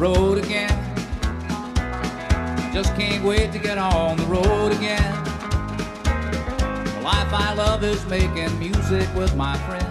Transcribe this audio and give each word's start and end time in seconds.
road 0.00 0.38
again. 0.38 0.70
Just 2.72 2.96
can't 2.96 3.22
wait 3.22 3.52
to 3.52 3.58
get 3.58 3.76
on 3.76 4.16
the 4.16 4.24
road 4.24 4.72
again. 4.72 5.12
The 6.94 7.00
life 7.04 7.30
I 7.34 7.52
love 7.54 7.84
is 7.84 8.02
making 8.06 8.58
music 8.58 9.06
with 9.14 9.36
my 9.36 9.58
friends. 9.58 9.86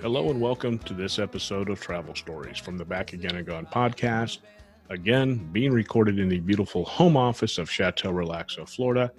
Hello 0.00 0.30
and 0.30 0.40
welcome 0.40 0.78
to 0.80 0.94
this 0.94 1.18
episode 1.18 1.68
of 1.68 1.80
Travel 1.80 2.14
Stories 2.14 2.58
from 2.58 2.78
the 2.78 2.84
Back 2.84 3.12
Again 3.12 3.34
and 3.34 3.44
Gone 3.44 3.66
podcast. 3.66 4.38
Again, 4.88 5.48
being 5.50 5.72
recorded 5.72 6.20
in 6.20 6.28
the 6.28 6.38
beautiful 6.38 6.84
home 6.84 7.16
office 7.16 7.58
of 7.58 7.68
Chateau 7.68 8.12
Relaxo, 8.12 8.68
Florida. 8.68 9.10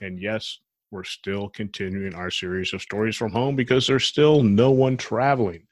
And 0.00 0.18
yes, 0.18 0.58
we're 0.92 1.02
still 1.02 1.48
continuing 1.48 2.14
our 2.14 2.30
series 2.30 2.74
of 2.74 2.82
stories 2.82 3.16
from 3.16 3.32
home 3.32 3.56
because 3.56 3.86
there's 3.86 4.04
still 4.04 4.42
no 4.42 4.70
one 4.70 4.98
traveling. 4.98 5.66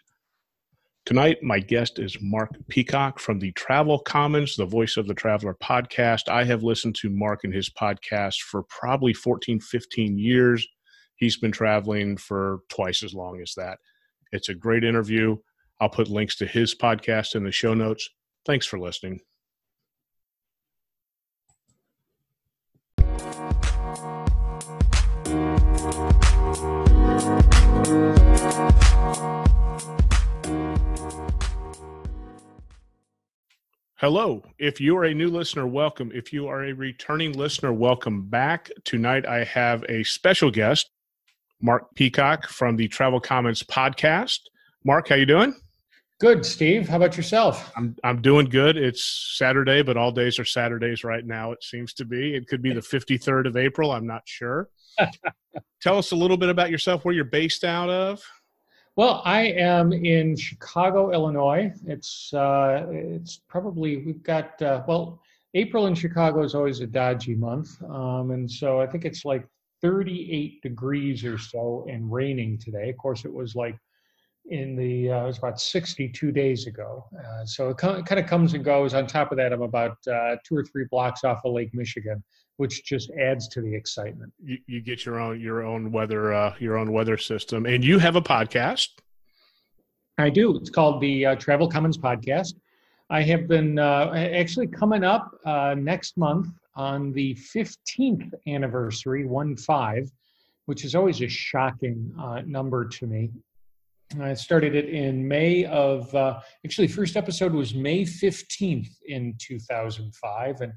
Tonight, 1.05 1.43
my 1.43 1.59
guest 1.59 1.99
is 1.99 2.17
Mark 2.21 2.51
Peacock 2.69 3.19
from 3.19 3.39
the 3.39 3.53
Travel 3.53 3.99
Commons, 3.99 4.57
the 4.57 4.65
Voice 4.65 4.97
of 4.97 5.07
the 5.07 5.15
Traveler 5.15 5.57
podcast. 5.63 6.29
I 6.29 6.45
have 6.45 6.63
listened 6.63 6.95
to 6.97 7.11
Mark 7.11 7.45
and 7.45 7.53
his 7.53 7.69
podcast 7.69 8.41
for 8.41 8.63
probably 8.65 9.13
14, 9.13 9.61
15 9.61 10.19
years. 10.19 10.67
He's 11.17 11.37
been 11.37 11.53
traveling 11.53 12.17
for 12.17 12.61
twice 12.71 13.03
as 13.03 13.13
long 13.13 13.41
as 13.43 13.53
that. 13.57 13.79
It's 14.33 14.49
a 14.49 14.55
great 14.55 14.85
interview. 14.85 15.37
I'll 15.81 15.91
put 15.91 16.09
links 16.09 16.37
to 16.37 16.47
his 16.47 16.75
podcast 16.75 17.35
in 17.35 17.45
the 17.45 17.53
show 17.53 17.75
notes. 17.75 18.09
Thanks 18.47 18.67
for 18.67 18.79
listening. 18.79 19.21
Hello. 34.01 34.43
If 34.59 34.81
you 34.81 34.97
are 34.97 35.05
a 35.05 35.13
new 35.13 35.29
listener, 35.29 35.67
welcome. 35.67 36.11
If 36.15 36.33
you 36.33 36.49
are 36.49 36.65
a 36.65 36.73
returning 36.73 37.33
listener, 37.33 37.71
welcome 37.71 38.23
back. 38.23 38.71
Tonight 38.85 39.27
I 39.27 39.45
have 39.45 39.85
a 39.91 40.03
special 40.05 40.51
guest, 40.51 40.89
Mark 41.61 41.95
Peacock 41.95 42.49
from 42.49 42.77
the 42.77 42.89
Travel 42.89 43.21
Commons 43.21 43.63
podcast. 43.63 44.39
Mark, 44.87 45.11
how 45.11 45.17
you 45.17 45.27
doing? 45.27 45.55
Good, 46.19 46.47
Steve. 46.47 46.89
How 46.89 46.97
about 46.97 47.19
yourself? 47.19 47.71
I'm 47.77 47.95
I'm 48.03 48.23
doing 48.23 48.47
good. 48.47 48.79
It's 48.79 49.35
Saturday, 49.37 49.83
but 49.83 49.99
all 49.99 50.13
days 50.13 50.39
are 50.39 50.47
Saturdays 50.47 51.05
right 51.05 51.27
now. 51.27 51.53
It 51.53 51.63
seems 51.63 51.93
to 51.93 52.07
be. 52.07 52.35
It 52.35 52.49
could 52.49 52.63
be 52.63 52.73
the 52.73 52.81
53rd 52.81 53.49
of 53.49 53.59
April. 53.59 53.93
I'm 53.93 54.07
not 54.07 54.23
sure. 54.25 54.71
Tell 55.83 55.99
us 55.99 56.13
a 56.13 56.17
little 56.17 56.39
bit 56.39 56.49
about 56.49 56.71
yourself. 56.71 57.05
Where 57.05 57.15
you're 57.15 57.25
based 57.27 57.65
out 57.65 57.91
of? 57.91 58.23
Well, 59.01 59.23
I 59.25 59.45
am 59.45 59.95
in 59.95 60.37
Chicago, 60.37 61.11
Illinois. 61.11 61.73
It's 61.87 62.35
uh, 62.35 62.85
it's 62.91 63.41
probably 63.49 64.05
we've 64.05 64.23
got 64.23 64.61
uh, 64.61 64.83
well, 64.87 65.23
April 65.55 65.87
in 65.87 65.95
Chicago 65.95 66.43
is 66.43 66.55
always 66.55 66.81
a 66.81 66.87
dodgy 66.87 67.35
month, 67.35 67.83
um, 67.85 68.31
and 68.31 68.51
so 68.51 68.79
I 68.79 68.87
think 68.87 69.07
it's 69.07 69.25
like 69.25 69.49
38 69.81 70.61
degrees 70.61 71.25
or 71.25 71.39
so 71.39 71.87
and 71.89 72.13
raining 72.13 72.59
today. 72.59 72.91
Of 72.91 72.99
course, 72.99 73.25
it 73.25 73.33
was 73.33 73.55
like 73.55 73.79
in 74.51 74.77
the 74.77 75.11
uh, 75.11 75.23
it 75.23 75.27
was 75.29 75.39
about 75.39 75.59
62 75.59 76.31
days 76.31 76.67
ago. 76.67 77.07
Uh, 77.19 77.47
so 77.47 77.71
it 77.71 77.79
kind 77.79 78.19
of 78.19 78.27
comes 78.27 78.53
and 78.53 78.63
goes. 78.63 78.93
On 78.93 79.07
top 79.07 79.33
of 79.33 79.39
that, 79.39 79.55
I'm 79.55 79.63
about 79.63 79.97
uh, 80.13 80.37
two 80.45 80.57
or 80.57 80.63
three 80.63 80.85
blocks 80.91 81.25
off 81.25 81.41
of 81.47 81.55
Lake 81.55 81.73
Michigan, 81.73 82.23
which 82.61 82.85
just 82.85 83.11
adds 83.13 83.49
to 83.49 83.63
the 83.63 83.75
excitement. 83.75 84.31
You, 84.39 84.59
you 84.67 84.83
get 84.83 85.07
your 85.07 85.19
own 85.19 85.41
your 85.41 85.65
own 85.65 85.91
weather 85.91 86.35
uh, 86.35 86.55
your 86.59 86.77
own 86.77 86.93
weather 86.93 87.17
system, 87.17 87.65
and 87.65 87.83
you 87.83 87.99
have 87.99 88.17
a 88.17 88.21
podcast. 88.21 88.89
I 90.19 90.29
do. 90.29 90.55
It's 90.59 90.69
called 90.69 91.01
the 91.01 91.25
uh, 91.25 91.37
Travel 91.37 91.71
Commons 91.71 91.97
Podcast. 91.97 92.53
I 93.09 93.23
have 93.23 93.49
been 93.49 93.79
uh, 93.79 94.13
actually 94.15 94.67
coming 94.67 95.05
up 95.05 95.35
uh, 95.47 95.75
next 95.75 96.19
month 96.19 96.49
on 96.77 97.13
the 97.13 97.35
15th 97.57 98.31
anniversary, 98.47 99.25
one 99.25 99.57
five, 99.57 100.11
which 100.67 100.85
is 100.85 100.95
always 100.95 101.23
a 101.23 101.29
shocking 101.29 102.13
uh, 102.21 102.43
number 102.45 102.87
to 102.87 103.07
me. 103.07 103.31
I 104.21 104.35
started 104.35 104.75
it 104.75 104.91
in 104.91 105.27
May 105.27 105.65
of, 105.65 106.15
uh, 106.15 106.41
actually, 106.63 106.89
first 106.89 107.17
episode 107.17 107.55
was 107.55 107.75
May 107.75 108.03
15th 108.03 108.91
in 109.07 109.35
2005. 109.39 110.61
And, 110.61 110.73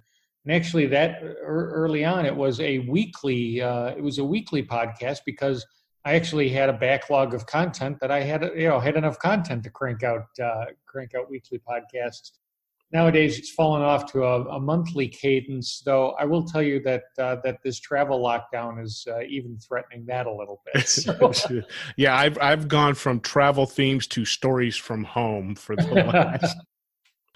and 0.46 0.54
actually, 0.54 0.88
that 0.88 1.22
early 1.42 2.04
on, 2.04 2.26
it 2.26 2.36
was 2.36 2.60
a 2.60 2.80
weekly, 2.80 3.62
uh, 3.62 3.88
it 3.88 4.04
was 4.04 4.18
a 4.18 4.24
weekly 4.24 4.64
podcast 4.64 5.20
because 5.26 5.66
I 6.06 6.16
actually 6.16 6.50
had 6.50 6.70
a 6.70 6.74
backlog 6.74 7.34
of 7.34 7.46
content 7.46 7.98
that 8.02 8.12
I 8.12 8.22
had, 8.22 8.44
you 8.56 8.68
know, 8.68 8.80
had 8.80 8.98
enough 8.98 9.20
content 9.20 9.64
to 9.64 9.70
crank 9.70 10.04
out, 10.04 10.26
uh, 10.44 10.66
crank 10.86 11.16
out 11.16 11.30
weekly 11.30 11.62
podcasts 11.68 12.32
nowadays 12.94 13.38
it's 13.38 13.50
fallen 13.50 13.82
off 13.82 14.10
to 14.12 14.24
a, 14.24 14.44
a, 14.46 14.60
monthly 14.60 15.08
cadence 15.08 15.82
though 15.84 16.12
i 16.20 16.24
will 16.24 16.46
tell 16.46 16.62
you 16.62 16.80
that 16.82 17.04
uh, 17.18 17.36
that 17.44 17.58
this 17.64 17.80
travel 17.80 18.20
lockdown 18.20 18.82
is 18.82 19.06
uh, 19.10 19.22
even 19.28 19.58
threatening 19.58 20.06
that 20.06 20.28
a 20.28 20.34
little 20.34 20.62
bit 20.72 20.88
so. 20.88 21.62
yeah 21.98 22.16
i've 22.16 22.38
i've 22.40 22.68
gone 22.68 22.94
from 22.94 23.20
travel 23.20 23.66
themes 23.66 24.08
to 24.08 24.24
stories 24.24 24.78
from 24.78 25.04
home 25.04 25.56
for 25.56 25.76
the 25.76 25.84
last 26.14 26.56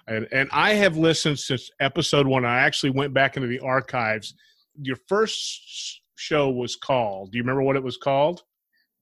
and 0.07 0.27
and 0.31 0.49
i 0.51 0.73
have 0.73 0.97
listened 0.97 1.37
since 1.37 1.69
episode 1.79 2.27
1 2.27 2.45
i 2.45 2.59
actually 2.59 2.89
went 2.89 3.13
back 3.13 3.35
into 3.37 3.47
the 3.47 3.59
archives 3.59 4.33
your 4.81 4.97
first 5.07 6.01
show 6.15 6.49
was 6.49 6.75
called 6.75 7.31
do 7.31 7.37
you 7.37 7.43
remember 7.43 7.61
what 7.61 7.75
it 7.75 7.83
was 7.83 7.97
called 7.97 8.43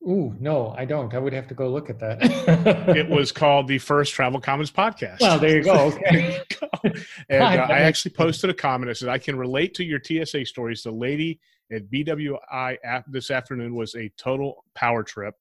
Ooh, 0.08 0.36
no, 0.40 0.76
I 0.78 0.86
don't. 0.86 1.12
I 1.16 1.18
would 1.18 1.34
have 1.34 1.48
to 1.48 1.56
go 1.56 1.68
look 1.68 1.90
at 1.90 2.00
that. 2.00 2.20
it 2.96 3.10
was 3.10 3.32
called 3.32 3.68
the 3.68 3.80
first 3.80 4.14
Travel 4.14 4.40
Commons 4.40 4.70
podcast. 4.70 5.20
Well, 5.20 5.40
there 5.40 5.58
you 5.58 5.64
go. 5.64 5.88
Okay. 5.88 6.42
And 7.30 7.42
uh, 7.42 7.66
I 7.68 7.80
actually 7.80 8.12
posted 8.12 8.52
a 8.52 8.54
comment. 8.54 8.92
I 8.92 8.94
said, 8.94 9.10
I 9.10 9.18
can 9.18 9.36
relate 9.36 9.74
to 9.76 9.84
your 9.84 10.00
TSA 10.00 10.46
stories. 10.46 10.84
The 10.84 10.92
lady 10.92 11.40
at 11.72 11.90
BWI 11.90 12.78
this 13.08 13.32
afternoon 13.32 13.74
was 13.74 13.96
a 13.96 14.12
total 14.18 14.64
power 14.76 15.02
trip. 15.02 15.34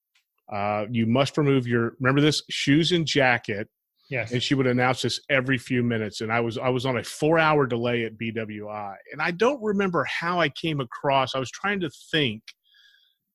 Uh, 0.51 0.87
you 0.91 1.05
must 1.05 1.37
remove 1.37 1.67
your, 1.67 1.97
remember 2.01 2.23
this, 2.23 2.43
shoes 2.49 2.93
and 2.93 3.07
jacket. 3.07 3.69
Yes. 4.11 4.33
And 4.33 4.43
she 4.43 4.55
would 4.55 4.67
announce 4.67 5.03
this 5.03 5.21
every 5.31 5.57
few 5.59 5.83
minutes. 5.83 6.21
And 6.21 6.33
I 6.33 6.41
was 6.41 6.59
I 6.59 6.69
was 6.69 6.85
on 6.87 6.99
a 6.99 7.05
four 7.05 7.39
hour 7.39 7.67
delay 7.67 8.05
at 8.05 8.19
BWI. 8.19 8.95
And 9.13 9.23
I 9.23 9.31
don't 9.31 9.63
remember 9.63 10.05
how 10.05 10.41
I 10.41 10.51
came 10.51 10.81
across. 10.81 11.35
I 11.35 11.39
was 11.39 11.51
trying 11.51 11.81
to 11.81 11.91
think 12.11 12.43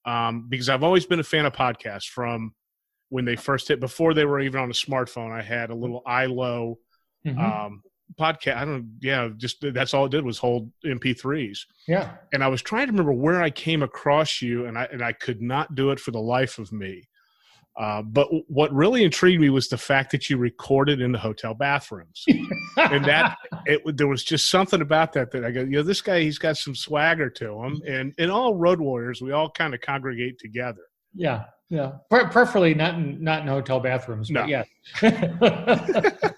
um, 0.06 0.48
because 0.48 0.70
I've 0.70 0.84
always 0.84 1.06
been 1.06 1.20
a 1.20 1.24
fan 1.24 1.46
of 1.46 1.54
podcasts 1.54 2.08
from 2.08 2.54
when 3.10 3.26
they 3.26 3.36
first 3.36 3.68
hit 3.68 3.80
before 3.80 4.14
they 4.14 4.26
were 4.26 4.40
even 4.40 4.62
on 4.62 4.70
a 4.70 4.74
smartphone. 4.74 5.32
I 5.32 5.42
had 5.42 5.72
a 5.72 5.76
little 5.76 6.02
iLo 6.08 6.76
mm-hmm. 7.26 7.40
um, 7.40 7.82
podcast. 8.20 8.58
I 8.58 8.66
don't, 8.66 9.00
yeah, 9.02 9.30
just 9.36 9.58
that's 9.74 9.94
all 9.94 10.06
it 10.06 10.12
did 10.12 10.24
was 10.24 10.38
hold 10.38 10.72
MP3s. 10.86 11.60
Yeah, 11.88 12.12
and 12.32 12.44
I 12.44 12.48
was 12.48 12.62
trying 12.62 12.88
to 12.88 12.92
remember 12.92 13.14
where 13.14 13.42
I 13.42 13.50
came 13.50 13.84
across 13.84 14.42
you, 14.42 14.66
and 14.68 14.78
I 14.78 14.88
and 14.92 15.04
I 15.04 15.14
could 15.14 15.42
not 15.42 15.76
do 15.76 15.92
it 15.92 16.00
for 16.00 16.12
the 16.12 16.22
life 16.22 16.60
of 16.60 16.72
me. 16.72 17.09
Uh, 17.78 18.02
but 18.02 18.28
what 18.48 18.74
really 18.74 19.04
intrigued 19.04 19.40
me 19.40 19.50
was 19.50 19.70
the 19.70 19.78
fact 19.78 20.12
that 20.12 20.30
you 20.30 20.38
recorded 20.38 21.00
in 21.00 21.12
the 21.12 21.18
hotel 21.18 21.54
bathrooms, 21.54 22.26
and 22.78 23.06
that 23.06 23.38
it, 23.66 23.82
there 23.96 24.08
was 24.08 24.24
just 24.24 24.50
something 24.50 24.82
about 24.82 25.14
that 25.14 25.32
that 25.32 25.46
I 25.46 25.52
go, 25.52 25.62
you 25.62 25.78
know, 25.78 25.84
this 25.84 26.02
guy 26.02 26.22
he's 26.22 26.38
got 26.38 26.58
some 26.58 26.76
swagger 26.76 27.30
to 27.30 27.54
him, 27.64 27.82
and 27.88 28.14
in 28.18 28.30
all 28.30 28.56
road 28.56 28.80
warriors 28.80 29.22
we 29.22 29.32
all 29.32 29.50
kind 29.50 29.74
of 29.74 29.82
congregate 29.82 30.40
together. 30.40 30.82
Yeah, 31.14 31.46
yeah, 31.70 31.94
Pre- 32.10 32.26
preferably 32.26 32.74
not 32.74 32.96
in 32.96 33.24
not 33.24 33.44
in 33.44 33.48
hotel 33.48 33.80
bathrooms, 33.80 34.30
no. 34.30 34.42
but 34.42 34.50
yeah. 34.50 34.64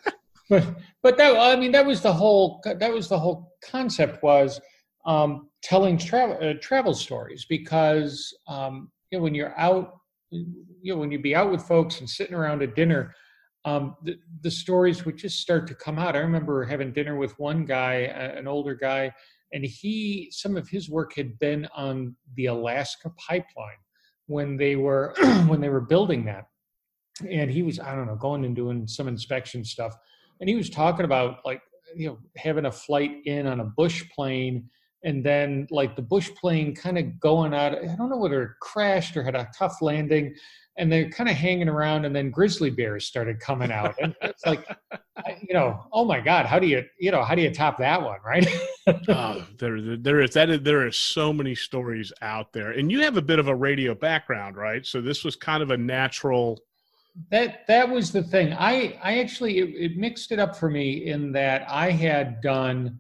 but 0.50 0.68
but 1.02 1.18
that 1.18 1.38
I 1.38 1.56
mean 1.56 1.72
that 1.72 1.86
was 1.86 2.02
the 2.02 2.14
whole 2.14 2.62
that 2.66 2.92
was 2.92 3.08
the 3.08 3.18
whole 3.18 3.54
concept 3.64 4.22
was 4.22 4.60
um, 5.06 5.50
telling 5.64 5.98
travel 5.98 6.38
uh, 6.42 6.54
travel 6.62 6.94
stories 6.94 7.46
because 7.46 8.38
um, 8.48 8.92
you 9.10 9.18
know 9.18 9.24
when 9.24 9.34
you're 9.34 9.58
out 9.58 10.01
you 10.32 10.94
know 10.94 10.98
when 10.98 11.12
you'd 11.12 11.22
be 11.22 11.36
out 11.36 11.52
with 11.52 11.62
folks 11.64 12.00
and 12.00 12.10
sitting 12.10 12.36
around 12.36 12.62
at 12.62 12.76
dinner 12.76 13.14
um, 13.66 13.96
the, 14.04 14.18
the 14.42 14.52
stories 14.52 15.06
would 15.06 15.18
just 15.18 15.40
start 15.40 15.68
to 15.68 15.76
come 15.76 16.00
out. 16.00 16.16
I 16.16 16.20
remember 16.20 16.66
having 16.66 16.92
dinner 16.92 17.16
with 17.16 17.38
one 17.38 17.66
guy 17.66 17.94
an 17.94 18.48
older 18.48 18.74
guy 18.74 19.14
and 19.54 19.64
he 19.64 20.30
some 20.32 20.58
of 20.58 20.68
his 20.68 20.90
work 20.90 21.14
had 21.16 21.38
been 21.40 21.68
on 21.76 22.16
the 22.36 22.48
alaska 22.48 23.12
pipeline 23.18 23.78
when 24.28 24.58
they 24.58 24.76
were 24.76 25.14
when 25.48 25.62
they 25.62 25.70
were 25.70 25.82
building 25.82 26.26
that. 26.26 26.46
And 27.30 27.52
he 27.52 27.62
was 27.62 27.80
i 27.80 27.94
don't 27.94 28.08
know 28.08 28.16
going 28.16 28.46
and 28.46 28.56
doing 28.56 28.88
some 28.88 29.08
inspection 29.08 29.64
stuff. 29.64 29.96
And 30.40 30.50
he 30.50 30.56
was 30.56 30.70
talking 30.70 31.06
about 31.06 31.46
like 31.46 31.62
you 31.96 32.08
know 32.08 32.18
having 32.38 32.66
a 32.66 32.72
flight 32.72 33.18
in 33.26 33.46
on 33.46 33.60
a 33.60 33.66
bush 33.66 34.04
plane 34.16 34.70
and 35.04 35.24
then 35.24 35.68
like 35.72 35.96
the 35.96 36.02
bush 36.02 36.30
plane 36.40 36.76
kind 36.76 36.98
of 36.98 37.20
going 37.20 37.54
out 37.54 37.74
i 37.78 37.96
don't 37.96 38.10
know 38.10 38.18
whether 38.18 38.44
it 38.44 38.52
crashed 38.62 39.16
or 39.18 39.24
had 39.24 39.36
a 39.36 39.50
tough 39.58 39.82
landing 39.82 40.34
and 40.78 40.92
they're 40.92 41.10
kind 41.10 41.30
of 41.30 41.36
hanging 41.36 41.68
around 41.68 42.06
and 42.06 42.16
then 42.16 42.30
grizzly 42.30 42.70
bears 42.70 43.06
started 43.06 43.40
coming 43.40 43.72
out 43.72 43.96
and 44.02 44.16
it's 44.22 44.46
like 44.46 44.66
you 45.42 45.54
know 45.54 45.84
oh 45.92 46.06
my 46.06 46.20
god 46.20 46.46
how 46.46 46.60
do 46.60 46.68
you 46.68 46.84
you 47.00 47.12
know 47.12 47.24
how 47.24 47.36
do 47.36 47.42
you 47.42 47.52
top 47.52 47.78
that 47.78 48.02
one 48.02 48.20
right 48.26 48.48
oh, 49.10 49.46
there 49.60 49.98
there 49.98 50.22
is 50.22 50.32
that 50.32 50.50
is, 50.50 50.62
there 50.62 50.86
are 50.86 50.92
so 50.92 51.34
many 51.34 51.56
stories 51.56 52.12
out 52.22 52.54
there 52.54 52.72
and 52.72 52.92
you 52.92 53.02
have 53.02 53.18
a 53.18 53.22
bit 53.22 53.40
of 53.40 53.48
a 53.48 53.56
radio 53.56 53.94
background 53.94 54.56
right 54.56 54.86
so 54.86 55.02
this 55.02 55.24
was 55.24 55.36
kind 55.36 55.62
of 55.62 55.72
a 55.72 55.78
natural 55.78 56.60
that 57.30 57.68
that 57.68 57.90
was 57.90 58.12
the 58.12 58.24
thing. 58.24 58.54
I 58.54 58.98
I 59.04 59.20
actually 59.20 59.60
it, 59.60 59.92
it 59.92 59.98
mixed 59.98 60.32
it 60.32 60.40
up 60.40 60.56
for 60.56 60.70
me 60.70 61.08
in 61.08 61.32
that 61.34 61.66
I 61.70 61.92
had 61.92 62.42
done 62.42 63.00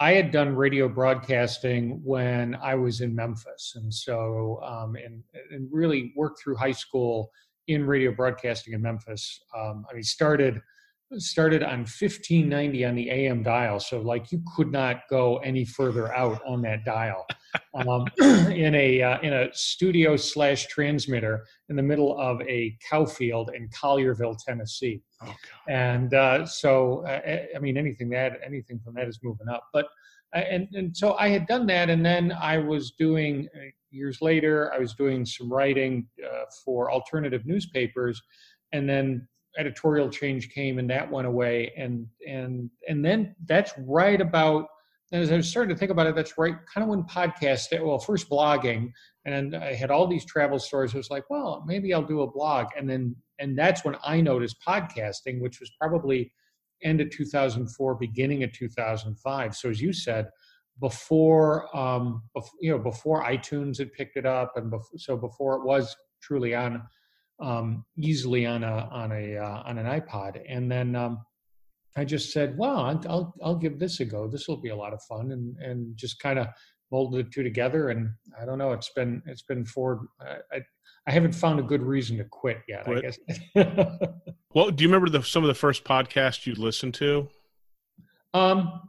I 0.00 0.12
had 0.12 0.30
done 0.30 0.54
radio 0.54 0.88
broadcasting 0.88 2.00
when 2.04 2.54
I 2.56 2.76
was 2.76 3.00
in 3.00 3.14
Memphis, 3.14 3.72
and 3.76 3.92
so 3.92 4.60
um, 4.62 4.94
and 4.94 5.22
and 5.50 5.68
really 5.72 6.12
worked 6.16 6.40
through 6.40 6.56
high 6.56 6.72
school 6.72 7.30
in 7.66 7.84
radio 7.84 8.12
broadcasting 8.12 8.74
in 8.74 8.82
Memphis. 8.82 9.40
Um, 9.56 9.84
I 9.90 9.94
mean, 9.94 10.04
started 10.04 10.60
started 11.16 11.62
on 11.62 11.80
1590 11.80 12.84
on 12.84 12.94
the 12.94 13.10
AM 13.10 13.42
dial, 13.42 13.80
so 13.80 14.00
like 14.00 14.30
you 14.30 14.42
could 14.54 14.70
not 14.70 15.02
go 15.08 15.38
any 15.38 15.64
further 15.64 16.14
out 16.14 16.40
on 16.46 16.60
that 16.62 16.84
dial. 16.84 17.26
Um, 17.74 18.04
in 18.50 18.74
a 18.74 19.02
uh, 19.02 19.18
in 19.20 19.32
a 19.32 19.52
studio 19.54 20.16
slash 20.16 20.66
transmitter 20.66 21.46
in 21.70 21.76
the 21.76 21.82
middle 21.82 22.18
of 22.20 22.42
a 22.42 22.76
cow 22.88 23.06
field 23.06 23.50
in 23.54 23.68
Collierville, 23.70 24.36
Tennessee. 24.44 25.00
Oh, 25.22 25.34
and 25.68 26.12
uh, 26.12 26.44
so, 26.44 27.06
uh, 27.06 27.20
I 27.56 27.58
mean, 27.58 27.78
anything 27.78 28.10
that 28.10 28.40
anything 28.44 28.78
from 28.78 28.94
that 28.94 29.08
is 29.08 29.18
moving 29.22 29.48
up. 29.48 29.64
But 29.72 29.86
uh, 30.36 30.40
and 30.40 30.68
and 30.74 30.96
so 30.96 31.14
I 31.14 31.28
had 31.28 31.46
done 31.46 31.66
that, 31.68 31.88
and 31.88 32.04
then 32.04 32.32
I 32.32 32.58
was 32.58 32.92
doing 32.92 33.48
uh, 33.56 33.70
years 33.90 34.20
later. 34.20 34.72
I 34.74 34.78
was 34.78 34.94
doing 34.94 35.24
some 35.24 35.50
writing 35.50 36.06
uh, 36.22 36.44
for 36.64 36.90
alternative 36.92 37.46
newspapers, 37.46 38.20
and 38.72 38.86
then 38.86 39.26
editorial 39.56 40.08
change 40.08 40.50
came 40.50 40.78
and 40.78 40.88
that 40.90 41.10
went 41.10 41.26
away 41.26 41.72
and 41.76 42.06
and 42.26 42.70
and 42.88 43.04
then 43.04 43.34
that's 43.46 43.72
right 43.78 44.20
about 44.20 44.68
and 45.10 45.22
as 45.22 45.32
I 45.32 45.36
was 45.36 45.48
starting 45.48 45.74
to 45.74 45.78
think 45.78 45.90
about 45.90 46.06
it, 46.06 46.14
that's 46.14 46.36
right, 46.36 46.54
kind 46.72 46.82
of 46.82 46.88
when 46.90 47.02
podcast, 47.04 47.66
well, 47.82 47.98
first 47.98 48.28
blogging, 48.28 48.92
and 49.24 49.56
I 49.56 49.72
had 49.72 49.90
all 49.90 50.06
these 50.06 50.26
travel 50.26 50.58
stories. 50.58 50.94
I 50.94 50.98
was 50.98 51.10
like, 51.10 51.24
well, 51.30 51.64
maybe 51.66 51.94
I'll 51.94 52.02
do 52.02 52.22
a 52.22 52.30
blog, 52.30 52.66
and 52.76 52.88
then 52.88 53.16
and 53.38 53.58
that's 53.58 53.84
when 53.84 53.96
I 54.04 54.20
noticed 54.20 54.56
podcasting, 54.66 55.40
which 55.40 55.60
was 55.60 55.70
probably 55.80 56.30
end 56.82 57.00
of 57.00 57.10
2004, 57.10 57.94
beginning 57.94 58.42
of 58.42 58.52
2005. 58.52 59.56
So 59.56 59.70
as 59.70 59.80
you 59.80 59.92
said, 59.92 60.28
before 60.78 61.74
um, 61.76 62.22
before, 62.34 62.58
you 62.60 62.72
know 62.72 62.78
before 62.78 63.24
iTunes 63.24 63.78
had 63.78 63.92
picked 63.94 64.16
it 64.18 64.26
up, 64.26 64.52
and 64.56 64.70
so 64.98 65.16
before 65.16 65.56
it 65.56 65.64
was 65.64 65.96
truly 66.20 66.54
on 66.54 66.82
um, 67.40 67.84
easily 67.96 68.46
on 68.46 68.64
a 68.64 68.88
on 68.90 69.12
a 69.12 69.36
uh, 69.36 69.62
on 69.64 69.78
an 69.78 69.86
iPod, 69.86 70.40
and 70.48 70.70
then 70.70 70.96
um, 70.96 71.24
I 71.96 72.04
just 72.04 72.32
said, 72.32 72.56
"Well, 72.58 73.00
I'll 73.08 73.34
I'll 73.42 73.56
give 73.56 73.78
this 73.78 74.00
a 74.00 74.04
go. 74.04 74.28
This 74.28 74.48
will 74.48 74.60
be 74.60 74.70
a 74.70 74.76
lot 74.76 74.92
of 74.92 75.02
fun," 75.02 75.32
and 75.32 75.56
and 75.58 75.96
just 75.96 76.18
kind 76.20 76.38
of 76.38 76.48
molded 76.90 77.26
the 77.26 77.30
two 77.30 77.42
together. 77.42 77.90
And 77.90 78.10
I 78.40 78.44
don't 78.44 78.58
know, 78.58 78.72
it's 78.72 78.90
been 78.90 79.22
it's 79.26 79.42
been 79.42 79.64
for 79.64 80.08
I 80.20 80.60
I 81.06 81.10
haven't 81.10 81.34
found 81.34 81.60
a 81.60 81.62
good 81.62 81.82
reason 81.82 82.18
to 82.18 82.24
quit 82.24 82.58
yet. 82.68 82.84
Quit. 82.84 82.98
I 82.98 83.00
guess. 83.00 83.78
well, 84.54 84.70
do 84.70 84.82
you 84.82 84.88
remember 84.88 85.08
the, 85.08 85.22
some 85.22 85.42
of 85.42 85.48
the 85.48 85.54
first 85.54 85.84
podcasts 85.84 86.46
you 86.46 86.54
listened 86.54 86.94
to? 86.94 87.28
Um, 88.34 88.82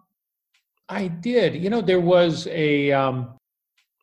I 0.89 1.07
did. 1.07 1.55
You 1.55 1.69
know, 1.69 1.81
there 1.81 2.01
was 2.01 2.47
a 2.47 2.91
um, 2.91 3.37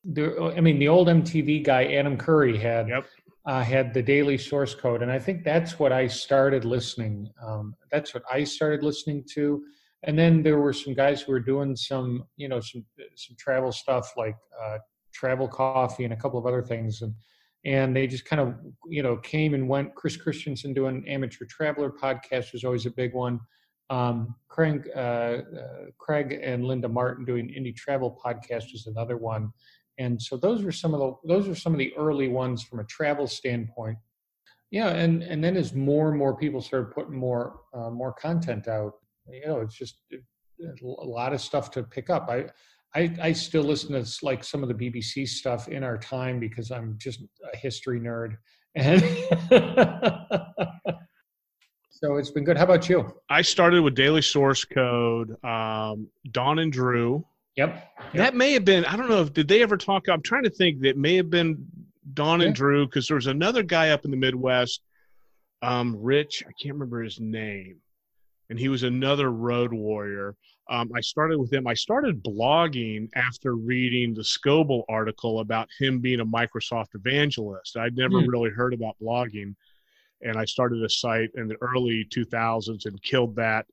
there. 0.04 0.40
I 0.40 0.60
mean, 0.60 0.78
the 0.78 0.88
old 0.88 1.08
MTV 1.08 1.64
guy 1.64 1.93
Adam 1.94 2.16
Curry 2.16 2.56
had 2.56 2.88
yep 2.88 3.06
uh, 3.46 3.62
had 3.62 3.94
the 3.94 4.02
daily 4.02 4.37
source 4.37 4.75
code, 4.75 5.02
and 5.02 5.10
I 5.10 5.19
think 5.19 5.44
that's 5.44 5.78
what 5.78 5.93
I 5.93 6.08
started 6.08 6.64
listening. 6.64 7.31
Um, 7.44 7.76
that's 7.93 8.12
what 8.12 8.25
I 8.31 8.43
started 8.43 8.82
listening 8.82 9.25
to, 9.34 9.62
and 10.02 10.19
then 10.19 10.43
there 10.43 10.58
were 10.58 10.72
some 10.72 10.94
guys 10.94 11.22
who 11.22 11.32
were 11.32 11.40
doing 11.40 11.76
some, 11.76 12.25
you 12.37 12.48
know, 12.48 12.60
some 12.60 12.84
some 13.14 13.37
travel 13.38 13.70
stuff 13.70 14.12
like 14.16 14.37
uh, 14.62 14.78
travel 15.14 15.46
coffee 15.46 16.04
and 16.04 16.12
a 16.12 16.16
couple 16.16 16.40
of 16.40 16.46
other 16.46 16.62
things, 16.62 17.02
and 17.02 17.14
and 17.64 17.94
they 17.94 18.08
just 18.08 18.25
kind 18.25 18.40
of, 18.40 18.54
you 18.88 19.02
know, 19.02 19.16
came 19.16 19.54
and 19.54 19.69
went. 19.69 19.94
Chris 19.94 20.16
Christensen 20.16 20.75
doing 20.75 21.04
amateur 21.08 21.44
traveler 21.48 21.90
podcast 21.90 22.52
was 22.52 22.64
always 22.64 22.87
a 22.87 22.90
big 22.90 23.14
one. 23.14 23.38
Um, 23.90 24.34
Craig, 24.48 24.88
uh, 24.96 24.98
uh 24.98 25.43
Craig 25.98 26.40
and 26.43 26.64
Linda 26.64 26.88
Martin 26.88 27.25
doing 27.25 27.46
indie 27.46 27.76
travel 27.76 28.20
podcast 28.25 28.72
was 28.72 28.88
another 28.88 29.16
one 29.16 29.52
and 29.98 30.20
so 30.20 30.37
those 30.37 30.62
were 30.62 30.72
some 30.72 30.94
of 30.94 31.00
the 31.00 31.14
those 31.28 31.48
were 31.48 31.54
some 31.54 31.72
of 31.72 31.78
the 31.78 31.93
early 31.96 32.28
ones 32.28 32.62
from 32.62 32.81
a 32.81 32.84
travel 32.84 33.26
standpoint 33.26 33.96
yeah 34.70 34.88
and 34.88 35.22
and 35.22 35.43
then 35.43 35.56
as 35.56 35.75
more 35.75 36.08
and 36.08 36.19
more 36.19 36.37
people 36.37 36.60
started 36.60 36.90
putting 36.93 37.16
more 37.16 37.60
uh, 37.75 37.90
more 37.90 38.12
content 38.12 38.69
out 38.69 38.94
you 39.28 39.46
know 39.46 39.60
it's 39.60 39.76
just 39.76 39.98
a 40.60 40.84
lot 40.84 41.32
of 41.32 41.40
stuff 41.40 41.70
to 41.70 41.82
pick 41.82 42.10
up 42.10 42.28
i 42.28 42.46
I, 42.96 43.14
I 43.20 43.32
still 43.32 43.62
listen 43.62 43.93
to 43.93 44.10
like 44.25 44.43
some 44.43 44.62
of 44.62 44.70
the 44.70 44.75
BBC 44.75 45.28
stuff 45.28 45.69
in 45.69 45.84
our 45.84 45.98
time 45.98 46.40
because 46.40 46.70
I'm 46.70 46.96
just 46.98 47.22
a 47.52 47.56
history 47.56 48.00
nerd. 48.00 48.38
And 48.75 49.02
so 51.90 52.16
it's 52.16 52.31
been 52.31 52.44
good. 52.44 52.56
How 52.56 52.64
about 52.64 52.88
you? 52.88 53.14
I 53.28 53.43
started 53.43 53.82
with 53.82 53.94
Daily 53.94 54.22
Source 54.22 54.64
Code, 54.64 55.37
um, 55.44 56.08
Dawn 56.31 56.58
and 56.58 56.72
Drew, 56.72 57.22
Yep. 57.56 57.69
yep. 57.69 58.12
That 58.14 58.35
may 58.35 58.53
have 58.53 58.64
been, 58.64 58.85
I 58.85 58.97
don't 58.97 59.08
know 59.08 59.23
if, 59.23 59.32
did 59.32 59.49
they 59.49 59.62
ever 59.62 59.76
talk? 59.76 60.08
I'm 60.08 60.23
trying 60.23 60.44
to 60.44 60.50
think 60.50 60.81
that 60.82 60.97
may 60.97 61.17
have 61.17 61.31
been 61.31 61.67
Dawn 62.14 62.43
and 62.43 62.55
Drew 62.55 62.87
because 62.87 63.08
there 63.08 63.17
was 63.17 63.26
another 63.26 63.62
guy 63.62 63.91
up 63.91 64.05
in 64.05 64.11
the 64.11 64.17
Midwest, 64.17 64.82
um, 65.62 65.97
Rich, 65.99 66.43
I 66.47 66.53
can't 66.61 66.75
remember 66.75 67.03
his 67.03 67.19
name. 67.19 67.76
And 68.50 68.58
he 68.58 68.69
was 68.69 68.85
another 68.85 69.31
road 69.32 69.73
warrior. 69.73 70.37
Um, 70.69 70.91
I 70.94 71.00
started 71.00 71.38
with 71.38 71.53
him. 71.53 71.67
I 71.67 71.75
started 71.75 72.23
blogging 72.23 73.08
after 73.14 73.55
reading 73.55 74.14
the 74.14 74.23
Scoble 74.23 74.85
article 74.88 75.41
about 75.41 75.69
him 75.79 76.00
being 76.00 76.20
a 76.20 76.26
Microsoft 76.26 76.94
evangelist. 76.94 77.76
I'd 77.76 77.97
never 77.97 78.20
mm. 78.20 78.29
really 78.29 78.50
heard 78.50 78.75
about 78.75 78.97
blogging. 79.03 79.55
And 80.23 80.37
I 80.37 80.44
started 80.44 80.82
a 80.82 80.91
site 80.91 81.31
in 81.35 81.49
the 81.49 81.56
early 81.61 82.06
2000s 82.14 82.87
and 82.87 83.03
killed 83.03 83.37
that 83.37 83.67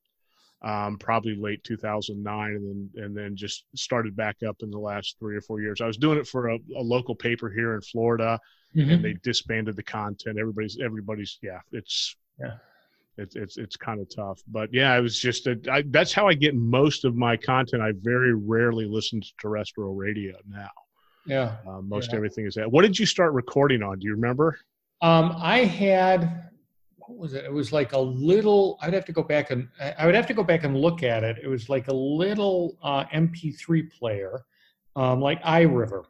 um, 0.64 0.98
probably 0.98 1.36
late 1.36 1.64
2009, 1.64 2.52
and 2.52 2.90
then 2.96 3.04
and 3.04 3.18
then 3.18 3.36
just 3.36 3.66
started 3.76 4.16
back 4.16 4.38
up 4.48 4.58
in 4.62 4.72
the 4.72 4.80
last 4.80 5.18
three 5.20 5.36
or 5.36 5.42
four 5.42 5.62
years. 5.62 5.82
I 5.82 5.88
was 5.88 5.98
doing 5.98 6.18
it 6.18 6.28
for 6.28 6.50
a, 6.50 6.56
a 6.78 6.82
local 6.82 7.16
paper 7.16 7.50
here 7.50 7.76
in 7.76 7.82
Florida, 7.82 8.40
mm-hmm. 8.76 8.90
and 8.90 9.04
they 9.04 9.14
disbanded 9.24 9.76
the 9.76 9.84
content. 9.84 10.40
Everybody's 10.40 10.78
everybody's 10.84 11.38
yeah, 11.42 11.60
it's 11.72 12.16
yeah. 12.40 12.54
It's 13.16 13.36
it's 13.36 13.58
it's 13.58 13.76
kind 13.76 14.00
of 14.00 14.08
tough, 14.14 14.42
but 14.48 14.74
yeah, 14.74 14.98
it 14.98 15.02
was 15.02 15.20
just 15.20 15.46
a, 15.46 15.60
I, 15.72 15.84
that's 15.86 16.12
how 16.12 16.28
I 16.28 16.34
get 16.34 16.56
most 16.56 17.06
of 17.06 17.16
my 17.16 17.38
content. 17.38 17.84
I 17.84 17.92
very 18.02 18.34
rarely 18.34 18.86
listen 18.86 19.22
to 19.22 19.28
terrestrial 19.40 19.94
radio 19.94 20.36
now. 20.50 20.72
Yeah, 21.28 21.58
uh, 21.68 21.82
most 21.82 22.10
yeah. 22.10 22.16
everything 22.16 22.48
is 22.48 22.56
that. 22.56 22.72
What 22.72 22.82
did 22.82 22.98
you 22.98 23.06
start 23.06 23.34
recording 23.34 23.84
on? 23.84 24.00
Do 24.00 24.08
you 24.08 24.16
remember? 24.16 24.58
Um, 25.02 25.36
I 25.38 25.60
had 25.60 26.50
what 27.08 27.18
was 27.18 27.34
it? 27.34 27.46
It 27.46 27.54
was 27.54 27.72
like 27.72 27.94
a 27.94 28.00
little. 28.00 28.78
I'd 28.82 28.94
have 28.94 29.06
to 29.06 29.12
go 29.12 29.24
back 29.24 29.52
and 29.52 29.68
I 29.98 30.06
would 30.06 30.16
have 30.16 30.28
to 30.28 30.34
go 30.34 30.44
back 30.44 30.64
and 30.64 30.78
look 30.78 31.04
at 31.04 31.24
it. 31.24 31.38
It 31.44 31.48
was 31.48 31.70
like 31.70 31.88
a 31.88 31.94
little 31.94 32.78
uh, 32.84 33.06
MP3 33.06 33.92
player, 33.92 34.46
um, 34.96 35.22
like 35.22 35.42
iRiver. 35.44 36.04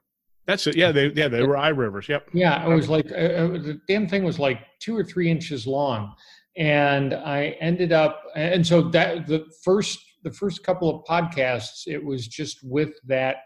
That's 0.46 0.68
it. 0.68 0.76
Yeah, 0.76 0.92
they 0.92 1.08
yeah 1.08 1.28
they 1.28 1.44
were 1.44 1.56
iRivers. 1.56 2.08
Yep. 2.08 2.30
Yeah, 2.34 2.66
it 2.66 2.74
was 2.74 2.90
like 2.90 3.12
uh, 3.12 3.16
uh, 3.16 3.48
the 3.48 3.80
damn 3.88 4.08
thing 4.08 4.24
was 4.24 4.40
like 4.40 4.60
two 4.80 4.96
or 4.96 5.04
three 5.04 5.30
inches 5.30 5.66
long, 5.66 6.14
and 6.58 7.14
I 7.14 7.56
ended 7.62 7.94
up 7.94 8.24
and 8.36 8.66
so 8.66 8.82
that 8.90 9.28
the 9.28 9.46
first 9.64 10.00
the 10.24 10.32
first 10.32 10.64
couple 10.64 10.90
of 10.90 11.06
podcasts 11.06 11.84
it 11.88 12.04
was 12.04 12.28
just 12.28 12.60
with 12.64 12.92
that 13.06 13.38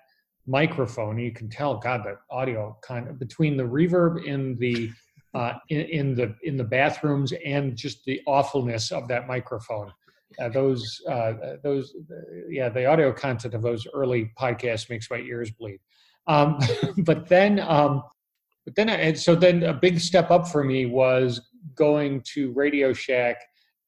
microphone. 0.48 1.20
You 1.20 1.32
can 1.32 1.50
tell, 1.50 1.78
God, 1.78 2.04
the 2.04 2.18
audio 2.32 2.78
kind 2.82 3.08
of 3.08 3.20
between 3.20 3.58
the 3.58 3.64
reverb 3.64 4.26
in 4.26 4.58
the 4.58 4.90
uh, 5.34 5.54
in, 5.70 5.82
in, 5.82 6.16
the 6.16 6.36
in 6.44 6.58
the 6.58 6.64
bathrooms 6.64 7.34
and 7.46 7.76
just 7.76 8.04
the 8.06 8.22
awfulness 8.26 8.92
of 8.92 9.08
that 9.08 9.28
microphone. 9.28 9.92
Uh, 10.40 10.50
those 10.50 11.02
uh, 11.10 11.34
those 11.64 11.96
yeah, 12.50 12.70
the 12.70 12.86
audio 12.86 13.12
content 13.12 13.54
of 13.54 13.62
those 13.62 13.88
early 13.94 14.32
podcasts 14.40 14.90
makes 14.90 15.10
my 15.10 15.18
ears 15.18 15.52
bleed. 15.52 15.80
Um, 16.28 16.60
but 16.98 17.28
then 17.28 17.60
um, 17.60 18.04
but 18.66 18.76
then 18.76 18.90
I, 18.90 18.96
and 18.96 19.20
so 19.20 19.36
then 19.36 19.64
a 19.64 19.74
big 19.74 20.00
step 20.00 20.30
up 20.32 20.48
for 20.48 20.64
me 20.64 20.86
was 20.86 21.42
going 21.76 22.22
to 22.34 22.52
Radio 22.54 22.94
Shack 22.94 23.38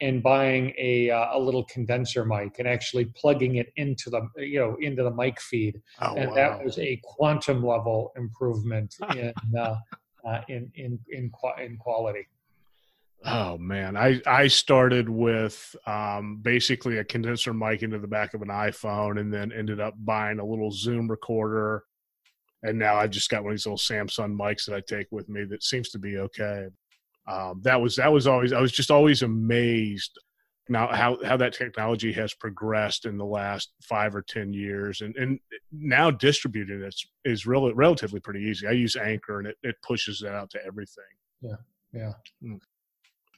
and 0.01 0.24
buying 0.24 0.74
a 0.77 1.10
uh, 1.10 1.38
a 1.38 1.39
little 1.39 1.65
condenser 1.65 2.25
mic 2.25 2.60
and 2.60 2.67
actually 2.67 3.05
plugging 3.05 3.55
it 3.55 3.72
into 3.75 4.10
the 4.10 4.22
you 4.38 4.60
know 4.60 4.77
into 4.79 5.03
the 5.03 5.12
mic 5.12 5.39
feed 5.41 5.81
oh, 6.01 6.15
and 6.15 6.29
wow. 6.29 6.36
that 6.36 6.63
was 6.63 6.77
a 6.79 7.00
quantum 7.03 7.65
level 7.65 8.12
improvement 8.15 8.96
in 9.15 9.34
uh, 9.58 9.75
uh, 10.27 10.41
in 10.47 10.71
in 10.75 10.99
in 11.09 11.31
in 11.61 11.77
quality. 11.77 12.27
Oh 13.25 13.57
man, 13.57 13.97
I 13.97 14.21
I 14.25 14.47
started 14.47 15.09
with 15.09 15.75
um, 15.85 16.39
basically 16.41 16.97
a 16.97 17.03
condenser 17.03 17.53
mic 17.53 17.83
into 17.83 17.99
the 17.99 18.07
back 18.07 18.33
of 18.33 18.41
an 18.41 18.47
iPhone, 18.47 19.19
and 19.19 19.33
then 19.33 19.51
ended 19.51 19.79
up 19.79 19.93
buying 19.97 20.39
a 20.39 20.45
little 20.45 20.71
Zoom 20.71 21.09
recorder, 21.09 21.83
and 22.63 22.79
now 22.79 22.95
I've 22.95 23.11
just 23.11 23.29
got 23.29 23.43
one 23.43 23.51
of 23.51 23.57
these 23.57 23.65
little 23.65 23.77
Samsung 23.77 24.38
mics 24.38 24.65
that 24.65 24.75
I 24.75 24.81
take 24.88 25.07
with 25.11 25.27
me 25.27 25.43
that 25.45 25.63
seems 25.63 25.89
to 25.89 25.99
be 25.99 26.17
okay. 26.17 26.67
Um, 27.27 27.59
that 27.63 27.79
was 27.79 27.97
that 27.97 28.11
was 28.11 28.25
always 28.25 28.53
I 28.53 28.61
was 28.61 28.71
just 28.71 28.89
always 28.89 29.21
amazed 29.21 30.17
now 30.69 30.88
how 30.88 31.17
how 31.23 31.35
that 31.35 31.53
technology 31.53 32.11
has 32.13 32.33
progressed 32.33 33.05
in 33.05 33.17
the 33.17 33.25
last 33.25 33.73
five 33.81 34.15
or 34.15 34.21
ten 34.21 34.53
years 34.53 35.01
and 35.01 35.15
and 35.15 35.39
now 35.71 36.11
distributing 36.11 36.81
it 36.81 36.95
is 37.25 37.45
really 37.45 37.73
relatively 37.73 38.19
pretty 38.19 38.41
easy 38.41 38.67
i 38.67 38.71
use 38.71 38.95
anchor 38.95 39.39
and 39.39 39.47
it, 39.47 39.57
it 39.63 39.75
pushes 39.81 40.19
that 40.19 40.33
out 40.33 40.49
to 40.49 40.59
everything 40.65 41.03
yeah 41.41 41.55
yeah 41.93 42.13
hmm. 42.41 42.55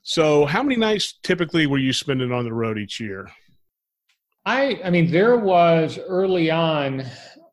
So, 0.03 0.45
how 0.45 0.63
many 0.63 0.77
nights 0.77 1.19
typically 1.21 1.67
were 1.67 1.77
you 1.77 1.93
spending 1.93 2.31
on 2.31 2.43
the 2.43 2.53
road 2.53 2.79
each 2.79 3.00
year? 3.00 3.29
I, 4.45 4.81
I 4.83 4.89
mean, 4.89 5.11
there 5.11 5.38
was 5.38 6.00
early 6.00 6.50
on. 6.50 7.05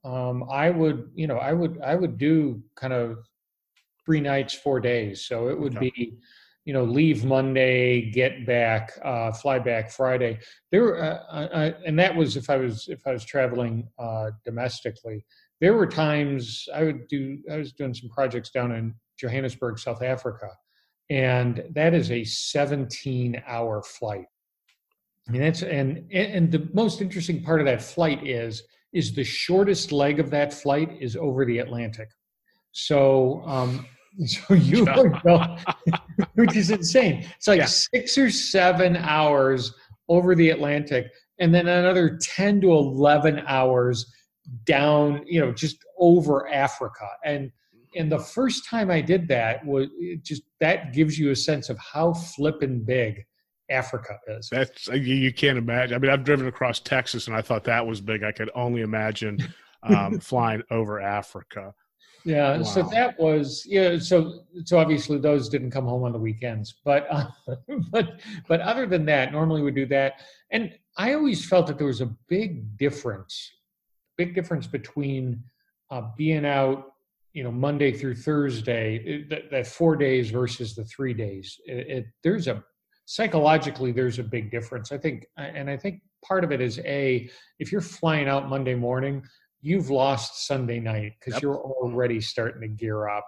Um, 0.02 0.48
I 0.50 0.70
would, 0.70 1.10
you 1.14 1.26
know, 1.26 1.36
I 1.36 1.52
would, 1.52 1.78
I 1.82 1.94
would 1.94 2.16
do 2.16 2.62
kind 2.74 2.94
of 2.94 3.18
three 4.06 4.20
nights, 4.20 4.54
four 4.54 4.80
days. 4.80 5.26
So 5.26 5.48
it 5.48 5.60
would 5.60 5.76
okay. 5.76 5.92
be, 5.94 6.14
you 6.68 6.74
know, 6.74 6.84
leave 6.84 7.24
Monday, 7.24 8.10
get 8.10 8.44
back, 8.44 8.92
uh, 9.02 9.32
fly 9.32 9.58
back 9.58 9.90
Friday. 9.90 10.38
There, 10.70 11.02
uh, 11.02 11.22
I, 11.32 11.74
and 11.86 11.98
that 11.98 12.14
was 12.14 12.36
if 12.36 12.50
I 12.50 12.58
was 12.58 12.88
if 12.88 13.06
I 13.06 13.12
was 13.12 13.24
traveling 13.24 13.88
uh, 13.98 14.32
domestically. 14.44 15.24
There 15.62 15.72
were 15.72 15.86
times 15.86 16.68
I 16.74 16.84
would 16.84 17.08
do. 17.08 17.38
I 17.50 17.56
was 17.56 17.72
doing 17.72 17.94
some 17.94 18.10
projects 18.10 18.50
down 18.50 18.72
in 18.72 18.94
Johannesburg, 19.18 19.78
South 19.78 20.02
Africa, 20.02 20.50
and 21.08 21.64
that 21.70 21.94
is 21.94 22.10
a 22.10 22.20
17-hour 22.20 23.82
flight. 23.84 24.26
I 25.26 25.32
mean, 25.32 25.40
that's 25.40 25.62
and 25.62 26.04
and 26.12 26.52
the 26.52 26.68
most 26.74 27.00
interesting 27.00 27.42
part 27.42 27.60
of 27.60 27.64
that 27.64 27.80
flight 27.80 28.26
is 28.26 28.62
is 28.92 29.14
the 29.14 29.24
shortest 29.24 29.90
leg 29.90 30.20
of 30.20 30.28
that 30.32 30.52
flight 30.52 30.98
is 31.00 31.16
over 31.16 31.46
the 31.46 31.60
Atlantic. 31.60 32.10
So 32.72 33.42
um, 33.46 33.86
so 34.26 34.54
you 34.54 34.84
would 34.84 35.22
go, 35.22 35.56
which 36.34 36.56
is 36.56 36.70
insane. 36.70 37.26
It's 37.36 37.46
like 37.46 37.60
yeah. 37.60 37.66
six 37.66 38.18
or 38.18 38.30
seven 38.30 38.96
hours 38.96 39.72
over 40.08 40.34
the 40.34 40.50
Atlantic, 40.50 41.06
and 41.38 41.54
then 41.54 41.68
another 41.68 42.18
10 42.20 42.60
to 42.62 42.72
11 42.72 43.42
hours 43.46 44.10
down, 44.64 45.22
you 45.26 45.40
know, 45.40 45.52
just 45.52 45.84
over 45.98 46.48
Africa. 46.48 47.08
And 47.24 47.50
and 47.96 48.12
the 48.12 48.18
first 48.18 48.68
time 48.68 48.90
I 48.90 49.00
did 49.00 49.28
that 49.28 49.64
was 49.64 49.88
just 50.22 50.42
that 50.60 50.92
gives 50.92 51.18
you 51.18 51.30
a 51.30 51.36
sense 51.36 51.68
of 51.68 51.78
how 51.78 52.12
flippin' 52.12 52.84
big 52.84 53.24
Africa 53.70 54.18
is. 54.28 54.48
That's 54.50 54.88
you 54.88 55.32
can't 55.32 55.58
imagine. 55.58 55.94
I 55.94 55.98
mean, 55.98 56.10
I've 56.10 56.24
driven 56.24 56.46
across 56.46 56.80
Texas, 56.80 57.26
and 57.26 57.36
I 57.36 57.42
thought 57.42 57.64
that 57.64 57.86
was 57.86 58.00
big. 58.00 58.22
I 58.24 58.32
could 58.32 58.50
only 58.54 58.82
imagine 58.82 59.38
um, 59.82 60.18
flying 60.20 60.62
over 60.70 61.00
Africa. 61.00 61.74
Yeah, 62.28 62.58
wow. 62.58 62.62
so 62.62 62.82
that 62.82 63.18
was 63.18 63.64
yeah. 63.66 63.98
So 63.98 64.40
so 64.66 64.78
obviously 64.78 65.16
those 65.16 65.48
didn't 65.48 65.70
come 65.70 65.86
home 65.86 66.04
on 66.04 66.12
the 66.12 66.18
weekends, 66.18 66.74
but 66.84 67.06
uh, 67.10 67.24
but 67.90 68.20
but 68.46 68.60
other 68.60 68.86
than 68.86 69.06
that, 69.06 69.32
normally 69.32 69.62
we 69.62 69.70
do 69.70 69.86
that. 69.86 70.20
And 70.50 70.74
I 70.98 71.14
always 71.14 71.48
felt 71.48 71.66
that 71.68 71.78
there 71.78 71.86
was 71.86 72.02
a 72.02 72.14
big 72.28 72.76
difference, 72.76 73.50
big 74.18 74.34
difference 74.34 74.66
between 74.66 75.42
uh, 75.90 76.02
being 76.18 76.44
out, 76.44 76.92
you 77.32 77.44
know, 77.44 77.50
Monday 77.50 77.92
through 77.92 78.16
Thursday, 78.16 79.24
that, 79.30 79.50
that 79.50 79.66
four 79.66 79.96
days 79.96 80.30
versus 80.30 80.74
the 80.74 80.84
three 80.84 81.14
days. 81.14 81.58
It, 81.64 81.86
it, 81.88 82.06
there's 82.22 82.46
a 82.46 82.62
psychologically 83.06 83.90
there's 83.90 84.18
a 84.18 84.22
big 84.22 84.50
difference. 84.50 84.92
I 84.92 84.98
think, 84.98 85.24
and 85.38 85.70
I 85.70 85.78
think 85.78 86.02
part 86.22 86.44
of 86.44 86.52
it 86.52 86.60
is 86.60 86.78
a 86.80 87.30
if 87.58 87.72
you're 87.72 87.80
flying 87.80 88.28
out 88.28 88.50
Monday 88.50 88.74
morning 88.74 89.22
you've 89.60 89.90
lost 89.90 90.46
Sunday 90.46 90.80
night 90.80 91.14
because 91.18 91.34
yep. 91.34 91.42
you're 91.42 91.58
already 91.58 92.20
starting 92.20 92.62
to 92.62 92.68
gear 92.68 93.08
up, 93.08 93.26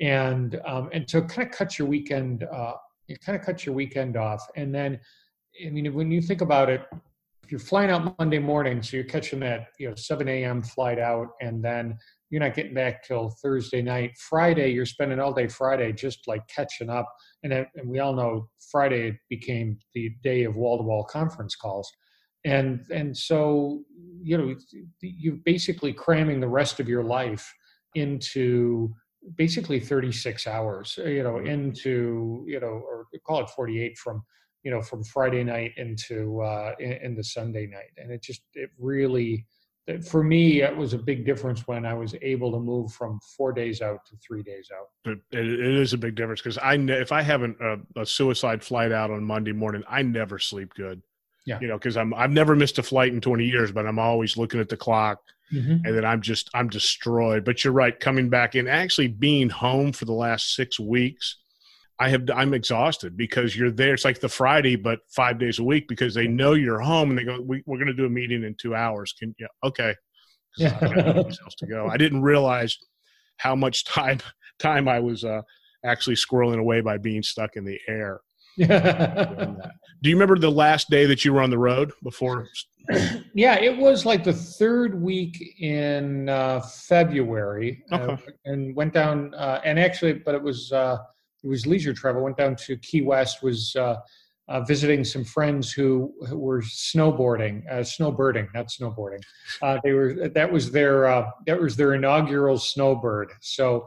and 0.00 0.60
um, 0.66 0.88
and 0.92 1.08
so 1.08 1.22
kind 1.22 1.48
of 1.48 1.54
cut 1.54 1.78
your 1.78 1.88
weekend. 1.88 2.44
Uh, 2.44 2.74
you 3.06 3.16
kind 3.18 3.38
of 3.38 3.44
cut 3.44 3.64
your 3.64 3.74
weekend 3.74 4.16
off, 4.16 4.46
and 4.56 4.74
then 4.74 4.98
I 5.64 5.70
mean 5.70 5.92
when 5.94 6.10
you 6.10 6.22
think 6.22 6.40
about 6.40 6.68
it, 6.70 6.86
if 7.42 7.52
you're 7.52 7.58
flying 7.58 7.90
out 7.90 8.18
Monday 8.18 8.38
morning, 8.38 8.82
so 8.82 8.96
you're 8.96 9.06
catching 9.06 9.40
that 9.40 9.68
you 9.78 9.88
know 9.88 9.94
7 9.94 10.28
a.m. 10.28 10.62
flight 10.62 10.98
out, 10.98 11.28
and 11.40 11.62
then 11.62 11.96
you're 12.30 12.42
not 12.42 12.54
getting 12.54 12.74
back 12.74 13.02
till 13.02 13.30
Thursday 13.42 13.80
night. 13.80 14.16
Friday, 14.18 14.70
you're 14.70 14.84
spending 14.86 15.18
all 15.18 15.32
day 15.32 15.48
Friday 15.48 15.92
just 15.92 16.28
like 16.28 16.46
catching 16.48 16.90
up, 16.90 17.08
and, 17.42 17.52
and 17.52 17.68
we 17.86 18.00
all 18.00 18.14
know 18.14 18.48
Friday 18.70 19.18
became 19.30 19.78
the 19.94 20.10
day 20.22 20.44
of 20.44 20.56
wall-to-wall 20.56 21.04
conference 21.04 21.56
calls 21.56 21.90
and 22.44 22.84
and 22.90 23.16
so 23.16 23.82
you 24.22 24.38
know 24.38 24.54
you're 25.00 25.36
basically 25.44 25.92
cramming 25.92 26.40
the 26.40 26.48
rest 26.48 26.80
of 26.80 26.88
your 26.88 27.02
life 27.02 27.52
into 27.94 28.92
basically 29.36 29.80
36 29.80 30.46
hours 30.46 30.98
you 31.04 31.22
know 31.22 31.38
into 31.38 32.44
you 32.46 32.60
know 32.60 32.66
or 32.66 33.06
call 33.26 33.40
it 33.40 33.50
48 33.50 33.98
from 33.98 34.22
you 34.62 34.70
know 34.70 34.82
from 34.82 35.02
friday 35.04 35.44
night 35.44 35.72
into 35.76 36.40
uh 36.40 36.74
into 36.80 37.22
sunday 37.22 37.66
night. 37.66 37.90
And 37.96 38.10
it 38.12 38.22
just 38.22 38.42
it 38.54 38.70
really 38.78 39.46
for 40.06 40.22
me 40.22 40.60
it 40.60 40.76
was 40.76 40.92
a 40.92 40.98
big 40.98 41.24
difference 41.24 41.66
when 41.66 41.86
i 41.86 41.94
was 41.94 42.14
able 42.20 42.52
to 42.52 42.58
move 42.58 42.92
from 42.92 43.18
four 43.36 43.52
days 43.52 43.80
out 43.80 44.04
to 44.06 44.16
three 44.16 44.42
days 44.42 44.68
out. 44.76 44.88
It, 45.10 45.18
it 45.32 45.60
is 45.60 45.94
a 45.94 45.98
big 45.98 46.14
difference 46.14 46.42
because 46.42 46.58
i 46.58 46.74
if 46.74 47.12
i 47.12 47.22
have 47.22 47.42
a, 47.42 47.78
a 47.96 48.04
suicide 48.04 48.62
flight 48.62 48.92
out 48.92 49.10
on 49.10 49.24
monday 49.24 49.52
morning 49.52 49.82
i 49.88 50.02
never 50.02 50.38
sleep 50.38 50.74
good 50.74 51.02
yeah. 51.48 51.58
You 51.62 51.68
know, 51.68 51.78
because 51.78 51.96
I'm 51.96 52.12
I've 52.12 52.30
never 52.30 52.54
missed 52.54 52.78
a 52.78 52.82
flight 52.82 53.10
in 53.10 53.22
20 53.22 53.42
years, 53.46 53.72
but 53.72 53.86
I'm 53.86 53.98
always 53.98 54.36
looking 54.36 54.60
at 54.60 54.68
the 54.68 54.76
clock, 54.76 55.22
mm-hmm. 55.50 55.82
and 55.82 55.96
then 55.96 56.04
I'm 56.04 56.20
just 56.20 56.50
I'm 56.52 56.68
destroyed. 56.68 57.42
But 57.46 57.64
you're 57.64 57.72
right, 57.72 57.98
coming 57.98 58.28
back 58.28 58.54
in, 58.54 58.68
actually 58.68 59.08
being 59.08 59.48
home 59.48 59.92
for 59.92 60.04
the 60.04 60.12
last 60.12 60.54
six 60.54 60.78
weeks, 60.78 61.38
I 61.98 62.10
have 62.10 62.28
I'm 62.34 62.52
exhausted 62.52 63.16
because 63.16 63.56
you're 63.56 63.70
there. 63.70 63.94
It's 63.94 64.04
like 64.04 64.20
the 64.20 64.28
Friday, 64.28 64.76
but 64.76 64.98
five 65.08 65.38
days 65.38 65.58
a 65.58 65.64
week 65.64 65.88
because 65.88 66.12
they 66.12 66.28
know 66.28 66.52
you're 66.52 66.80
home 66.80 67.08
and 67.08 67.18
they 67.18 67.24
go, 67.24 67.40
we, 67.40 67.62
"We're 67.64 67.78
going 67.78 67.86
to 67.86 67.94
do 67.94 68.04
a 68.04 68.10
meeting 68.10 68.44
in 68.44 68.54
two 68.60 68.74
hours." 68.74 69.14
Can 69.18 69.34
yeah, 69.38 69.46
okay. 69.64 69.94
Yeah. 70.58 70.78
else 70.82 71.54
to 71.60 71.66
go. 71.66 71.88
I 71.88 71.96
didn't 71.96 72.20
realize 72.20 72.76
how 73.38 73.56
much 73.56 73.84
time 73.86 74.18
time 74.58 74.86
I 74.86 75.00
was 75.00 75.24
uh, 75.24 75.40
actually 75.82 76.16
squirreling 76.16 76.58
away 76.58 76.82
by 76.82 76.98
being 76.98 77.22
stuck 77.22 77.56
in 77.56 77.64
the 77.64 77.78
air. 77.88 78.20
Do 80.02 80.10
you 80.10 80.16
remember 80.16 80.36
the 80.38 80.50
last 80.50 80.90
day 80.90 81.06
that 81.06 81.24
you 81.24 81.32
were 81.32 81.40
on 81.40 81.50
the 81.50 81.58
road 81.58 81.92
before? 82.02 82.48
yeah, 83.34 83.58
it 83.58 83.76
was 83.76 84.04
like 84.04 84.24
the 84.24 84.32
third 84.32 85.00
week 85.00 85.54
in 85.60 86.28
uh, 86.28 86.60
February, 86.60 87.84
uh, 87.92 87.96
okay. 87.96 88.12
uh, 88.12 88.30
and 88.46 88.74
went 88.74 88.94
down. 88.94 89.32
Uh, 89.34 89.60
and 89.64 89.78
actually, 89.78 90.14
but 90.14 90.34
it 90.34 90.42
was 90.42 90.72
uh, 90.72 90.96
it 91.44 91.46
was 91.46 91.66
leisure 91.66 91.92
travel. 91.92 92.22
Went 92.22 92.36
down 92.36 92.56
to 92.56 92.76
Key 92.78 93.02
West. 93.02 93.42
Was 93.42 93.76
uh, 93.76 93.96
visiting 94.66 95.04
some 95.04 95.24
friends 95.24 95.70
who, 95.70 96.12
who 96.26 96.38
were 96.38 96.62
snowboarding, 96.62 97.64
snowbirding, 97.68 98.48
not 98.54 98.68
snowboarding. 98.68 99.20
they 99.84 99.92
were 99.92 100.28
that 100.30 100.50
was 100.50 100.70
their 100.72 101.02
that 101.46 101.60
was 101.60 101.76
their 101.76 101.94
inaugural 101.94 102.58
snowbird. 102.58 103.30
So. 103.40 103.86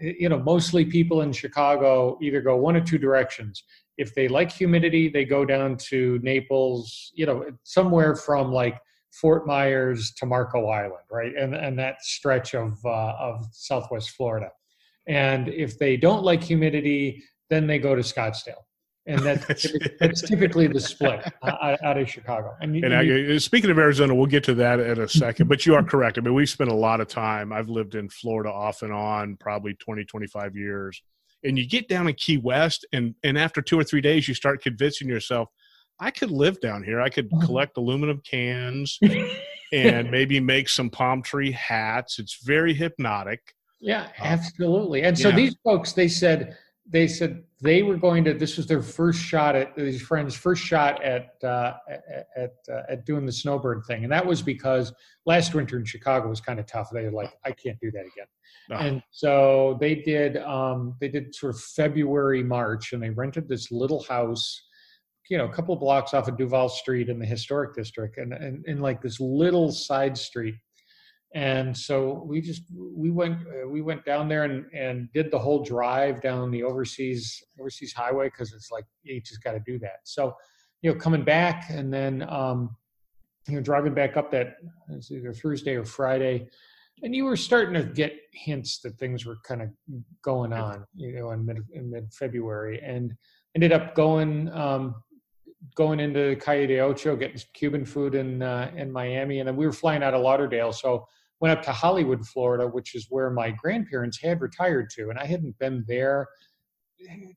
you 0.00 0.28
know, 0.28 0.40
mostly 0.40 0.84
people 0.84 1.22
in 1.22 1.30
Chicago 1.32 2.18
either 2.20 2.40
go 2.40 2.56
one 2.56 2.74
or 2.74 2.80
two 2.80 2.98
directions 2.98 3.62
if 3.98 4.14
they 4.14 4.28
like 4.28 4.50
humidity, 4.50 5.08
they 5.08 5.24
go 5.24 5.44
down 5.44 5.76
to 5.76 6.18
Naples, 6.22 7.12
you 7.14 7.26
know, 7.26 7.44
somewhere 7.62 8.14
from 8.16 8.52
like 8.52 8.78
Fort 9.12 9.46
Myers 9.46 10.12
to 10.18 10.26
Marco 10.26 10.68
Island, 10.68 11.04
right? 11.10 11.34
And 11.36 11.54
and 11.54 11.78
that 11.78 12.02
stretch 12.02 12.54
of 12.54 12.78
uh, 12.84 13.14
of 13.18 13.46
Southwest 13.52 14.10
Florida. 14.10 14.50
And 15.06 15.48
if 15.48 15.78
they 15.78 15.96
don't 15.96 16.22
like 16.22 16.42
humidity, 16.42 17.22
then 17.50 17.66
they 17.66 17.78
go 17.78 17.94
to 17.94 18.02
Scottsdale. 18.02 18.62
And 19.04 19.18
that's, 19.22 19.62
typically, 19.62 19.96
that's 19.98 20.22
typically 20.22 20.66
the 20.68 20.80
split 20.80 21.24
out 21.42 21.98
of 21.98 22.08
Chicago. 22.08 22.54
And, 22.60 22.76
and 22.76 22.94
I, 22.94 23.36
speaking 23.38 23.70
of 23.70 23.78
Arizona, 23.78 24.14
we'll 24.14 24.26
get 24.26 24.44
to 24.44 24.54
that 24.54 24.78
in 24.78 25.00
a 25.00 25.08
second. 25.08 25.48
but 25.48 25.66
you 25.66 25.74
are 25.74 25.82
correct. 25.82 26.18
I 26.18 26.20
mean, 26.20 26.34
we 26.34 26.46
spent 26.46 26.70
a 26.70 26.74
lot 26.74 27.00
of 27.00 27.08
time. 27.08 27.52
I've 27.52 27.68
lived 27.68 27.96
in 27.96 28.08
Florida 28.08 28.50
off 28.50 28.82
and 28.82 28.92
on, 28.92 29.36
probably 29.36 29.74
20, 29.74 30.04
25 30.04 30.56
years 30.56 31.02
and 31.44 31.58
you 31.58 31.66
get 31.66 31.88
down 31.88 32.08
in 32.08 32.14
Key 32.14 32.38
West, 32.38 32.86
and 32.92 33.14
and 33.22 33.38
after 33.38 33.60
two 33.62 33.78
or 33.78 33.84
three 33.84 34.00
days, 34.00 34.28
you 34.28 34.34
start 34.34 34.62
convincing 34.62 35.08
yourself, 35.08 35.48
I 36.00 36.10
could 36.10 36.30
live 36.30 36.60
down 36.60 36.82
here. 36.82 37.00
I 37.00 37.08
could 37.08 37.30
uh-huh. 37.32 37.46
collect 37.46 37.76
aluminum 37.76 38.20
cans 38.28 38.98
and 39.72 40.10
maybe 40.10 40.40
make 40.40 40.68
some 40.68 40.90
palm 40.90 41.22
tree 41.22 41.52
hats. 41.52 42.18
It's 42.18 42.42
very 42.44 42.74
hypnotic. 42.74 43.40
Yeah, 43.80 44.08
uh, 44.20 44.24
absolutely. 44.24 45.02
And 45.02 45.18
so 45.18 45.28
yeah. 45.28 45.36
these 45.36 45.56
folks, 45.64 45.92
they 45.92 46.08
said 46.08 46.56
they 46.92 47.08
said 47.08 47.42
they 47.60 47.82
were 47.82 47.96
going 47.96 48.22
to. 48.24 48.34
This 48.34 48.58
was 48.58 48.66
their 48.66 48.82
first 48.82 49.18
shot 49.18 49.56
at 49.56 49.74
these 49.74 50.02
friends' 50.02 50.36
first 50.36 50.62
shot 50.62 51.02
at 51.02 51.42
uh, 51.42 51.74
at 52.36 52.52
uh, 52.70 52.82
at 52.88 53.06
doing 53.06 53.24
the 53.24 53.32
snowbird 53.32 53.84
thing, 53.86 54.04
and 54.04 54.12
that 54.12 54.24
was 54.24 54.42
because 54.42 54.92
last 55.24 55.54
winter 55.54 55.78
in 55.78 55.84
Chicago 55.86 56.28
was 56.28 56.40
kind 56.40 56.60
of 56.60 56.66
tough. 56.66 56.90
They 56.92 57.04
were 57.04 57.12
like, 57.12 57.32
I 57.44 57.52
can't 57.52 57.78
do 57.80 57.90
that 57.92 58.00
again. 58.00 58.26
Oh. 58.70 58.76
And 58.76 59.02
so 59.10 59.78
they 59.80 59.96
did 59.96 60.36
um, 60.36 60.94
they 61.00 61.08
did 61.08 61.34
sort 61.34 61.54
of 61.54 61.60
February 61.60 62.42
March, 62.42 62.92
and 62.92 63.02
they 63.02 63.10
rented 63.10 63.48
this 63.48 63.72
little 63.72 64.02
house, 64.04 64.62
you 65.30 65.38
know, 65.38 65.46
a 65.46 65.52
couple 65.52 65.72
of 65.72 65.80
blocks 65.80 66.12
off 66.12 66.28
of 66.28 66.36
Duval 66.36 66.68
Street 66.68 67.08
in 67.08 67.18
the 67.18 67.26
historic 67.26 67.74
district, 67.74 68.18
and 68.18 68.34
and 68.34 68.66
in 68.66 68.80
like 68.80 69.00
this 69.00 69.18
little 69.18 69.72
side 69.72 70.16
street 70.18 70.56
and 71.34 71.76
so 71.76 72.24
we 72.26 72.40
just 72.40 72.62
we 72.74 73.10
went 73.10 73.38
uh, 73.46 73.68
we 73.68 73.80
went 73.80 74.04
down 74.04 74.28
there 74.28 74.44
and 74.44 74.66
and 74.74 75.08
did 75.12 75.30
the 75.30 75.38
whole 75.38 75.62
drive 75.62 76.20
down 76.20 76.50
the 76.50 76.62
overseas 76.62 77.42
overseas 77.58 77.92
highway 77.92 78.26
because 78.26 78.52
it's 78.52 78.70
like 78.70 78.84
you 79.02 79.20
just 79.20 79.42
got 79.42 79.52
to 79.52 79.60
do 79.60 79.78
that. 79.78 80.00
So 80.04 80.34
you 80.82 80.92
know 80.92 80.98
coming 80.98 81.24
back 81.24 81.66
and 81.70 81.92
then 81.92 82.28
um 82.28 82.76
you 83.48 83.54
know 83.54 83.62
driving 83.62 83.94
back 83.94 84.16
up 84.16 84.30
that 84.30 84.56
it's 84.90 85.10
either 85.10 85.32
thursday 85.32 85.74
or 85.74 85.84
friday 85.84 86.46
and 87.02 87.14
you 87.14 87.24
were 87.24 87.36
starting 87.36 87.74
to 87.74 87.82
get 87.82 88.12
hints 88.32 88.80
that 88.80 88.98
things 88.98 89.24
were 89.24 89.38
kind 89.44 89.62
of 89.62 89.68
going 90.22 90.52
on 90.52 90.84
you 90.94 91.12
know 91.14 91.30
in 91.30 91.46
mid 91.46 91.58
in 91.72 91.90
mid 91.90 92.12
february 92.12 92.80
and 92.84 93.14
ended 93.54 93.72
up 93.72 93.94
going 93.94 94.48
um, 94.50 94.94
going 95.76 96.00
into 96.00 96.36
Calle 96.36 96.66
de 96.66 96.80
Ocho, 96.80 97.14
getting 97.14 97.40
Cuban 97.54 97.84
food 97.84 98.14
in 98.14 98.42
uh, 98.42 98.70
in 98.76 98.90
Miami, 98.90 99.38
and 99.38 99.48
then 99.48 99.56
we 99.56 99.66
were 99.66 99.72
flying 99.72 100.02
out 100.02 100.14
of 100.14 100.22
Lauderdale, 100.22 100.72
so 100.72 101.06
went 101.42 101.58
up 101.58 101.64
to 101.64 101.72
Hollywood, 101.72 102.24
Florida, 102.26 102.66
which 102.66 102.94
is 102.94 103.08
where 103.10 103.28
my 103.28 103.50
grandparents 103.50 104.18
had 104.22 104.40
retired 104.40 104.88
to, 104.90 105.10
and 105.10 105.18
I 105.18 105.26
hadn't 105.26 105.58
been 105.58 105.84
there 105.86 106.28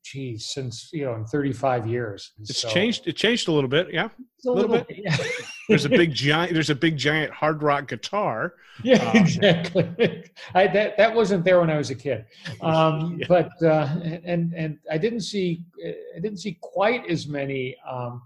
geez, 0.04 0.46
since 0.46 0.90
you 0.94 1.06
know, 1.06 1.16
in 1.16 1.26
35 1.26 1.88
years. 1.88 2.34
It's 2.40 2.62
so, 2.62 2.70
changed. 2.70 3.08
It 3.08 3.16
changed 3.16 3.48
a 3.48 3.52
little 3.52 3.68
bit. 3.68 3.92
Yeah, 3.92 4.06
a, 4.06 4.08
a 4.08 4.52
little, 4.52 4.72
little, 4.72 4.86
bit. 4.86 4.88
bit 4.88 5.00
yeah. 5.04 5.18
there's 5.70 5.86
a 5.86 5.90
big 5.90 6.14
giant. 6.14 6.54
There's 6.54 6.70
a 6.70 6.76
big 6.76 6.98
giant 6.98 7.34
hard 7.34 7.64
rock 7.64 7.88
guitar. 7.88 8.54
Yeah, 8.84 9.10
um, 9.10 9.16
exactly. 9.16 10.26
I, 10.54 10.68
that 10.68 10.98
that 10.98 11.16
wasn't 11.16 11.46
there 11.46 11.62
when 11.62 11.70
I 11.70 11.78
was 11.78 11.92
a 11.92 11.96
kid. 11.96 12.26
Um, 12.62 13.20
yeah. 13.20 13.26
But 13.30 13.52
uh, 13.64 13.88
and 14.26 14.54
and 14.54 14.80
I 14.92 14.98
didn't 14.98 15.22
see 15.22 15.64
I 15.86 16.20
didn't 16.20 16.40
see 16.40 16.58
quite 16.62 17.10
as 17.10 17.26
many. 17.26 17.78
Um, 17.90 18.22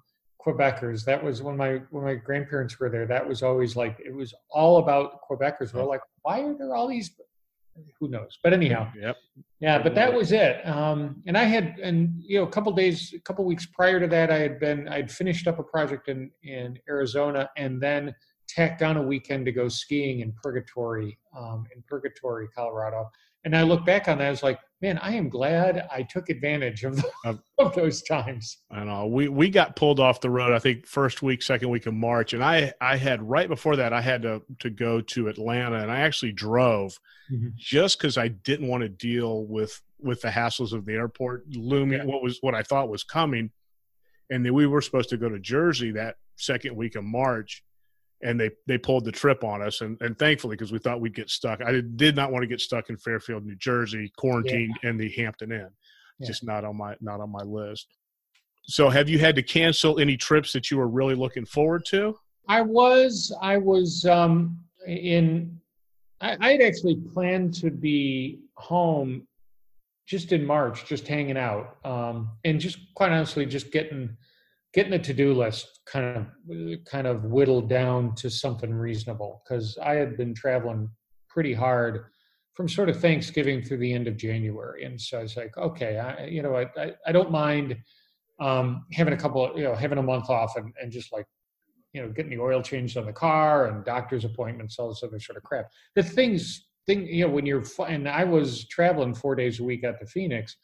Quebecers. 0.45 1.03
That 1.05 1.23
was 1.23 1.41
when 1.41 1.57
my 1.57 1.81
when 1.91 2.03
my 2.03 2.15
grandparents 2.15 2.79
were 2.79 2.89
there. 2.89 3.05
That 3.05 3.27
was 3.27 3.43
always 3.43 3.75
like 3.75 3.99
it 4.03 4.13
was 4.13 4.33
all 4.49 4.77
about 4.77 5.21
Quebecers. 5.29 5.73
We're 5.73 5.83
like, 5.83 6.01
why 6.21 6.41
are 6.41 6.53
there 6.53 6.75
all 6.75 6.87
these 6.87 7.11
who 7.99 8.09
knows? 8.09 8.37
But 8.43 8.53
anyhow, 8.53 8.91
yep. 8.99 9.17
Yeah, 9.59 9.81
but 9.81 9.95
that 9.95 10.13
was 10.13 10.31
it. 10.31 10.65
Um, 10.67 11.21
and 11.27 11.37
I 11.37 11.43
had, 11.43 11.79
and 11.79 12.21
you 12.21 12.39
know, 12.39 12.43
a 12.45 12.49
couple 12.49 12.71
days, 12.73 13.13
a 13.13 13.19
couple 13.19 13.45
weeks 13.45 13.65
prior 13.65 13.99
to 13.99 14.07
that, 14.07 14.31
I 14.31 14.37
had 14.37 14.59
been, 14.59 14.87
I'd 14.87 15.11
finished 15.11 15.47
up 15.47 15.59
a 15.59 15.63
project 15.63 16.07
in 16.07 16.31
in 16.43 16.79
Arizona, 16.89 17.49
and 17.57 17.81
then 17.81 18.15
tacked 18.47 18.81
on 18.81 18.97
a 18.97 19.01
weekend 19.01 19.45
to 19.45 19.51
go 19.51 19.67
skiing 19.67 20.21
in 20.21 20.33
Purgatory, 20.41 21.17
um, 21.37 21.65
in 21.75 21.83
Purgatory, 21.87 22.47
Colorado. 22.55 23.09
And 23.45 23.55
I 23.55 23.63
look 23.63 23.85
back 23.85 24.07
on 24.07 24.17
that, 24.17 24.27
I 24.27 24.29
was 24.31 24.43
like, 24.43 24.59
man, 24.81 24.97
I 24.99 25.15
am 25.15 25.29
glad 25.29 25.87
I 25.91 26.03
took 26.03 26.29
advantage 26.29 26.83
of, 26.83 26.95
the, 26.97 27.39
of 27.57 27.75
those 27.75 28.01
times. 28.03 28.59
I 28.71 28.83
know 28.83 29.07
we 29.07 29.29
we 29.29 29.49
got 29.49 29.75
pulled 29.75 29.99
off 29.99 30.21
the 30.21 30.29
road. 30.29 30.53
I 30.53 30.59
think 30.59 30.85
first 30.85 31.21
week, 31.21 31.41
second 31.41 31.69
week 31.69 31.85
of 31.85 31.93
March, 31.93 32.33
and 32.33 32.43
I 32.43 32.73
I 32.81 32.97
had 32.97 33.21
right 33.21 33.47
before 33.47 33.75
that 33.77 33.93
I 33.93 34.01
had 34.01 34.21
to 34.23 34.41
to 34.59 34.69
go 34.69 35.01
to 35.01 35.27
Atlanta, 35.27 35.77
and 35.77 35.91
I 35.91 36.01
actually 36.01 36.31
drove 36.31 36.99
mm-hmm. 37.31 37.49
just 37.55 37.97
because 37.97 38.17
I 38.17 38.29
didn't 38.29 38.67
want 38.67 38.81
to 38.81 38.89
deal 38.89 39.45
with 39.45 39.81
with 39.99 40.21
the 40.21 40.29
hassles 40.29 40.73
of 40.73 40.85
the 40.85 40.93
airport 40.93 41.45
looming. 41.49 41.99
Yeah. 41.99 42.05
What 42.05 42.21
was 42.21 42.39
what 42.41 42.55
I 42.55 42.63
thought 42.63 42.89
was 42.89 43.03
coming, 43.03 43.51
and 44.29 44.45
then 44.45 44.53
we 44.53 44.67
were 44.67 44.81
supposed 44.81 45.09
to 45.09 45.17
go 45.17 45.29
to 45.29 45.39
Jersey 45.39 45.91
that 45.91 46.15
second 46.35 46.75
week 46.75 46.95
of 46.95 47.03
March 47.03 47.63
and 48.21 48.39
they 48.39 48.49
they 48.67 48.77
pulled 48.77 49.05
the 49.05 49.11
trip 49.11 49.43
on 49.43 49.61
us. 49.61 49.81
And, 49.81 49.97
and 50.01 50.17
thankfully 50.17 50.55
because 50.55 50.71
we 50.71 50.79
thought 50.79 51.01
we'd 51.01 51.15
get 51.15 51.29
stuck. 51.29 51.61
I 51.61 51.71
did, 51.71 51.97
did 51.97 52.15
not 52.15 52.31
want 52.31 52.43
to 52.43 52.47
get 52.47 52.61
stuck 52.61 52.89
in 52.89 52.97
fairfield 52.97 53.45
new 53.45 53.55
jersey 53.55 54.11
quarantined 54.17 54.77
yeah. 54.83 54.89
in 54.89 54.97
the 54.97 55.09
hampton 55.09 55.51
inn. 55.51 55.69
Yeah. 56.19 56.27
just 56.27 56.43
not 56.43 56.65
on 56.65 56.77
my 56.77 56.95
not 57.01 57.21
on 57.21 57.31
my 57.31 57.43
list. 57.43 57.87
So 58.63 58.89
have 58.89 59.09
you 59.09 59.19
had 59.19 59.35
to 59.35 59.43
cancel 59.43 59.99
any 59.99 60.17
trips 60.17 60.53
that 60.53 60.69
you 60.69 60.77
were 60.77 60.89
really 60.89 61.15
looking 61.15 61.45
forward 61.45 61.85
to? 61.85 62.15
I 62.49 62.61
was 62.61 63.31
i 63.41 63.57
was 63.57 64.05
um 64.05 64.57
in 64.87 65.59
i 66.19 66.35
i 66.41 66.51
had 66.53 66.61
actually 66.61 66.95
planned 67.13 67.53
to 67.55 67.69
be 67.69 68.39
home 68.55 69.27
just 70.07 70.31
in 70.31 70.43
march 70.45 70.85
just 70.85 71.07
hanging 71.07 71.37
out 71.37 71.77
um 71.85 72.29
and 72.43 72.59
just 72.59 72.79
quite 72.95 73.11
honestly 73.11 73.45
just 73.45 73.71
getting 73.71 74.17
getting 74.73 74.91
the 74.91 74.99
to-do 74.99 75.33
list 75.33 75.79
kind 75.85 76.17
of 76.17 76.85
kind 76.85 77.07
of 77.07 77.25
whittled 77.25 77.69
down 77.69 78.13
to 78.15 78.29
something 78.29 78.73
reasonable 78.73 79.41
because 79.43 79.77
I 79.83 79.95
had 79.95 80.17
been 80.17 80.33
traveling 80.33 80.89
pretty 81.27 81.53
hard 81.53 82.05
from 82.53 82.67
sort 82.67 82.89
of 82.89 82.99
Thanksgiving 82.99 83.63
through 83.63 83.77
the 83.77 83.93
end 83.93 84.07
of 84.07 84.17
January, 84.17 84.83
and 84.83 84.99
so 84.99 85.19
I 85.19 85.21
was 85.21 85.37
like, 85.37 85.57
okay, 85.57 85.97
I, 85.97 86.25
you 86.25 86.41
know, 86.41 86.55
I, 86.55 86.67
I, 86.77 86.93
I 87.07 87.11
don't 87.11 87.31
mind 87.31 87.77
um, 88.39 88.85
having 88.93 89.13
a 89.13 89.17
couple, 89.17 89.51
you 89.55 89.63
know, 89.63 89.75
having 89.75 89.97
a 89.97 90.03
month 90.03 90.29
off 90.29 90.55
and, 90.55 90.73
and 90.81 90.91
just 90.91 91.11
like, 91.11 91.25
you 91.93 92.01
know, 92.01 92.09
getting 92.09 92.31
the 92.31 92.41
oil 92.41 92.61
changed 92.61 92.97
on 92.97 93.05
the 93.05 93.13
car 93.13 93.67
and 93.67 93.83
doctor's 93.83 94.25
appointments, 94.25 94.77
all 94.77 94.89
this 94.89 95.03
other 95.03 95.19
sort 95.19 95.37
of 95.37 95.43
crap. 95.43 95.69
The 95.95 96.03
things, 96.03 96.67
thing, 96.85 97.07
you 97.07 97.25
know, 97.25 97.31
when 97.31 97.45
you're, 97.45 97.63
and 97.87 98.07
I 98.07 98.23
was 98.23 98.67
traveling 98.67 99.13
four 99.13 99.35
days 99.35 99.59
a 99.59 99.63
week 99.63 99.83
out 99.83 99.99
to 99.99 100.05
Phoenix 100.05 100.55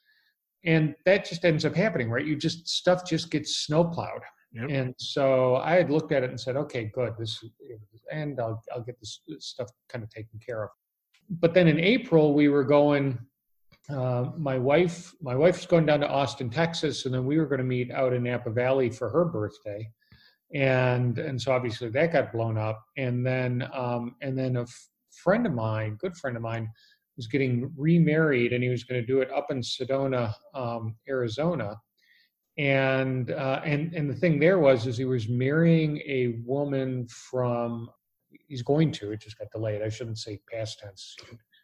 and 0.66 0.96
that 1.06 1.26
just 1.26 1.46
ends 1.46 1.66
up 1.66 1.76
happening 1.76 2.10
right? 2.10 2.26
You 2.26 2.36
just 2.36 2.68
stuff 2.68 3.06
just 3.06 3.32
gets 3.32 3.58
snowplowed. 3.58 4.22
Yep. 4.54 4.70
and 4.70 4.96
so 4.98 5.58
i 5.58 5.74
had 5.74 5.92
looked 5.92 6.14
at 6.14 6.24
it 6.24 6.30
and 6.30 6.40
said 6.40 6.56
okay 6.56 6.90
good 6.94 7.12
this 7.20 7.44
and 8.10 8.40
i'll, 8.40 8.64
I'll 8.74 8.84
get 8.84 8.98
this 9.02 9.20
stuff 9.40 9.68
kind 9.90 10.02
of 10.02 10.10
taken 10.10 10.40
care 10.40 10.64
of. 10.64 10.70
But 11.30 11.54
then 11.54 11.68
in 11.68 11.78
april 11.78 12.34
we 12.34 12.48
were 12.48 12.64
going 12.64 13.20
uh, 13.90 14.26
my 14.38 14.58
wife 14.58 15.14
my 15.22 15.36
wife's 15.36 15.66
going 15.66 15.86
down 15.86 16.00
to 16.00 16.10
austin 16.10 16.50
texas 16.50 17.06
and 17.06 17.14
then 17.14 17.26
we 17.26 17.38
were 17.38 17.46
going 17.46 17.60
to 17.60 17.66
meet 17.66 17.92
out 17.92 18.14
in 18.14 18.24
napa 18.24 18.50
valley 18.50 18.90
for 18.90 19.10
her 19.10 19.26
birthday. 19.26 19.90
And 20.54 21.18
and 21.18 21.42
so 21.42 21.52
obviously 21.52 21.90
that 21.90 22.14
got 22.14 22.32
blown 22.32 22.58
up. 22.58 22.82
And 22.98 23.26
then 23.26 23.68
um, 23.74 24.16
and 24.22 24.38
then 24.38 24.56
a 24.58 24.62
f- 24.62 24.90
friend 25.24 25.46
of 25.46 25.54
mine 25.54 25.98
good 26.00 26.16
friend 26.16 26.36
of 26.38 26.44
mine 26.44 26.70
was 27.16 27.28
getting 27.28 27.72
remarried 27.78 28.54
and 28.54 28.64
he 28.64 28.70
was 28.70 28.84
going 28.84 29.00
to 29.00 29.06
do 29.06 29.22
it 29.22 29.32
up 29.32 29.48
in 29.50 29.62
Sedona, 29.62 30.34
um, 30.54 30.96
Arizona. 31.08 31.76
And 32.58 33.32
uh, 33.32 33.62
and 33.66 33.94
and 33.94 34.10
the 34.10 34.16
thing 34.16 34.40
there 34.40 34.60
was 34.60 34.88
is 34.88 34.98
he 34.98 35.04
was 35.06 35.28
marrying 35.28 35.98
a 36.08 36.40
woman 36.46 37.06
from 37.08 37.90
he's 38.48 38.62
going 38.62 38.92
to 38.94 39.12
it 39.12 39.20
just 39.20 39.38
got 39.38 39.52
delayed. 39.52 39.82
I 39.82 39.90
shouldn't 39.90 40.20
say 40.20 40.40
past 40.50 40.80
tense. 40.80 41.16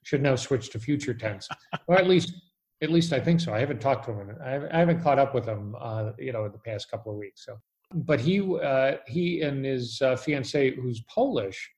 Should 0.04 0.22
now 0.22 0.36
switch 0.36 0.70
to 0.72 0.80
future 0.80 1.14
tense. 1.14 1.48
or 1.88 1.96
at 1.96 2.08
least 2.08 2.34
at 2.82 2.90
least 2.90 3.14
I 3.14 3.20
think 3.22 3.40
so. 3.40 3.54
I 3.54 3.60
haven't 3.60 3.80
talked 3.80 4.06
to 4.06 4.12
him. 4.12 4.36
I 4.44 4.78
haven't 4.78 5.02
caught 5.02 5.20
up 5.20 5.34
with 5.34 5.46
him. 5.46 5.76
Uh, 5.80 6.12
you 6.18 6.34
know, 6.34 6.46
in 6.46 6.52
the 6.52 6.58
past 6.58 6.92
couple 6.92 7.12
of 7.12 7.18
weeks. 7.18 7.46
So, 7.46 7.58
but 7.94 8.20
he 8.20 8.42
uh, 8.42 8.98
he 9.08 9.42
and 9.44 9.64
his 9.64 10.02
uh, 10.02 10.18
fiancee, 10.18 10.76
who's 10.76 11.02
Polish, 11.02 11.70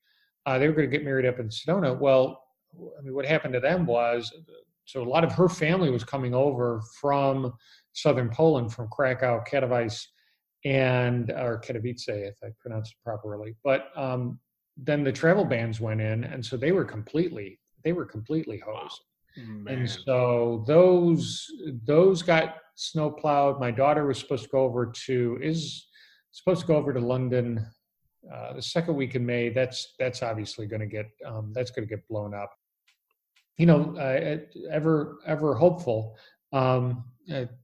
uh, 0.46 0.58
they 0.58 0.66
were 0.66 0.74
going 0.74 0.90
to 0.90 0.96
get 0.96 1.04
married 1.04 1.26
up 1.26 1.38
in 1.38 1.48
Sedona. 1.48 1.96
Well, 1.96 2.43
I 2.98 3.02
mean, 3.02 3.14
what 3.14 3.26
happened 3.26 3.54
to 3.54 3.60
them 3.60 3.86
was 3.86 4.32
so 4.84 5.02
a 5.02 5.08
lot 5.08 5.24
of 5.24 5.32
her 5.32 5.48
family 5.48 5.90
was 5.90 6.04
coming 6.04 6.34
over 6.34 6.82
from 7.00 7.52
southern 7.92 8.28
Poland, 8.28 8.72
from 8.72 8.88
Krakow, 8.88 9.42
Katowice, 9.50 10.06
and 10.64 11.30
or 11.30 11.60
Katowice, 11.60 12.08
if 12.08 12.36
I 12.42 12.48
pronounce 12.60 12.90
it 12.90 12.96
properly. 13.02 13.54
But 13.64 13.88
um, 13.96 14.38
then 14.76 15.04
the 15.04 15.12
travel 15.12 15.44
bans 15.44 15.80
went 15.80 16.00
in, 16.00 16.24
and 16.24 16.44
so 16.44 16.56
they 16.56 16.72
were 16.72 16.84
completely 16.84 17.58
they 17.82 17.92
were 17.92 18.06
completely 18.06 18.58
hosed. 18.58 19.00
Wow. 19.36 19.72
And 19.72 19.90
so 19.90 20.64
those 20.66 21.46
those 21.86 22.22
got 22.22 22.56
snow 22.76 23.10
plowed. 23.10 23.60
My 23.60 23.70
daughter 23.70 24.06
was 24.06 24.18
supposed 24.18 24.44
to 24.44 24.50
go 24.50 24.60
over 24.60 24.92
to 25.06 25.38
is 25.42 25.86
supposed 26.32 26.62
to 26.62 26.66
go 26.66 26.76
over 26.76 26.92
to 26.92 27.00
London 27.00 27.66
uh, 28.32 28.54
the 28.54 28.62
second 28.62 28.96
week 28.96 29.14
in 29.14 29.24
May. 29.24 29.48
That's 29.48 29.94
that's 29.98 30.22
obviously 30.22 30.66
going 30.66 30.80
to 30.80 30.86
get 30.86 31.10
um, 31.26 31.52
that's 31.54 31.70
going 31.70 31.86
to 31.86 31.94
get 31.94 32.06
blown 32.08 32.34
up 32.34 32.50
you 33.56 33.66
know, 33.66 33.96
uh, 33.96 34.38
ever 34.70 35.18
ever 35.26 35.54
hopeful. 35.54 36.16
Um, 36.52 37.04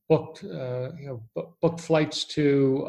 booked 0.09 0.45
uh, 0.45 0.91
you 0.99 1.07
know 1.35 1.51
booked 1.61 1.81
flights 1.81 2.25
to 2.25 2.87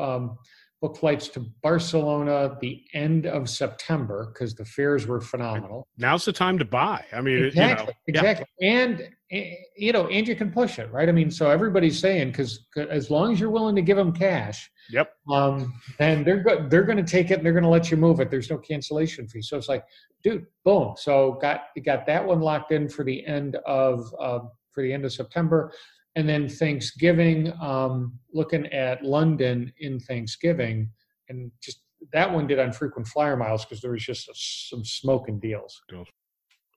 booked 0.82 0.98
flights 0.98 1.28
to 1.30 1.40
Barcelona 1.62 2.58
the 2.60 2.84
end 2.94 3.28
of 3.28 3.50
September 3.50 4.32
because 4.34 4.56
the 4.56 4.66
fares 4.66 5.08
were 5.08 5.22
phenomenal. 5.22 5.88
Now's 5.98 6.26
the 6.26 6.34
time 6.34 6.58
to 6.58 6.66
buy. 6.66 7.06
I 7.14 7.22
mean, 7.22 7.46
exactly, 7.46 7.94
you 8.08 8.14
know, 8.14 8.20
exactly, 8.20 8.46
yeah. 8.60 8.72
and 8.72 9.10
eh, 9.32 9.54
you 9.78 9.92
know, 9.94 10.08
and 10.08 10.28
you 10.28 10.36
can 10.36 10.52
push 10.52 10.80
it, 10.80 10.92
right? 10.92 11.08
I 11.08 11.12
mean, 11.12 11.30
so 11.30 11.50
everybody's 11.50 12.00
saying 12.00 12.32
because 12.32 12.68
as 12.76 13.12
long 13.12 13.32
as 13.32 13.40
you're 13.40 13.52
willing 13.52 13.76
to 13.76 13.82
give 13.82 13.98
them 13.98 14.12
cash, 14.12 14.70
Yep. 14.92 15.14
Um, 15.30 15.74
and 16.00 16.26
they're 16.26 16.44
go- 16.44 16.68
they're 16.68 16.84
going 16.84 16.98
to 16.98 17.10
take 17.10 17.32
it 17.32 17.36
and 17.36 17.46
they're 17.46 17.54
going 17.54 17.64
to 17.64 17.70
let 17.70 17.92
you 17.92 17.98
move 17.98 18.20
it. 18.20 18.30
There's 18.30 18.50
no 18.50 18.58
cancellation 18.58 19.28
fee. 19.28 19.42
So 19.42 19.58
it's 19.58 19.70
like, 19.70 19.86
dude, 20.24 20.46
boom. 20.66 20.96
So 20.98 21.38
got 21.42 21.66
got 21.86 22.06
that 22.08 22.26
one 22.26 22.42
locked 22.42 22.72
in 22.72 22.90
for 22.90 23.04
the 23.04 23.26
end 23.26 23.56
of 23.66 24.14
uh, 24.20 24.40
for 24.72 24.84
the 24.84 24.92
end 24.92 25.06
of 25.06 25.14
September, 25.14 25.72
and 26.16 26.28
then 26.28 26.48
Thanksgiving. 26.50 27.54
Um, 27.62 28.20
looking 28.34 28.66
at 28.68 29.04
London 29.04 29.72
in 29.80 30.00
Thanksgiving, 30.00 30.90
and 31.30 31.52
just 31.62 31.82
that 32.14 32.32
one 32.32 32.48
did 32.48 32.60
on 32.60 32.72
frequent 32.72 33.08
flyer 33.08 33.38
miles 33.38 33.66
because 33.66 33.82
there 33.82 33.92
was 33.92 34.04
just 34.04 34.28
a, 34.28 34.34
some 34.36 34.84
smoking 34.84 35.40
deals. 35.40 35.82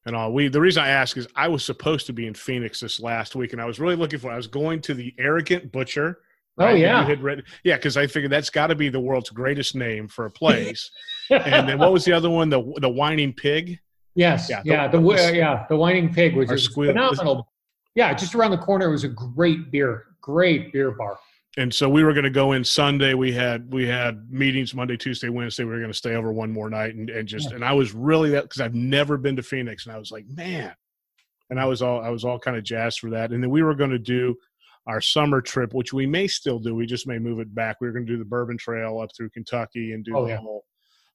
And 0.06 0.14
all 0.14 0.32
we 0.32 0.48
the 0.48 0.60
reason 0.60 0.82
I 0.82 0.88
ask 0.88 1.16
is 1.16 1.26
I 1.34 1.48
was 1.48 1.64
supposed 1.64 2.06
to 2.06 2.12
be 2.12 2.26
in 2.26 2.34
Phoenix 2.34 2.80
this 2.80 3.00
last 3.00 3.34
week, 3.34 3.52
and 3.52 3.62
I 3.62 3.64
was 3.64 3.80
really 3.80 3.96
looking 3.96 4.18
for. 4.18 4.30
I 4.30 4.36
was 4.36 4.46
going 4.46 4.80
to 4.82 4.94
the 4.94 5.14
Arrogant 5.18 5.72
Butcher 5.72 6.18
Oh, 6.58 6.64
right? 6.64 6.72
Oh 6.72 6.76
yeah, 6.76 7.00
you 7.02 7.08
had 7.08 7.22
read, 7.22 7.42
yeah, 7.64 7.76
because 7.76 7.96
I 7.96 8.06
figured 8.06 8.30
that's 8.30 8.50
got 8.50 8.68
to 8.68 8.74
be 8.74 8.88
the 8.88 9.00
world's 9.00 9.30
greatest 9.30 9.74
name 9.74 10.06
for 10.06 10.26
a 10.26 10.30
place. 10.30 10.90
and 11.30 11.68
then 11.68 11.78
what 11.78 11.92
was 11.92 12.04
the 12.04 12.12
other 12.12 12.30
one? 12.30 12.48
The 12.48 12.62
the 12.80 12.88
whining 12.88 13.32
pig. 13.32 13.80
Yes, 14.14 14.48
yeah, 14.48 14.62
the, 14.62 14.68
yeah, 14.70 14.88
the, 14.88 14.98
uh, 14.98 15.30
yeah, 15.32 15.66
the 15.68 15.76
whining 15.76 16.14
pig, 16.14 16.36
which 16.36 16.50
is 16.52 16.64
squeal. 16.64 16.92
phenomenal. 16.92 17.48
Yeah, 17.94 18.12
just 18.14 18.34
around 18.34 18.50
the 18.50 18.58
corner 18.58 18.88
it 18.88 18.92
was 18.92 19.04
a 19.04 19.08
great 19.08 19.70
beer, 19.70 20.06
great 20.20 20.72
beer 20.72 20.90
bar. 20.90 21.18
And 21.56 21.72
so 21.72 21.88
we 21.88 22.02
were 22.02 22.12
going 22.12 22.24
to 22.24 22.30
go 22.30 22.52
in 22.52 22.64
Sunday. 22.64 23.14
We 23.14 23.32
had 23.32 23.72
we 23.72 23.86
had 23.86 24.28
meetings 24.30 24.74
Monday, 24.74 24.96
Tuesday, 24.96 25.28
Wednesday. 25.28 25.62
We 25.62 25.70
were 25.70 25.78
going 25.78 25.92
to 25.92 25.96
stay 25.96 26.16
over 26.16 26.32
one 26.32 26.50
more 26.50 26.68
night 26.68 26.96
and, 26.96 27.08
and 27.10 27.28
just 27.28 27.50
yeah. 27.50 27.56
and 27.56 27.64
I 27.64 27.72
was 27.72 27.94
really 27.94 28.30
that 28.30 28.44
because 28.44 28.60
I've 28.60 28.74
never 28.74 29.16
been 29.16 29.36
to 29.36 29.42
Phoenix 29.42 29.86
and 29.86 29.94
I 29.94 29.98
was 29.98 30.10
like, 30.10 30.26
man, 30.26 30.74
and 31.50 31.60
I 31.60 31.66
was 31.66 31.80
all 31.82 32.00
I 32.00 32.08
was 32.08 32.24
all 32.24 32.38
kind 32.40 32.56
of 32.56 32.64
jazzed 32.64 32.98
for 32.98 33.10
that. 33.10 33.30
And 33.30 33.42
then 33.42 33.50
we 33.50 33.62
were 33.62 33.74
going 33.74 33.90
to 33.90 33.98
do 33.98 34.34
our 34.88 35.00
summer 35.00 35.40
trip, 35.40 35.72
which 35.74 35.92
we 35.92 36.06
may 36.06 36.26
still 36.26 36.58
do. 36.58 36.74
We 36.74 36.86
just 36.86 37.06
may 37.06 37.18
move 37.18 37.38
it 37.38 37.54
back. 37.54 37.76
We 37.80 37.88
are 37.88 37.92
going 37.92 38.06
to 38.06 38.12
do 38.12 38.18
the 38.18 38.24
Bourbon 38.24 38.58
Trail 38.58 38.98
up 39.00 39.10
through 39.16 39.30
Kentucky 39.30 39.92
and 39.92 40.04
do 40.04 40.16
Oh, 40.16 40.24
the 40.24 40.30
yeah. 40.30 40.36
whole 40.38 40.64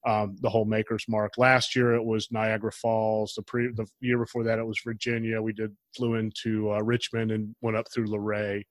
um, 0.08 0.38
the 0.42 0.50
whole 0.50 0.66
Maker's 0.66 1.06
Mark. 1.08 1.34
Last 1.38 1.76
year 1.76 1.94
it 1.94 2.04
was 2.04 2.32
Niagara 2.32 2.72
Falls. 2.72 3.34
The 3.36 3.44
pre 3.44 3.68
the 3.74 3.86
year 4.00 4.18
before 4.18 4.44
that 4.44 4.60
it 4.60 4.66
was 4.66 4.80
Virginia. 4.84 5.42
We 5.42 5.54
did 5.54 5.76
flew 5.96 6.16
into 6.16 6.72
uh, 6.72 6.82
Richmond 6.82 7.32
and 7.32 7.56
went 7.62 7.78
up 7.78 7.86
through 7.94 8.08
Luray. 8.08 8.64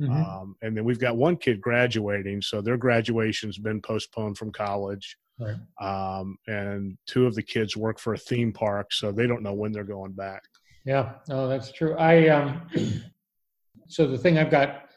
Mhm. 0.00 0.10
Um, 0.10 0.56
and 0.62 0.76
then 0.76 0.84
we've 0.84 0.98
got 0.98 1.16
one 1.16 1.36
kid 1.36 1.60
graduating, 1.60 2.42
so 2.42 2.60
their 2.60 2.78
graduation's 2.78 3.58
been 3.58 3.80
postponed 3.82 4.38
from 4.38 4.50
college. 4.50 5.16
Right. 5.38 5.56
Um, 5.80 6.36
and 6.46 6.96
two 7.06 7.26
of 7.26 7.34
the 7.34 7.42
kids 7.42 7.76
work 7.76 7.98
for 7.98 8.14
a 8.14 8.18
theme 8.18 8.52
park, 8.52 8.92
so 8.92 9.12
they 9.12 9.26
don't 9.26 9.42
know 9.42 9.52
when 9.52 9.72
they're 9.72 9.84
going 9.84 10.12
back. 10.12 10.42
Yeah, 10.84 11.14
no, 11.28 11.48
that's 11.48 11.70
true. 11.72 11.94
I 11.96 12.28
um, 12.28 12.62
so 13.88 14.06
the 14.06 14.18
thing 14.18 14.38
I've 14.38 14.50
got 14.50 14.88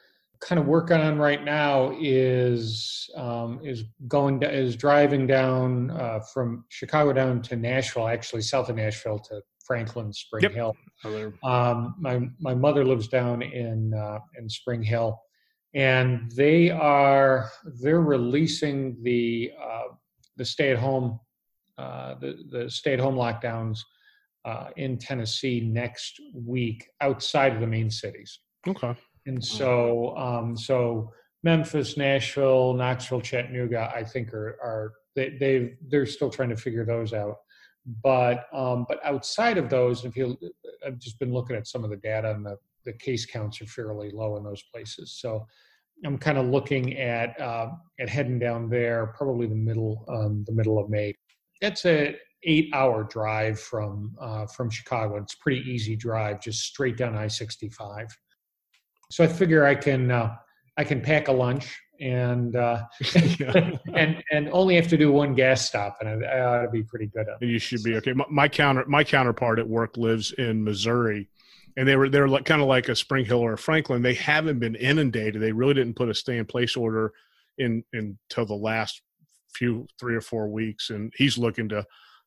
kind 0.46 0.60
of 0.60 0.68
working 0.68 0.98
on 0.98 1.18
right 1.18 1.44
now 1.44 1.92
is 2.00 3.10
um, 3.16 3.60
is 3.64 3.84
going 4.08 4.40
to, 4.40 4.52
is 4.52 4.76
driving 4.76 5.26
down 5.26 5.90
uh, 5.90 6.20
from 6.32 6.64
Chicago 6.70 7.12
down 7.12 7.42
to 7.42 7.56
Nashville, 7.56 8.08
actually 8.08 8.44
south 8.44 8.70
of 8.70 8.76
Nashville 8.76 9.18
to 9.18 9.42
Franklin 9.66 10.14
Spring 10.14 10.44
Yep. 10.44 10.54
Hill. 10.54 10.76
Um, 11.44 11.96
my 12.00 12.22
my 12.40 12.54
mother 12.54 12.86
lives 12.86 13.08
down 13.08 13.42
in 13.42 13.94
uh, 13.96 14.20
in 14.38 14.48
Spring 14.48 14.84
Hill, 14.84 15.20
and 15.74 16.32
they 16.36 16.70
are 16.70 17.50
they're 17.82 18.02
releasing 18.02 19.02
the 19.02 19.52
uh, 19.60 19.96
the 20.38 20.46
stay 20.46 20.70
at 20.70 20.78
home 20.78 21.20
uh, 21.80 22.16
the 22.22 22.38
the 22.52 22.70
stay 22.70 22.94
at 22.94 23.00
home 23.00 23.16
lockdowns 23.16 23.80
uh, 24.46 24.68
in 24.78 25.00
Tennessee 25.00 25.60
next 25.60 26.22
week 26.36 26.88
outside 27.02 27.54
of 27.54 27.62
the 27.62 27.68
main 27.68 27.90
cities. 27.90 28.40
Okay. 28.68 28.96
And 29.26 29.44
so, 29.44 30.16
um, 30.18 30.56
so 30.56 31.12
Memphis, 31.44 31.98
Nashville, 31.98 32.74
Knoxville, 32.74 33.22
Chattanooga, 33.22 33.92
I 33.96 34.04
think 34.04 34.34
are 34.34 34.58
are 34.64 34.94
they 35.16 35.38
they 35.40 35.74
they're 35.88 36.06
still 36.06 36.30
trying 36.30 36.50
to 36.50 36.58
figure 36.58 36.86
those 36.86 37.14
out. 37.14 37.38
But 38.04 38.48
um, 38.54 38.86
but 38.88 39.00
outside 39.04 39.58
of 39.58 39.70
those, 39.70 40.06
if 40.06 40.16
you, 40.18 40.38
I've 40.86 40.98
just 40.98 41.20
been 41.20 41.34
looking 41.34 41.56
at 41.56 41.68
some 41.68 41.84
of 41.84 41.90
the 41.90 41.98
data, 41.98 42.32
and 42.32 42.46
the 42.46 42.58
the 42.84 42.94
case 42.94 43.26
counts 43.26 43.62
are 43.62 43.68
fairly 43.68 44.12
low 44.12 44.38
in 44.38 44.44
those 44.44 44.64
places. 44.74 45.18
So 45.20 45.46
I'm 46.04 46.18
kind 46.18 46.38
of 46.38 46.48
looking 46.48 46.98
at 46.98 47.40
uh, 47.40 47.70
at 48.00 48.10
heading 48.10 48.40
down 48.40 48.70
there, 48.70 49.08
probably 49.18 49.48
the 49.48 49.56
middle 49.56 50.06
um, 50.10 50.44
the 50.48 50.54
middle 50.54 50.80
of 50.80 50.90
May. 50.90 51.14
That's 51.62 51.86
a 51.86 52.16
eight 52.44 52.70
hour 52.74 53.04
drive 53.04 53.60
from 53.60 54.16
uh, 54.20 54.46
from 54.48 54.70
Chicago. 54.70 55.18
It's 55.18 55.36
pretty 55.36 55.62
easy 55.70 55.96
drive, 55.96 56.42
just 56.42 56.64
straight 56.64 56.98
down 56.98 57.16
I-65. 57.16 58.08
So 59.12 59.24
I 59.24 59.28
figure 59.28 59.66
I 59.66 59.76
can 59.76 60.12
uh, 60.12 60.36
I 60.78 60.84
can 60.84 61.02
pack 61.02 61.28
a 61.28 61.32
lunch 61.32 61.80
and 62.00 62.56
uh, 62.56 62.84
and 63.94 64.24
and 64.32 64.50
only 64.52 64.76
have 64.76 64.88
to 64.90 64.98
do 64.98 65.12
one 65.12 65.36
gas 65.36 65.66
stop, 65.66 65.98
and 66.02 66.26
I, 66.26 66.28
I 66.28 66.40
ought 66.42 66.62
to 66.64 66.70
be 66.70 66.84
pretty 66.84 67.08
good 67.08 67.28
at 67.28 67.42
it. 67.42 67.48
you 67.48 67.60
should 67.60 67.84
be 67.84 67.96
okay. 67.96 68.14
My, 68.14 68.26
my 68.30 68.48
counter, 68.48 68.86
my 68.88 69.04
counterpart 69.04 69.60
at 69.60 69.68
work 69.68 69.98
lives 69.98 70.34
in 70.34 70.64
Missouri, 70.64 71.30
and 71.78 71.88
they 71.88 71.96
were 71.96 72.10
they're 72.10 72.28
like 72.28 72.46
kind 72.46 72.62
of 72.62 72.68
like 72.68 72.90
a 72.90 72.96
Spring 72.96 73.26
Hill 73.26 73.40
or 73.40 73.54
a 73.54 73.58
Franklin. 73.58 74.02
They 74.02 74.14
haven't 74.14 74.60
been 74.60 74.76
inundated. 74.76 75.42
They 75.42 75.52
really 75.52 75.74
didn't 75.74 75.96
put 75.96 76.10
a 76.10 76.14
stay 76.14 76.38
in 76.38 76.46
place 76.46 76.76
order 76.76 77.14
in 77.58 77.84
until 77.94 78.46
the 78.46 78.56
last 78.56 79.02
few 79.54 79.88
three 80.00 80.16
or 80.16 80.22
four 80.22 80.48
weeks, 80.48 80.90
and 80.90 81.14
he's 81.16 81.38
looking 81.38 81.70
to 81.70 81.86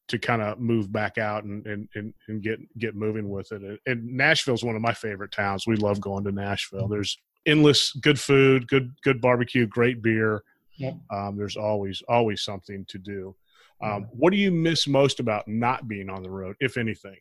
to 0.09 0.19
kind 0.19 0.43
of 0.43 0.59
move 0.59 0.91
back 0.91 1.19
out 1.19 1.45
and, 1.45 1.65
and 1.67 1.89
and 1.95 2.15
and 2.29 2.43
get 2.43 2.59
get 2.79 2.95
moving 2.95 3.29
with 3.29 3.53
it. 3.53 3.63
And, 3.63 3.79
and 3.87 4.17
Nashville's 4.17 4.65
one 4.65 4.77
of 4.77 4.83
my 4.83 4.95
favorite 4.95 5.33
towns. 5.33 5.67
We 5.67 5.77
love 5.77 6.01
going 6.01 6.25
to 6.25 6.33
Nashville. 6.33 6.89
There's 6.89 7.19
endless 7.47 7.93
good 7.93 8.19
food, 8.19 8.69
good 8.69 8.93
good 9.03 9.21
barbecue, 9.21 9.67
great 9.67 10.03
beer. 10.03 10.43
Yep. 10.77 10.97
Um, 11.11 11.37
there's 11.37 11.57
always 11.57 12.03
always 12.09 12.43
something 12.43 12.85
to 12.89 12.99
do. 12.99 13.35
Um, 13.81 14.09
what 14.11 14.31
do 14.31 14.37
you 14.37 14.51
miss 14.51 14.89
most 14.89 15.21
about 15.21 15.47
not 15.47 15.87
being 15.87 16.11
on 16.11 16.23
the 16.23 16.31
road, 16.31 16.57
if 16.59 16.77
anything? 16.77 17.17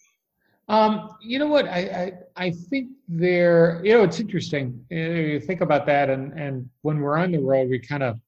Um, 0.69 1.15
you 1.21 1.39
know 1.39 1.47
what? 1.47 1.67
I, 1.67 2.13
I 2.37 2.45
I 2.45 2.51
think 2.51 2.89
there. 3.07 3.79
You 3.83 3.93
know, 3.93 4.03
it's 4.03 4.19
interesting. 4.19 4.83
Uh, 4.91 4.95
You 4.95 5.39
think 5.39 5.61
about 5.61 5.85
that, 5.85 6.09
and 6.09 6.33
and 6.33 6.69
when 6.81 6.99
we're 6.99 7.17
on 7.17 7.31
the 7.31 7.39
road, 7.39 7.69
we 7.69 7.79
kind 7.79 8.03
of 8.03 8.19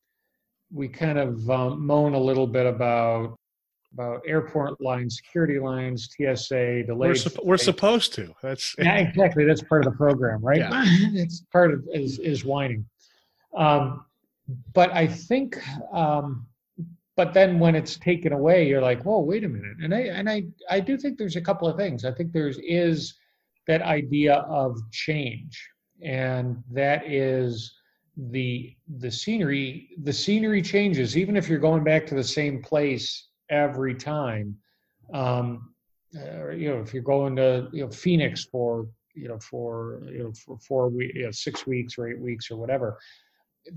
we 0.71 0.87
kind 0.87 1.17
of 1.17 1.49
um, 1.49 1.85
moan 1.85 2.13
a 2.13 2.19
little 2.19 2.47
bit 2.47 2.65
about 2.65 3.38
about 3.93 4.21
airport 4.25 4.79
lines, 4.81 5.17
security 5.17 5.59
lines, 5.59 6.09
TSA 6.15 6.55
We're, 6.55 6.83
delays. 6.83 7.25
supp- 7.25 7.43
we're 7.45 7.57
supposed 7.57 8.13
to. 8.15 8.33
That's 8.41 8.75
Yeah, 8.77 8.97
exactly. 8.97 9.45
That's 9.45 9.63
part 9.63 9.85
of 9.85 9.91
the 9.91 9.97
program, 9.97 10.41
right? 10.41 10.59
Yeah. 10.59 10.83
it's 10.85 11.41
part 11.51 11.73
of 11.73 11.87
is 11.93 12.19
is 12.19 12.45
whining. 12.45 12.85
Um, 13.55 14.05
but 14.73 14.91
I 14.91 15.07
think, 15.07 15.59
um, 15.91 16.47
but 17.15 17.33
then 17.33 17.59
when 17.59 17.75
it's 17.75 17.97
taken 17.97 18.31
away, 18.31 18.67
you're 18.67 18.81
like, 18.81 19.03
whoa, 19.03 19.19
wait 19.19 19.43
a 19.43 19.49
minute. 19.49 19.77
And 19.81 19.93
I 19.93 20.01
and 20.01 20.29
I 20.29 20.43
I 20.69 20.79
do 20.79 20.97
think 20.97 21.17
there's 21.17 21.35
a 21.35 21.41
couple 21.41 21.67
of 21.67 21.77
things. 21.77 22.05
I 22.05 22.11
think 22.11 22.31
there's 22.31 22.59
is 22.59 23.15
that 23.67 23.81
idea 23.81 24.35
of 24.35 24.79
change, 24.91 25.67
and 26.01 26.63
that 26.71 27.05
is 27.11 27.73
the 28.15 28.75
the 28.97 29.11
scenery. 29.11 29.89
The 30.03 30.13
scenery 30.13 30.61
changes, 30.61 31.17
even 31.17 31.35
if 31.35 31.49
you're 31.49 31.59
going 31.59 31.83
back 31.83 32.05
to 32.07 32.15
the 32.15 32.23
same 32.23 32.61
place 32.61 33.28
every 33.49 33.95
time. 33.95 34.55
Um, 35.13 35.73
uh, 36.15 36.49
you 36.49 36.69
know, 36.69 36.79
if 36.81 36.93
you're 36.93 37.03
going 37.03 37.35
to 37.35 37.67
you 37.71 37.83
know 37.83 37.91
Phoenix 37.91 38.45
for 38.45 38.87
you 39.15 39.27
know 39.27 39.39
for 39.39 40.01
you 40.05 40.23
know 40.23 40.33
for 40.33 40.57
four 40.57 40.91
you 40.91 41.23
know, 41.23 41.31
six 41.31 41.67
weeks 41.67 41.97
or 41.97 42.07
eight 42.07 42.19
weeks 42.19 42.49
or 42.49 42.57
whatever, 42.57 42.97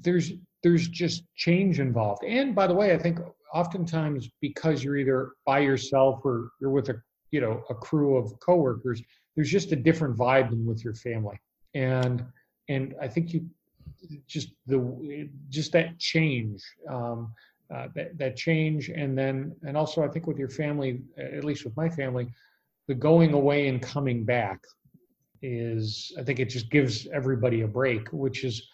there's 0.00 0.32
there's 0.62 0.88
just 0.88 1.24
change 1.36 1.80
involved. 1.80 2.24
And 2.24 2.54
by 2.54 2.66
the 2.66 2.74
way, 2.74 2.92
I 2.92 2.98
think 2.98 3.18
oftentimes 3.52 4.30
because 4.40 4.82
you're 4.82 4.96
either 4.96 5.32
by 5.44 5.58
yourself 5.58 6.20
or 6.24 6.50
you're 6.60 6.70
with 6.70 6.88
a 6.88 7.00
you 7.30 7.40
know 7.40 7.62
a 7.70 7.74
crew 7.74 8.16
of 8.16 8.38
coworkers, 8.40 9.02
there's 9.34 9.50
just 9.50 9.72
a 9.72 9.76
different 9.76 10.16
vibe 10.16 10.50
than 10.50 10.64
with 10.64 10.84
your 10.84 10.94
family. 10.94 11.38
And 11.74 12.24
and 12.68 12.94
I 13.00 13.08
think 13.08 13.32
you 13.32 13.46
just 14.26 14.52
the 14.66 15.28
just 15.48 15.72
that 15.72 15.98
change. 15.98 16.62
Um, 16.88 17.32
uh, 17.72 17.88
that, 17.94 18.18
that 18.18 18.36
change. 18.36 18.90
And 18.90 19.16
then 19.16 19.54
and 19.66 19.76
also 19.76 20.02
i 20.02 20.08
think 20.08 20.26
with 20.26 20.38
your 20.38 20.48
family 20.48 21.02
at 21.16 21.44
least 21.44 21.64
with 21.64 21.76
my 21.76 21.88
family 21.88 22.28
the 22.88 22.94
going 22.94 23.32
away 23.32 23.68
and 23.68 23.80
coming 23.80 24.24
back 24.24 24.60
is 25.42 26.12
i 26.18 26.22
think 26.22 26.38
it 26.38 26.46
just 26.46 26.70
gives 26.70 27.06
everybody 27.08 27.62
a 27.62 27.68
break 27.68 28.08
which 28.12 28.44
is 28.44 28.68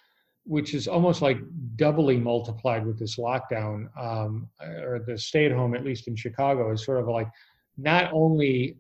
which 0.44 0.72
is 0.74 0.88
almost 0.88 1.20
like 1.20 1.38
doubly 1.76 2.16
multiplied 2.16 2.86
with 2.86 2.98
this 2.98 3.16
lockdown 3.16 3.86
um, 4.00 4.48
or 4.82 4.98
the 5.06 5.16
stay 5.16 5.44
at 5.46 5.52
home 5.52 5.74
at 5.74 5.84
least 5.84 6.08
in 6.08 6.16
chicago 6.16 6.70
is 6.72 6.84
sort 6.84 7.00
of 7.00 7.08
like 7.08 7.28
not 7.76 8.10
only 8.12 8.76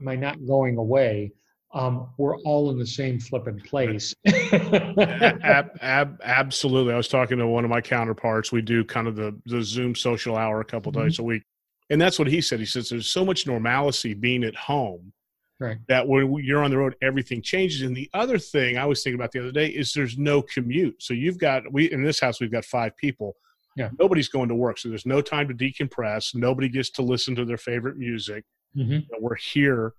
am 0.00 0.08
i 0.08 0.16
not 0.16 0.44
going 0.46 0.76
away 0.76 1.32
um, 1.74 2.08
we're 2.18 2.36
all 2.40 2.70
in 2.70 2.78
the 2.78 2.86
same 2.86 3.18
flipping 3.18 3.58
place 3.60 4.14
ab, 4.26 5.70
ab, 5.80 6.20
absolutely. 6.22 6.92
I 6.92 6.96
was 6.96 7.08
talking 7.08 7.38
to 7.38 7.46
one 7.46 7.64
of 7.64 7.70
my 7.70 7.80
counterparts. 7.80 8.52
We 8.52 8.62
do 8.62 8.84
kind 8.84 9.08
of 9.08 9.16
the, 9.16 9.34
the 9.46 9.62
Zoom 9.62 9.94
social 9.94 10.36
hour 10.36 10.60
a 10.60 10.64
couple 10.64 10.92
Mhm. 10.92 11.04
days 11.04 11.18
a 11.18 11.22
week. 11.22 11.42
And 11.90 12.00
that's 12.00 12.18
what 12.18 12.28
he 12.28 12.40
said. 12.40 12.60
He 12.60 12.66
says 12.66 12.88
there's 12.88 13.06
so 13.06 13.24
much 13.24 13.46
normalcy 13.46 14.14
being 14.14 14.44
at 14.44 14.54
home 14.54 15.12
Right. 15.60 15.78
that 15.88 16.08
when 16.08 16.32
you're 16.44 16.64
on 16.64 16.70
the 16.70 16.78
road, 16.78 16.96
everything 17.02 17.40
changes. 17.42 17.82
And 17.82 17.94
the 17.96 18.10
other 18.14 18.38
thing 18.38 18.78
I 18.78 18.84
was 18.86 19.02
thinking 19.02 19.18
about 19.20 19.30
the 19.32 19.40
other 19.40 19.52
day 19.52 19.68
is 19.68 19.92
there's 19.92 20.18
no 20.18 20.42
commute. 20.42 21.00
So 21.02 21.14
you've 21.14 21.38
got, 21.38 21.70
we 21.72 21.90
in 21.92 22.02
this 22.02 22.18
house, 22.18 22.40
we've 22.40 22.50
got 22.50 22.64
five 22.64 22.96
people. 22.96 23.36
Yeah. 23.76 23.90
Nobody's 23.98 24.28
going 24.28 24.48
to 24.48 24.54
work. 24.54 24.78
So 24.78 24.88
there's 24.88 25.06
no 25.06 25.20
time 25.22 25.48
to 25.48 25.54
decompress. 25.54 26.34
Nobody 26.34 26.68
gets 26.68 26.90
to 26.90 27.02
listen 27.02 27.34
to 27.36 27.44
their 27.44 27.56
favorite 27.58 27.96
music. 27.96 28.44
Mhm. 28.76 29.04
we're 29.20 29.34
here, 29.36 29.92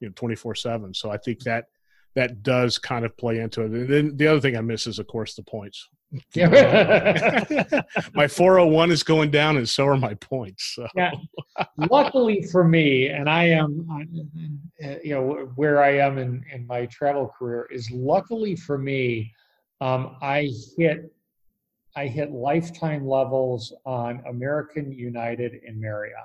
you 0.00 0.08
know, 0.08 0.12
24 0.16 0.54
seven. 0.54 0.94
So 0.94 1.10
I 1.10 1.16
think 1.16 1.40
that 1.40 1.66
that 2.14 2.42
does 2.42 2.78
kind 2.78 3.04
of 3.04 3.16
play 3.16 3.38
into 3.38 3.62
it. 3.62 3.70
And 3.70 3.88
then 3.88 4.16
the 4.16 4.26
other 4.26 4.40
thing 4.40 4.56
I 4.56 4.60
miss 4.60 4.86
is, 4.86 4.98
of 4.98 5.06
course, 5.06 5.34
the 5.34 5.42
points. 5.42 5.88
Yeah. 6.34 7.82
my 8.14 8.26
401 8.26 8.90
is 8.90 9.02
going 9.02 9.30
down, 9.30 9.56
and 9.56 9.68
so 9.68 9.86
are 9.86 9.96
my 9.96 10.14
points. 10.14 10.72
So. 10.74 10.88
Yeah. 10.96 11.12
Luckily 11.90 12.42
for 12.42 12.64
me, 12.64 13.08
and 13.08 13.28
I 13.28 13.44
am, 13.44 13.86
uh, 14.82 14.94
you 15.04 15.14
know, 15.14 15.52
where 15.56 15.82
I 15.82 15.98
am 15.98 16.18
in, 16.18 16.44
in 16.52 16.66
my 16.66 16.86
travel 16.86 17.32
career 17.38 17.68
is 17.70 17.90
luckily 17.90 18.56
for 18.56 18.78
me, 18.78 19.32
um, 19.80 20.16
I 20.22 20.50
hit, 20.76 21.12
I 21.94 22.06
hit 22.06 22.32
lifetime 22.32 23.06
levels 23.06 23.72
on 23.84 24.22
American 24.26 24.92
United 24.92 25.60
and 25.66 25.80
Marriott. 25.80 26.16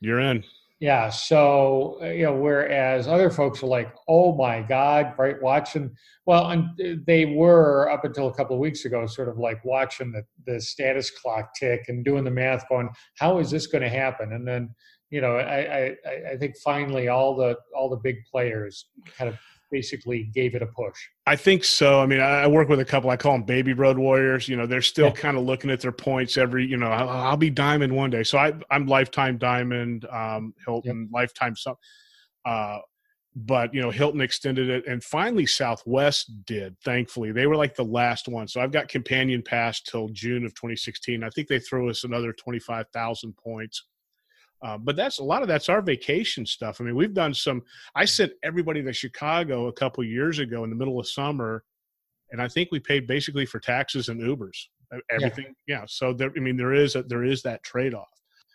You're 0.00 0.20
in. 0.20 0.44
Yeah. 0.80 1.10
So, 1.10 1.98
uh, 2.02 2.06
you 2.06 2.22
know, 2.24 2.34
whereas 2.34 3.06
other 3.06 3.28
folks 3.28 3.62
are 3.62 3.66
like, 3.66 3.94
oh 4.08 4.34
my 4.34 4.62
God, 4.62 5.12
right? 5.18 5.36
Watching, 5.42 5.94
well, 6.24 6.50
and 6.50 6.68
they 7.06 7.26
were 7.26 7.90
up 7.90 8.06
until 8.06 8.28
a 8.28 8.34
couple 8.34 8.56
of 8.56 8.60
weeks 8.60 8.86
ago, 8.86 9.06
sort 9.06 9.28
of 9.28 9.36
like 9.36 9.62
watching 9.62 10.10
the, 10.10 10.22
the 10.50 10.58
status 10.58 11.10
clock 11.10 11.54
tick 11.54 11.84
and 11.88 12.02
doing 12.02 12.24
the 12.24 12.30
math, 12.30 12.66
going, 12.70 12.88
how 13.18 13.38
is 13.38 13.50
this 13.50 13.66
going 13.66 13.82
to 13.82 13.90
happen? 13.90 14.32
And 14.32 14.48
then, 14.48 14.74
you 15.10 15.20
know, 15.20 15.36
I, 15.36 15.58
I- 15.58 15.96
I 16.32 16.36
think 16.38 16.56
finally 16.64 17.08
all 17.08 17.36
the, 17.36 17.56
all 17.76 17.90
the 17.90 17.96
big 18.02 18.16
players 18.30 18.86
kind 19.18 19.28
of 19.28 19.38
basically 19.70 20.24
gave 20.34 20.54
it 20.54 20.62
a 20.62 20.66
push. 20.66 20.98
I 21.26 21.36
think 21.36 21.64
so. 21.64 22.00
I 22.00 22.06
mean, 22.06 22.20
I, 22.20 22.46
work 22.46 22.68
with 22.68 22.80
a 22.80 22.84
couple. 22.84 23.10
I 23.10 23.16
call 23.16 23.32
them 23.32 23.44
baby 23.44 23.72
road 23.72 23.98
warriors. 23.98 24.48
You 24.48 24.56
know, 24.56 24.66
they're 24.66 24.82
still 24.82 25.06
Yeah. 25.06 25.12
kind 25.12 25.36
of 25.36 25.44
looking 25.44 25.70
at 25.70 25.80
their 25.80 25.92
points 25.92 26.36
every. 26.36 26.66
You 26.66 26.76
know, 26.76 26.88
I'll, 26.88 27.08
I'll 27.08 27.36
be 27.36 27.50
diamond 27.50 27.94
one 27.94 28.10
day. 28.10 28.22
So 28.22 28.38
I, 28.38 28.52
I'm 28.70 28.86
lifetime 28.86 29.38
diamond, 29.38 30.04
um, 30.10 30.54
Hilton, 30.66 31.08
lifetime 31.12 31.56
some. 31.56 31.76
Uh, 32.44 32.78
but 33.36 33.72
you 33.72 33.80
know, 33.80 33.90
Hilton 33.90 34.20
extended 34.20 34.68
it, 34.68 34.86
and 34.88 35.02
finally 35.04 35.46
Southwest 35.46 36.32
did. 36.46 36.76
Thankfully, 36.84 37.30
they 37.30 37.46
were 37.46 37.56
like 37.56 37.76
the 37.76 37.84
last 37.84 38.26
one. 38.26 38.48
So 38.48 38.60
I've 38.60 38.72
got 38.72 38.88
companion 38.88 39.42
pass 39.42 39.80
till 39.80 40.08
June 40.08 40.44
of 40.44 40.52
2016. 40.54 41.22
I 41.22 41.30
think 41.30 41.46
they 41.46 41.60
threw 41.60 41.88
us 41.88 42.02
another 42.02 42.32
25,000 42.32 43.36
points. 43.36 43.84
Uh, 44.62 44.76
but 44.76 44.94
that's 44.94 45.18
a 45.20 45.24
lot 45.24 45.42
of 45.42 45.48
that's 45.48 45.68
our 45.68 45.80
vacation 45.80 46.44
stuff. 46.44 46.80
I 46.80 46.84
mean, 46.84 46.94
we've 46.94 47.14
done 47.14 47.32
some. 47.32 47.62
I 47.94 48.04
sent 48.04 48.32
everybody 48.42 48.82
to 48.82 48.92
Chicago 48.92 49.68
a 49.68 49.72
couple 49.72 50.04
years 50.04 50.38
ago 50.38 50.64
in 50.64 50.70
the 50.70 50.76
middle 50.76 51.00
of 51.00 51.08
summer, 51.08 51.64
and 52.30 52.42
I 52.42 52.48
think 52.48 52.68
we 52.70 52.78
paid 52.78 53.06
basically 53.06 53.46
for 53.46 53.58
taxes 53.58 54.08
and 54.08 54.20
Ubers, 54.20 54.66
everything. 55.10 55.54
Yeah. 55.66 55.84
so 55.88 56.12
there, 56.12 56.30
I 56.36 56.40
mean, 56.40 56.56
there 56.56 56.74
is 56.74 56.94
a, 56.94 57.02
there 57.02 57.24
is 57.24 57.42
that 57.42 57.62
trade 57.62 57.94
off. 57.94 58.08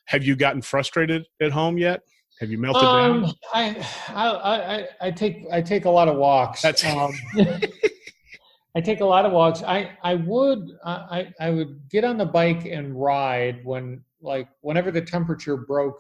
Have 0.06 0.24
you 0.24 0.36
gotten 0.36 0.62
frustrated 0.62 1.26
at 1.42 1.52
home 1.52 1.78
yet? 1.78 2.02
Have 2.40 2.52
you 2.52 2.58
melted 2.58 2.82
down? 2.84 3.24
Um, 3.26 3.34
I, 3.54 3.88
I, 4.10 4.28
I, 4.28 4.88
I 5.02 5.12
take, 5.12 5.46
I 5.52 5.62
take 5.62 5.86
a 5.86 5.90
lot 5.90 6.08
of 6.08 6.18
walks. 6.18 6.62
That's- 6.62 6.86
um, 6.86 7.14
I 8.76 8.82
take 8.82 9.00
a 9.00 9.06
lot 9.06 9.26
of 9.26 9.32
walks. 9.32 9.64
I, 9.64 9.92
I 10.04 10.16
would, 10.16 10.70
I, 10.84 11.30
I 11.40 11.50
would 11.50 11.80
get 11.90 12.04
on 12.04 12.18
the 12.18 12.26
bike 12.26 12.66
and 12.66 12.94
ride 13.02 13.64
when, 13.64 14.04
like, 14.26 14.50
whenever 14.62 14.92
the 14.92 15.02
temperature 15.02 15.56
broke, 15.56 15.98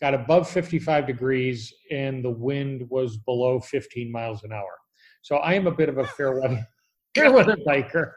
got 0.00 0.14
above 0.14 0.48
55 0.48 1.06
degrees 1.06 1.72
and 1.90 2.24
the 2.24 2.30
wind 2.30 2.88
was 2.88 3.16
below 3.16 3.60
15 3.60 4.10
miles 4.10 4.44
an 4.44 4.52
hour. 4.52 4.70
So 5.22 5.36
I 5.36 5.54
am 5.54 5.66
a 5.66 5.72
bit 5.72 5.88
of 5.88 5.98
a 5.98 6.04
fair 6.06 6.40
weather, 6.40 6.66
fair 7.14 7.32
weather 7.32 7.56
biker. 7.66 8.12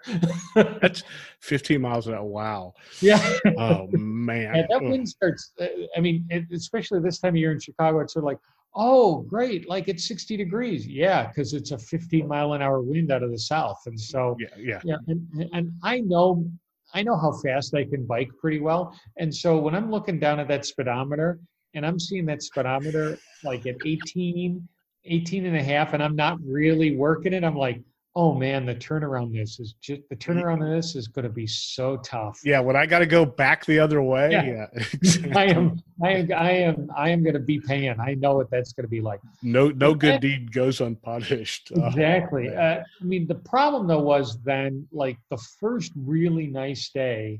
That's 0.81 1.03
15 1.41 1.81
miles 1.81 2.07
an 2.07 2.13
hour. 2.13 2.23
Wow. 2.23 2.73
yeah. 3.01 3.37
Oh 3.57 3.87
man. 3.91 4.55
Yeah, 4.55 4.67
that 4.69 4.83
wind 4.83 5.09
starts. 5.09 5.51
uh, 5.59 5.65
I 5.97 5.99
mean, 5.99 6.27
especially 6.53 6.99
this 6.99 7.19
time 7.19 7.33
of 7.33 7.37
year 7.37 7.51
in 7.51 7.59
Chicago, 7.59 7.99
it's 7.99 8.13
sort 8.13 8.23
of 8.23 8.27
like, 8.27 8.39
oh, 8.75 9.21
great, 9.23 9.67
like 9.67 9.87
it's 9.87 10.07
60 10.07 10.37
degrees. 10.37 10.87
Yeah, 10.87 11.27
because 11.27 11.53
it's 11.53 11.71
a 11.71 11.77
15 11.77 12.27
mile 12.27 12.53
an 12.53 12.61
hour 12.61 12.81
wind 12.81 13.11
out 13.11 13.23
of 13.23 13.31
the 13.31 13.39
south, 13.39 13.81
and 13.87 13.99
so 13.99 14.37
Yeah. 14.39 14.47
Yeah. 14.57 14.79
yeah, 14.83 14.97
and, 15.07 15.49
and 15.51 15.71
I 15.83 15.99
know, 15.99 16.49
I 16.93 17.03
know 17.03 17.17
how 17.17 17.31
fast 17.31 17.73
I 17.75 17.85
can 17.85 18.05
bike 18.05 18.29
pretty 18.39 18.59
well, 18.59 18.93
and 19.17 19.33
so 19.33 19.57
when 19.57 19.75
I'm 19.75 19.91
looking 19.91 20.19
down 20.19 20.39
at 20.39 20.47
that 20.49 20.65
speedometer 20.65 21.39
and 21.73 21.85
I'm 21.85 21.99
seeing 21.99 22.25
that 22.25 22.43
speedometer 22.43 23.17
like 23.43 23.65
at 23.65 23.75
18, 23.85 24.67
18 25.05 25.45
and 25.45 25.55
a 25.55 25.63
half, 25.63 25.93
and 25.93 26.03
I'm 26.03 26.15
not 26.15 26.37
really 26.45 26.95
working 26.95 27.33
it, 27.33 27.43
I'm 27.43 27.55
like. 27.55 27.81
Oh 28.13 28.33
man, 28.33 28.65
the 28.65 28.75
turnaround 28.75 29.31
this 29.33 29.57
is 29.61 29.75
just 29.81 30.01
the 30.09 30.17
turnaround 30.17 30.61
of 30.61 30.69
this 30.69 30.97
is 30.97 31.07
going 31.07 31.23
to 31.23 31.29
be 31.29 31.47
so 31.47 31.95
tough. 31.97 32.41
Yeah. 32.43 32.59
When 32.59 32.75
I 32.75 32.85
got 32.85 32.99
to 32.99 33.05
go 33.05 33.23
back 33.25 33.65
the 33.65 33.79
other 33.79 34.01
way. 34.01 34.31
Yeah. 34.31 34.65
Yeah. 34.73 35.27
I 35.35 35.45
am, 35.45 35.81
I 36.03 36.09
am, 36.11 36.31
I 36.33 36.51
am, 36.51 36.89
I 36.97 37.09
am 37.09 37.23
going 37.23 37.35
to 37.35 37.39
be 37.39 37.61
paying. 37.61 37.95
I 38.01 38.15
know 38.15 38.35
what 38.35 38.51
that's 38.51 38.73
going 38.73 38.83
to 38.83 38.89
be 38.89 38.99
like. 38.99 39.21
no, 39.43 39.69
no 39.69 39.93
good 39.95 40.19
deed 40.19 40.51
goes 40.51 40.81
unpunished. 40.81 41.71
Oh, 41.81 41.87
Exactly. 41.87 42.49
man. 42.49 42.57
Uh, 42.57 42.83
I 43.01 43.03
mean, 43.05 43.27
the 43.27 43.35
problem 43.35 43.87
though 43.87 43.99
was 44.03 44.41
then, 44.43 44.85
like 44.91 45.17
the 45.29 45.37
first 45.59 45.93
really 45.95 46.47
nice 46.47 46.89
day, 46.89 47.39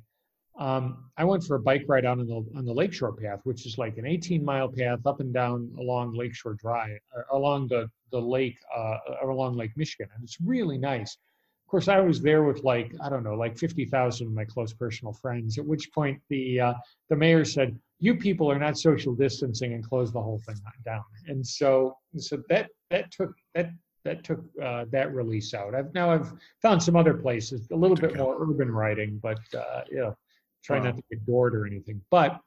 um, 0.58 1.06
I 1.18 1.24
went 1.26 1.44
for 1.44 1.56
a 1.56 1.60
bike 1.60 1.84
ride 1.88 2.06
out 2.06 2.20
on 2.20 2.28
the 2.28 2.46
on 2.58 2.66
the 2.66 2.74
Lakeshore 2.74 3.14
Path, 3.14 3.40
which 3.44 3.66
is 3.66 3.78
like 3.78 3.98
an 3.98 4.06
18 4.06 4.44
mile 4.44 4.70
path 4.70 5.00
up 5.06 5.20
and 5.20 5.34
down 5.34 5.70
along 5.80 6.14
Lakeshore 6.14 6.54
Drive, 6.56 7.00
along 7.32 7.68
the 7.68 7.90
the 8.12 8.20
lake, 8.20 8.58
uh, 8.76 8.98
along 9.24 9.56
Lake 9.56 9.72
Michigan, 9.76 10.10
and 10.14 10.24
it's 10.24 10.38
really 10.42 10.78
nice. 10.78 11.18
Of 11.66 11.72
course, 11.72 11.88
I 11.88 12.00
was 12.02 12.22
there 12.22 12.44
with 12.44 12.64
like 12.64 12.94
I 13.02 13.10
don't 13.10 13.24
know, 13.24 13.36
like 13.36 13.58
50,000 13.58 14.28
of 14.28 14.34
my 14.34 14.44
close 14.46 14.74
personal 14.74 15.14
friends. 15.14 15.58
At 15.58 15.66
which 15.66 15.92
point, 15.94 16.22
the 16.30 16.60
uh, 16.60 16.74
the 17.10 17.16
mayor 17.16 17.46
said, 17.46 17.80
"You 18.00 18.16
people 18.16 18.52
are 18.52 18.60
not 18.60 18.78
social 18.78 19.16
distancing," 19.16 19.74
and 19.74 19.84
closed 19.84 20.14
the 20.14 20.22
whole 20.22 20.42
thing 20.46 20.58
down. 20.86 21.04
And 21.28 21.46
so, 21.46 21.98
so 22.18 22.42
that 22.50 22.70
that 22.90 23.10
took 23.12 23.34
that 23.56 23.72
that 24.04 24.24
took 24.24 24.42
uh, 24.62 24.86
that 24.92 25.14
release 25.14 25.54
out. 25.54 25.76
I've 25.76 25.94
now 25.94 26.12
I've 26.12 26.34
found 26.62 26.82
some 26.84 26.96
other 26.96 27.14
places, 27.14 27.68
a 27.72 27.76
little 27.76 27.96
bit 27.96 28.18
more 28.18 28.36
urban 28.42 28.72
riding, 28.72 29.20
but 29.24 29.40
uh, 29.58 29.82
you 29.90 29.98
know, 29.98 30.18
try 30.64 30.78
Wow. 30.78 30.86
not 30.86 30.98
to 30.98 31.04
get 31.10 31.26
bored 31.26 31.56
or 31.56 31.66
anything. 31.66 32.02
But 32.10 32.40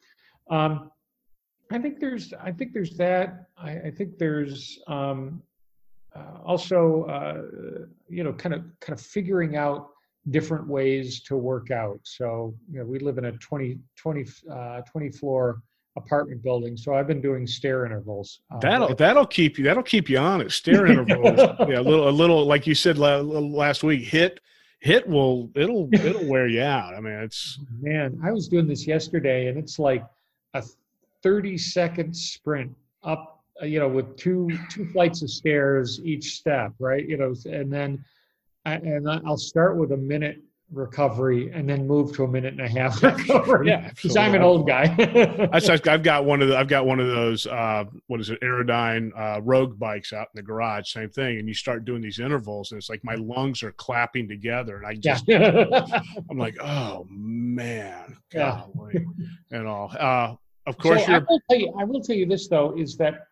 um, 0.50 0.90
I 1.70 1.78
think 1.78 1.98
there's 1.98 2.32
I 2.34 2.52
think 2.52 2.72
there's 2.72 2.96
that. 2.98 3.46
I, 3.56 3.70
I 3.78 3.90
think 3.90 4.18
there's 4.18 4.78
um, 4.86 5.42
uh, 6.14 6.38
also 6.44 7.04
uh, 7.04 7.86
you 8.08 8.22
know 8.24 8.32
kind 8.32 8.54
of 8.54 8.62
kind 8.80 8.98
of 8.98 9.04
figuring 9.04 9.56
out 9.56 9.88
different 10.30 10.66
ways 10.66 11.20
to 11.22 11.36
work 11.36 11.70
out. 11.70 11.98
So 12.02 12.54
you 12.70 12.78
know 12.80 12.84
we 12.84 12.98
live 12.98 13.18
in 13.18 13.26
a 13.26 13.32
20 13.32 13.78
20 13.96 14.26
uh, 14.50 14.80
20 14.82 15.10
floor 15.10 15.62
apartment 15.96 16.42
building, 16.42 16.76
so 16.76 16.94
I've 16.94 17.06
been 17.06 17.20
doing 17.20 17.46
stair 17.46 17.86
intervals. 17.86 18.40
uh, 18.50 18.58
That'll 18.58 18.94
that'll 18.94 19.26
keep 19.26 19.58
you 19.58 19.64
that'll 19.64 19.82
keep 19.82 20.08
you 20.08 20.18
honest. 20.18 20.56
Stair 20.58 20.86
intervals, 20.92 21.38
yeah, 21.68 21.78
a 21.78 21.82
little 21.82 22.08
a 22.08 22.10
little 22.10 22.46
like 22.46 22.66
you 22.66 22.74
said 22.74 22.98
la- 22.98 23.18
last 23.20 23.82
week. 23.84 24.02
Hit 24.02 24.40
hit 24.80 25.06
will 25.08 25.50
it'll 25.54 25.88
it'll 25.94 26.26
wear 26.26 26.46
you 26.48 26.62
out. 26.62 26.94
I 26.94 27.00
mean, 27.00 27.14
it's 27.14 27.58
Man, 27.80 28.18
I 28.24 28.30
was 28.32 28.48
doing 28.48 28.66
this 28.66 28.86
yesterday, 28.86 29.48
and 29.48 29.56
it's 29.58 29.78
like 29.78 30.04
a 30.54 30.62
30 31.22 31.56
second 31.58 32.14
sprint 32.14 32.72
up, 33.02 33.33
you 33.62 33.78
know, 33.78 33.88
with 33.88 34.16
two 34.16 34.50
two 34.70 34.86
flights 34.86 35.22
of 35.22 35.30
stairs 35.30 36.00
each 36.04 36.36
step, 36.36 36.72
right? 36.78 37.06
You 37.08 37.16
know, 37.16 37.34
and 37.46 37.72
then 37.72 38.04
I, 38.64 38.74
and 38.74 39.08
I'll 39.08 39.36
start 39.36 39.76
with 39.76 39.92
a 39.92 39.96
minute 39.96 40.38
recovery, 40.72 41.50
and 41.52 41.68
then 41.68 41.86
move 41.86 42.14
to 42.14 42.24
a 42.24 42.28
minute 42.28 42.54
and 42.54 42.62
a 42.62 42.68
half 42.68 43.02
recovery. 43.02 43.68
Yeah, 43.68 43.88
because 43.94 44.16
I'm 44.16 44.34
an 44.34 44.42
old 44.42 44.66
guy. 44.66 44.84
I've, 45.52 46.02
got 46.02 46.24
one 46.24 46.42
of 46.42 46.48
the, 46.48 46.56
I've 46.56 46.68
got 46.68 46.86
one 46.86 47.00
of 47.00 47.06
those 47.06 47.46
uh, 47.46 47.84
what 48.06 48.20
is 48.20 48.30
it 48.30 48.40
Airdyne 48.40 49.10
uh, 49.16 49.40
Rogue 49.42 49.78
bikes 49.78 50.12
out 50.12 50.28
in 50.34 50.36
the 50.36 50.42
garage. 50.42 50.92
Same 50.92 51.10
thing, 51.10 51.38
and 51.38 51.48
you 51.48 51.54
start 51.54 51.84
doing 51.84 52.02
these 52.02 52.18
intervals, 52.18 52.72
and 52.72 52.78
it's 52.78 52.88
like 52.88 53.04
my 53.04 53.14
lungs 53.14 53.62
are 53.62 53.72
clapping 53.72 54.28
together, 54.28 54.78
and 54.78 54.86
I 54.86 54.92
yeah. 54.92 55.14
just 55.14 55.28
I'm 56.30 56.38
like, 56.38 56.56
oh 56.60 57.06
man, 57.08 58.16
Yeah. 58.32 58.64
and 59.50 59.66
all. 59.66 59.92
Uh, 59.98 60.34
of 60.66 60.78
course, 60.78 61.04
so 61.04 61.12
I 61.12 61.18
will 61.18 61.40
tell 61.50 61.58
you. 61.58 61.74
I 61.78 61.84
will 61.84 62.00
tell 62.00 62.16
you 62.16 62.26
this 62.26 62.48
though 62.48 62.74
is 62.76 62.96
that. 62.96 63.26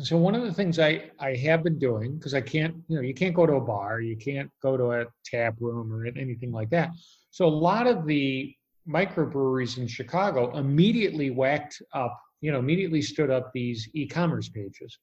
So 0.00 0.16
one 0.16 0.34
of 0.34 0.42
the 0.42 0.52
things 0.52 0.78
I 0.78 1.10
I 1.18 1.34
have 1.36 1.62
been 1.62 1.78
doing 1.78 2.16
because 2.16 2.34
I 2.34 2.40
can't 2.40 2.76
you 2.88 2.96
know 2.96 3.02
you 3.02 3.14
can't 3.14 3.34
go 3.34 3.46
to 3.46 3.54
a 3.54 3.60
bar 3.60 4.00
you 4.00 4.16
can't 4.16 4.50
go 4.62 4.76
to 4.76 4.92
a 4.92 5.06
tap 5.24 5.56
room 5.60 5.92
or 5.92 6.06
anything 6.06 6.50
like 6.50 6.70
that. 6.70 6.90
So 7.30 7.46
a 7.46 7.48
lot 7.48 7.86
of 7.86 8.06
the 8.06 8.54
microbreweries 8.88 9.78
in 9.78 9.86
Chicago 9.86 10.56
immediately 10.56 11.30
whacked 11.30 11.82
up 11.92 12.18
you 12.40 12.50
know 12.52 12.58
immediately 12.58 13.02
stood 13.02 13.30
up 13.30 13.52
these 13.52 13.88
e-commerce 13.94 14.48
pages. 14.48 14.98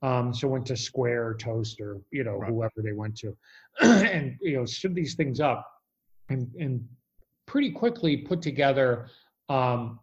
Um, 0.00 0.32
so 0.32 0.46
went 0.46 0.66
to 0.66 0.76
Square, 0.76 1.34
Toast, 1.40 1.80
or 1.80 2.00
you 2.12 2.22
know 2.22 2.38
Right. 2.38 2.50
whoever 2.50 2.80
they 2.82 2.92
went 2.92 3.16
to, 3.18 3.36
and 3.80 4.36
you 4.40 4.56
know 4.56 4.64
stood 4.64 4.94
these 4.94 5.14
things 5.16 5.40
up, 5.40 5.66
and 6.28 6.48
and 6.60 6.86
pretty 7.46 7.72
quickly 7.72 8.18
put 8.18 8.40
together 8.40 9.08
um, 9.48 9.98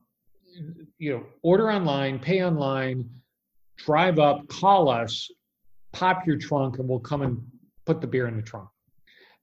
you 0.98 1.12
know, 1.14 1.26
order 1.42 1.72
online, 1.72 2.20
pay 2.20 2.44
online, 2.44 3.10
drive 3.78 4.20
up, 4.20 4.48
call 4.48 4.90
us, 4.90 5.30
pop 5.94 6.26
your 6.28 6.38
trunk, 6.38 6.80
and 6.80 6.88
we'll 6.88 7.00
come 7.00 7.22
and 7.22 7.42
put 7.86 8.02
the 8.02 8.08
beer 8.08 8.28
in 8.28 8.36
the 8.36 8.42
trunk. 8.42 8.70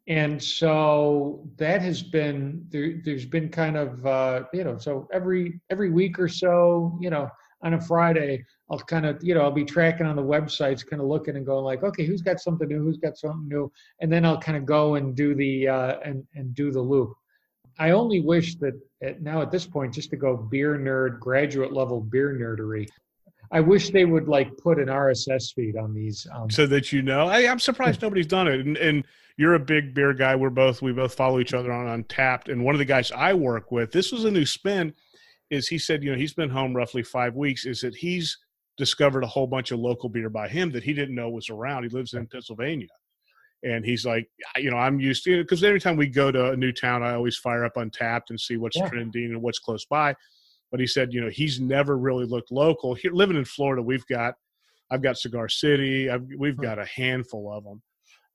And 0.09 0.43
so 0.43 1.49
that 1.57 1.81
has 1.81 2.03
been 2.03 2.67
there. 2.71 3.01
There's 3.05 3.25
been 3.25 3.49
kind 3.49 3.77
of 3.77 4.05
uh, 4.05 4.45
you 4.53 4.65
know, 4.65 4.77
so 4.77 5.09
every 5.13 5.61
every 5.71 5.91
week 5.91 6.19
or 6.19 6.29
so, 6.29 6.99
you 7.01 7.09
know, 7.09 7.31
on 7.63 7.75
a 7.75 7.81
Friday, 7.81 8.45
I'll 8.69 8.81
kind 8.81 9.07
of 9.07 9.23
you 9.23 9.35
know 9.35 9.43
I'll 9.43 9.53
be 9.53 9.65
tracking 9.65 10.07
on 10.07 10.17
the 10.17 10.23
websites, 10.23 10.85
kind 10.85 11.01
of 11.01 11.07
looking 11.07 11.37
and 11.37 11.47
going 11.47 11.65
like, 11.65 11.85
okay, 11.85 12.05
who's 12.05 12.21
got 12.21 12.41
something 12.41 12.67
new? 12.67 12.83
Who's 12.83 12.99
got 12.99 13.17
something 13.17 13.47
new? 13.47 13.71
And 14.01 14.13
then 14.13 14.25
I'll 14.25 14.41
kind 14.41 14.59
of 14.59 14.67
go 14.67 14.97
and 14.97 15.15
do 15.15 15.37
the 15.37 15.69
uh, 15.69 16.01
and 16.05 16.25
and 16.35 16.53
do 16.55 16.73
the 16.73 16.83
loop. 16.83 17.15
I 17.79 17.91
only 17.91 18.21
wish 18.21 18.57
that 18.57 18.75
at, 19.03 19.23
now 19.23 19.41
at 19.41 19.51
this 19.51 19.67
point, 19.67 19.95
just 19.95 20.11
to 20.11 20.17
go 20.17 20.37
beer 20.37 20.77
nerd, 20.77 21.21
graduate 21.21 21.73
level 21.73 22.01
beer 22.01 22.35
nerdery, 22.35 22.89
I 23.53 23.61
wish 23.61 23.91
they 23.91 24.07
would 24.07 24.29
like 24.29 24.57
put 24.57 24.79
an 24.79 24.87
RSS 24.87 25.55
feed 25.55 25.77
on 25.77 25.93
these. 25.95 26.27
Um, 26.35 26.51
so 26.51 26.67
that 26.67 26.91
you 26.93 27.03
know. 27.03 27.29
I, 27.29 27.47
I'm 27.51 27.59
surprised 27.59 28.01
nobody's 28.01 28.27
done 28.27 28.49
it. 28.49 28.61
And, 28.61 28.77
and 28.79 29.05
you're 29.37 29.55
a 29.55 29.61
big 29.61 29.95
beer 29.95 30.15
guy. 30.15 30.35
We're 30.35 30.51
both 30.51 30.81
we 30.83 30.93
both 30.93 31.15
follow 31.15 31.39
each 31.39 31.53
other 31.55 31.71
on 31.71 32.03
Untappd. 32.03 32.51
And 32.51 32.65
one 32.65 32.75
of 32.75 32.79
the 32.79 32.85
guys 32.87 33.13
I 33.13 33.35
work 33.35 33.71
with, 33.71 33.93
this 33.93 34.11
was 34.11 34.25
a 34.25 34.31
new 34.31 34.47
spin. 34.47 34.95
Is 35.51 35.69
he 35.69 35.77
said 35.79 36.03
you 36.03 36.11
know 36.11 36.17
he's 36.17 36.33
been 36.33 36.49
home 36.49 36.75
roughly 36.75 37.03
five 37.03 37.35
weeks. 37.35 37.67
Is 37.67 37.83
that 37.83 37.95
he's 37.95 38.39
discovered 38.79 39.23
a 39.23 39.27
whole 39.27 39.47
bunch 39.47 39.71
of 39.71 39.79
local 39.79 40.09
beer 40.09 40.31
by 40.31 40.49
him 40.49 40.71
that 40.73 40.83
he 40.83 40.95
didn't 40.95 41.15
know 41.15 41.29
was 41.29 41.51
around. 41.51 41.83
He 41.83 41.91
lives 41.91 42.15
in 42.15 42.27
Pennsylvania. 42.27 42.89
And 43.65 43.85
he's 43.85 44.05
like, 44.05 44.29
you 44.57 44.71
know, 44.71 44.77
I'm 44.77 44.99
used 44.99 45.25
to 45.25 45.43
because 45.43 45.63
every 45.63 45.79
time 45.79 45.97
we 45.97 46.09
go 46.09 46.33
to 46.33 46.53
a 46.53 46.57
new 46.57 46.73
town, 46.73 47.03
I 47.03 47.15
always 47.15 47.37
fire 47.37 47.65
up 47.65 47.75
Untappd 47.75 48.31
and 48.31 48.41
see 48.41 48.57
what's 48.57 48.77
Yeah. 48.77 48.89
trending 48.89 49.27
and 49.27 49.43
what's 49.43 49.59
close 49.59 49.85
by. 49.85 50.17
But 50.73 50.81
he 50.81 50.87
said, 50.87 51.13
you 51.13 51.21
know, 51.21 51.29
he's 51.29 51.61
never 51.61 51.97
really 51.97 52.25
looked 52.25 52.51
local. 52.51 52.95
Here, 52.95 53.13
living 53.13 53.37
in 53.37 53.45
Florida, 53.45 53.83
we've 53.83 54.07
got 54.07 54.35
I've 54.91 55.03
got 55.03 55.19
Cigar 55.19 55.49
City. 55.49 56.11
I've, 56.11 56.27
we've 56.37 56.57
got 56.57 56.79
a 56.79 56.85
handful 56.85 57.51
of 57.53 57.65
them, 57.65 57.83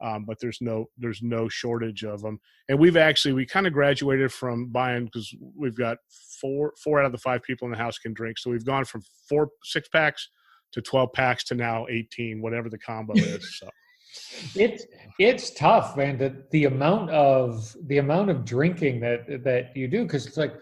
um, 0.01 0.25
but 0.25 0.37
there's 0.39 0.59
no 0.61 0.85
there's 0.97 1.21
no 1.21 1.49
shortage 1.49 2.03
of 2.03 2.21
them. 2.21 2.39
And 2.69 2.79
we've 2.79 2.97
actually 2.97 3.33
we 3.33 3.45
kind 3.45 3.67
of 3.67 3.73
graduated 3.73 4.31
from 4.31 4.67
buying 4.67 5.05
because 5.05 5.33
we've 5.55 5.77
got 5.77 5.97
four 6.39 6.73
four 6.83 6.99
out 6.99 7.05
of 7.05 7.11
the 7.11 7.17
five 7.17 7.43
people 7.43 7.65
in 7.67 7.71
the 7.71 7.77
house 7.77 7.97
can 7.97 8.13
drink. 8.13 8.37
So 8.37 8.51
we've 8.51 8.65
gone 8.65 8.85
from 8.85 9.01
four 9.27 9.49
six 9.63 9.89
packs 9.89 10.29
to 10.73 10.81
twelve 10.81 11.13
packs 11.13 11.43
to 11.45 11.55
now 11.55 11.85
eighteen, 11.89 12.41
whatever 12.41 12.69
the 12.69 12.79
combo 12.79 13.13
is. 13.15 13.59
So. 13.59 13.69
it's 14.55 14.85
it's 15.19 15.51
tough, 15.51 15.95
man. 15.95 16.17
The 16.17 16.43
the 16.51 16.65
amount 16.65 17.11
of 17.11 17.75
the 17.85 17.99
amount 17.99 18.31
of 18.31 18.45
drinking 18.45 18.99
that 19.01 19.43
that 19.43 19.75
you 19.75 19.87
do 19.87 20.03
because 20.03 20.25
it's 20.25 20.37
like 20.37 20.53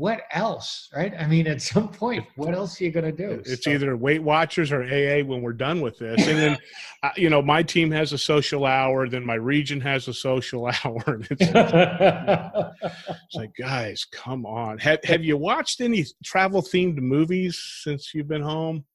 what 0.00 0.22
else, 0.32 0.88
right? 0.96 1.12
I 1.18 1.26
mean, 1.26 1.46
at 1.46 1.60
some 1.60 1.88
point, 1.88 2.24
what 2.36 2.54
else 2.54 2.80
are 2.80 2.84
you 2.84 2.90
going 2.90 3.04
to 3.04 3.12
do? 3.12 3.42
It's 3.44 3.64
so. 3.64 3.70
either 3.70 3.94
Weight 3.98 4.22
Watchers 4.22 4.72
or 4.72 4.82
AA 4.82 5.22
when 5.22 5.42
we're 5.42 5.52
done 5.52 5.82
with 5.82 5.98
this. 5.98 6.26
And 6.26 6.38
then, 6.38 6.58
uh, 7.02 7.10
you 7.16 7.28
know, 7.28 7.42
my 7.42 7.62
team 7.62 7.90
has 7.90 8.14
a 8.14 8.18
social 8.18 8.64
hour, 8.64 9.10
then 9.10 9.26
my 9.26 9.34
region 9.34 9.78
has 9.82 10.08
a 10.08 10.14
social 10.14 10.64
hour. 10.84 11.20
It's, 11.30 11.42
it's, 11.42 13.34
like, 13.34 13.54
guys, 13.58 14.06
come 14.10 14.46
on. 14.46 14.78
Have, 14.78 15.04
have 15.04 15.22
you 15.22 15.36
watched 15.36 15.82
any 15.82 16.06
travel 16.24 16.62
themed 16.62 16.96
movies 16.96 17.62
since 17.82 18.14
you've 18.14 18.28
been 18.28 18.40
home? 18.40 18.86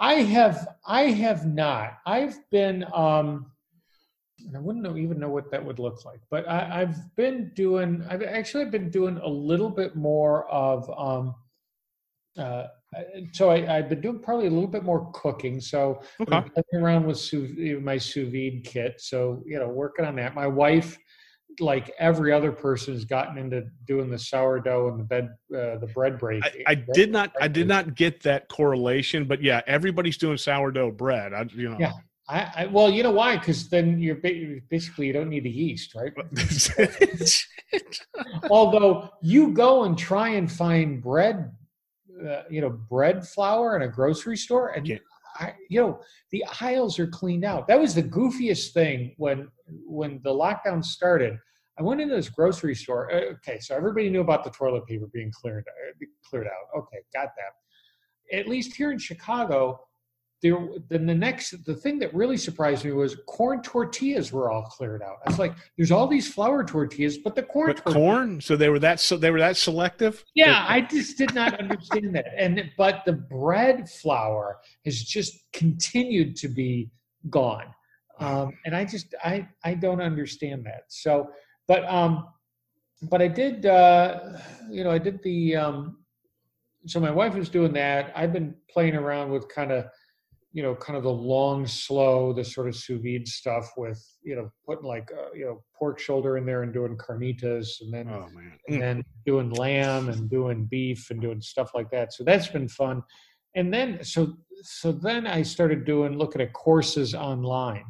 I 0.00 0.14
have, 0.14 0.66
I 0.86 1.02
have 1.10 1.44
not. 1.44 1.98
I've 2.06 2.38
been, 2.50 2.86
um, 2.94 3.52
I 4.54 4.58
wouldn't 4.58 4.84
know, 4.84 4.96
even 4.96 5.18
know 5.18 5.28
what 5.28 5.50
that 5.50 5.64
would 5.64 5.78
look 5.78 6.04
like. 6.04 6.20
But 6.30 6.46
I, 6.48 6.80
have 6.80 7.14
been 7.16 7.52
doing. 7.54 8.04
I've 8.08 8.22
actually 8.22 8.66
been 8.66 8.90
doing 8.90 9.18
a 9.18 9.28
little 9.28 9.70
bit 9.70 9.96
more 9.96 10.48
of. 10.50 10.90
Um, 10.98 11.34
uh, 12.38 12.66
so 13.32 13.50
I, 13.50 13.60
have 13.60 13.88
been 13.88 14.00
doing 14.00 14.18
probably 14.18 14.46
a 14.46 14.50
little 14.50 14.68
bit 14.68 14.84
more 14.84 15.10
cooking. 15.12 15.60
So 15.60 16.00
okay. 16.20 16.40
playing 16.40 16.84
around 16.84 17.06
with 17.06 17.18
sous, 17.18 17.50
my 17.80 17.98
sous 17.98 18.30
vide 18.30 18.64
kit. 18.64 19.00
So 19.00 19.42
you 19.46 19.58
know, 19.58 19.68
working 19.68 20.04
on 20.04 20.16
that. 20.16 20.34
My 20.34 20.46
wife, 20.46 20.98
like 21.60 21.92
every 21.98 22.32
other 22.32 22.52
person, 22.52 22.94
has 22.94 23.04
gotten 23.04 23.38
into 23.38 23.64
doing 23.86 24.10
the 24.10 24.18
sourdough 24.18 24.88
and 24.90 25.00
the 25.00 25.04
bed, 25.04 25.28
uh, 25.54 25.78
the 25.78 25.90
bread 25.94 26.18
break. 26.18 26.44
I, 26.44 26.72
I 26.72 26.74
did 26.74 27.10
not. 27.10 27.32
I 27.40 27.48
did 27.48 27.68
not 27.68 27.94
get 27.94 28.22
that 28.24 28.48
correlation, 28.48 29.24
but 29.24 29.42
yeah, 29.42 29.62
everybody's 29.66 30.18
doing 30.18 30.36
sourdough 30.36 30.92
bread. 30.92 31.32
I, 31.32 31.46
you 31.54 31.70
know. 31.70 31.76
Yeah. 31.78 31.92
I, 32.28 32.52
I, 32.56 32.66
well, 32.66 32.90
you 32.90 33.02
know 33.02 33.10
why? 33.10 33.36
Because 33.36 33.68
then 33.68 33.98
you're 33.98 34.16
basically 34.70 35.06
you 35.06 35.12
don't 35.12 35.28
need 35.28 35.44
the 35.44 35.50
yeast, 35.50 35.94
right? 35.94 36.12
Although 38.50 39.10
you 39.20 39.52
go 39.52 39.84
and 39.84 39.96
try 39.96 40.30
and 40.30 40.50
find 40.50 41.02
bread, 41.02 41.52
uh, 42.26 42.42
you 42.48 42.62
know, 42.62 42.70
bread 42.70 43.26
flour 43.26 43.76
in 43.76 43.82
a 43.82 43.88
grocery 43.88 44.36
store, 44.36 44.70
and 44.70 44.86
yeah. 44.86 44.98
I, 45.36 45.52
you 45.68 45.80
know 45.80 46.00
the 46.30 46.44
aisles 46.60 46.98
are 46.98 47.08
cleaned 47.08 47.44
out. 47.44 47.66
That 47.66 47.80
was 47.80 47.94
the 47.94 48.02
goofiest 48.02 48.72
thing 48.72 49.14
when 49.18 49.48
when 49.66 50.20
the 50.22 50.30
lockdown 50.30 50.84
started. 50.84 51.38
I 51.76 51.82
went 51.82 52.00
into 52.00 52.14
this 52.14 52.28
grocery 52.28 52.76
store. 52.76 53.12
Uh, 53.12 53.34
okay, 53.34 53.58
so 53.58 53.74
everybody 53.74 54.08
knew 54.08 54.20
about 54.20 54.44
the 54.44 54.50
toilet 54.50 54.86
paper 54.86 55.08
being 55.12 55.32
cleared 55.32 55.64
uh, 55.68 56.06
cleared 56.28 56.46
out. 56.46 56.78
Okay, 56.78 56.98
got 57.12 57.30
that. 57.36 58.38
At 58.38 58.48
least 58.48 58.74
here 58.74 58.92
in 58.92 58.98
Chicago, 58.98 59.80
there 60.44 60.58
then 60.90 61.06
the 61.06 61.14
next 61.14 61.64
the 61.64 61.74
thing 61.74 61.98
that 61.98 62.12
really 62.12 62.36
surprised 62.36 62.84
me 62.84 62.92
was 62.92 63.16
corn 63.26 63.62
tortillas 63.62 64.30
were 64.30 64.50
all 64.50 64.64
cleared 64.64 65.00
out. 65.00 65.16
I 65.26 65.30
was 65.30 65.38
like, 65.38 65.54
there's 65.78 65.90
all 65.90 66.06
these 66.06 66.30
flour 66.30 66.62
tortillas, 66.62 67.16
but 67.16 67.34
the 67.34 67.42
corn 67.42 67.74
but 67.74 67.94
corn, 67.94 68.42
so 68.42 68.54
they 68.54 68.68
were 68.68 68.78
that 68.80 69.00
so 69.00 69.16
they 69.16 69.30
were 69.30 69.38
that 69.38 69.56
selective? 69.56 70.22
Yeah, 70.34 70.66
I 70.68 70.82
just 70.82 71.16
did 71.16 71.34
not 71.34 71.58
understand 71.58 72.14
that. 72.14 72.26
And 72.36 72.70
but 72.76 73.06
the 73.06 73.14
bread 73.14 73.88
flour 73.88 74.58
has 74.84 75.02
just 75.02 75.32
continued 75.54 76.36
to 76.36 76.48
be 76.48 76.90
gone. 77.30 77.74
Um, 78.20 78.52
and 78.66 78.76
I 78.76 78.84
just 78.84 79.14
I 79.24 79.48
I 79.64 79.72
don't 79.72 80.02
understand 80.02 80.66
that. 80.66 80.82
So 80.88 81.30
but 81.66 81.88
um 81.88 82.26
but 83.10 83.22
I 83.22 83.28
did 83.28 83.64
uh 83.64 84.20
you 84.70 84.84
know 84.84 84.90
I 84.90 84.98
did 84.98 85.22
the 85.22 85.56
um 85.56 86.04
so 86.86 87.00
my 87.00 87.10
wife 87.10 87.34
was 87.34 87.48
doing 87.48 87.72
that. 87.72 88.12
I've 88.14 88.34
been 88.34 88.54
playing 88.68 88.94
around 88.94 89.30
with 89.30 89.48
kind 89.48 89.72
of 89.72 89.86
you 90.54 90.62
know, 90.62 90.72
kind 90.76 90.96
of 90.96 91.02
the 91.02 91.10
long, 91.10 91.66
slow, 91.66 92.32
the 92.32 92.44
sort 92.44 92.68
of 92.68 92.76
sous 92.76 93.02
vide 93.02 93.26
stuff 93.26 93.72
with, 93.76 94.00
you 94.22 94.36
know, 94.36 94.48
putting 94.64 94.86
like, 94.86 95.10
uh, 95.12 95.32
you 95.34 95.44
know, 95.44 95.64
pork 95.76 95.98
shoulder 95.98 96.36
in 96.36 96.46
there 96.46 96.62
and 96.62 96.72
doing 96.72 96.96
carnitas 96.96 97.80
and 97.80 97.92
then, 97.92 98.08
oh, 98.08 98.28
man, 98.32 98.52
and 98.68 98.80
then 98.80 99.04
doing 99.26 99.50
lamb 99.50 100.08
and 100.08 100.30
doing 100.30 100.64
beef 100.66 101.10
and 101.10 101.20
doing 101.20 101.40
stuff 101.40 101.72
like 101.74 101.90
that. 101.90 102.12
So 102.12 102.22
that's 102.22 102.46
been 102.46 102.68
fun. 102.68 103.02
And 103.56 103.74
then, 103.74 104.04
so, 104.04 104.36
so 104.62 104.92
then 104.92 105.26
I 105.26 105.42
started 105.42 105.84
doing, 105.84 106.16
looking 106.16 106.40
at 106.40 106.52
courses 106.52 107.16
online. 107.16 107.84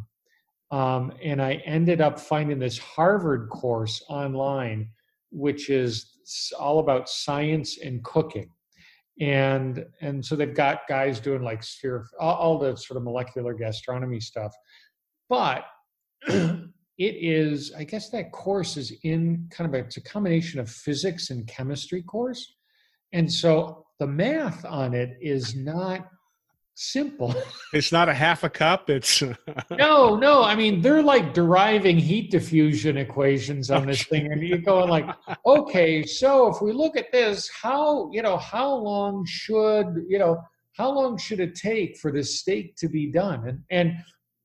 Um, 0.70 1.12
and 1.22 1.42
I 1.42 1.56
ended 1.66 2.00
up 2.00 2.18
finding 2.18 2.58
this 2.58 2.78
Harvard 2.78 3.50
course 3.50 4.02
online, 4.08 4.88
which 5.30 5.68
is 5.68 6.52
all 6.58 6.78
about 6.78 7.10
science 7.10 7.76
and 7.78 8.02
cooking 8.02 8.48
and 9.20 9.84
and 10.00 10.24
so 10.24 10.34
they've 10.34 10.54
got 10.54 10.80
guys 10.88 11.20
doing 11.20 11.42
like 11.42 11.62
sphere 11.62 12.06
all, 12.18 12.34
all 12.34 12.58
the 12.58 12.76
sort 12.76 12.96
of 12.96 13.04
molecular 13.04 13.54
gastronomy 13.54 14.20
stuff. 14.20 14.52
But 15.28 15.64
it 16.96 17.16
is 17.16 17.72
i 17.76 17.82
guess 17.82 18.08
that 18.08 18.30
course 18.30 18.76
is 18.76 18.92
in 19.02 19.48
kind 19.50 19.68
of 19.68 19.74
a, 19.74 19.84
it's 19.84 19.96
a 19.96 20.00
combination 20.00 20.60
of 20.60 20.70
physics 20.70 21.30
and 21.30 21.46
chemistry 21.46 22.02
course. 22.02 22.54
And 23.12 23.30
so 23.32 23.86
the 23.98 24.06
math 24.06 24.64
on 24.64 24.94
it 24.94 25.16
is 25.20 25.54
not 25.54 26.08
simple. 26.74 27.34
It's 27.72 27.90
not 27.90 28.08
a 28.08 28.14
half 28.14 28.44
a 28.44 28.50
cup. 28.50 28.88
It's 28.88 29.20
no, 29.70 30.16
no. 30.16 30.44
I 30.44 30.54
mean, 30.54 30.80
they're 30.80 31.02
like 31.02 31.34
deriving 31.34 31.98
heat 31.98 32.30
diffusion 32.30 32.96
equations 32.96 33.70
on 33.70 33.86
this 33.86 34.04
thing, 34.04 34.30
and 34.30 34.40
you're 34.40 34.58
going 34.58 34.88
like, 34.88 35.06
okay, 35.46 36.04
so 36.04 36.48
if 36.48 36.62
we 36.62 36.72
look 36.72 36.96
at 36.96 37.10
this, 37.10 37.50
how 37.50 38.10
you 38.12 38.22
know 38.22 38.36
how 38.36 38.72
long 38.72 39.24
should 39.26 40.04
you 40.08 40.18
know 40.18 40.40
how 40.72 40.90
long 40.90 41.18
should 41.18 41.40
it 41.40 41.56
take 41.56 41.98
for 41.98 42.12
this 42.12 42.38
steak 42.38 42.76
to 42.76 42.88
be 42.88 43.10
done? 43.10 43.48
And 43.48 43.62
and 43.70 43.96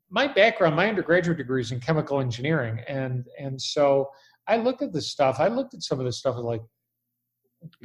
my 0.10 0.26
background, 0.28 0.76
my 0.76 0.90
undergraduate 0.90 1.38
degree 1.38 1.62
is 1.62 1.72
in 1.72 1.80
chemical 1.80 2.20
engineering, 2.20 2.80
and 2.88 3.28
and 3.40 3.62
so 3.62 4.10
I 4.48 4.58
looked 4.58 4.82
at 4.82 4.92
this 4.92 5.12
stuff. 5.12 5.40
I 5.40 5.48
looked 5.48 5.76
at 5.76 5.84
some 5.84 6.00
of 6.00 6.06
this 6.06 6.18
stuff 6.18 6.36
and 6.36 6.46
like, 6.46 6.62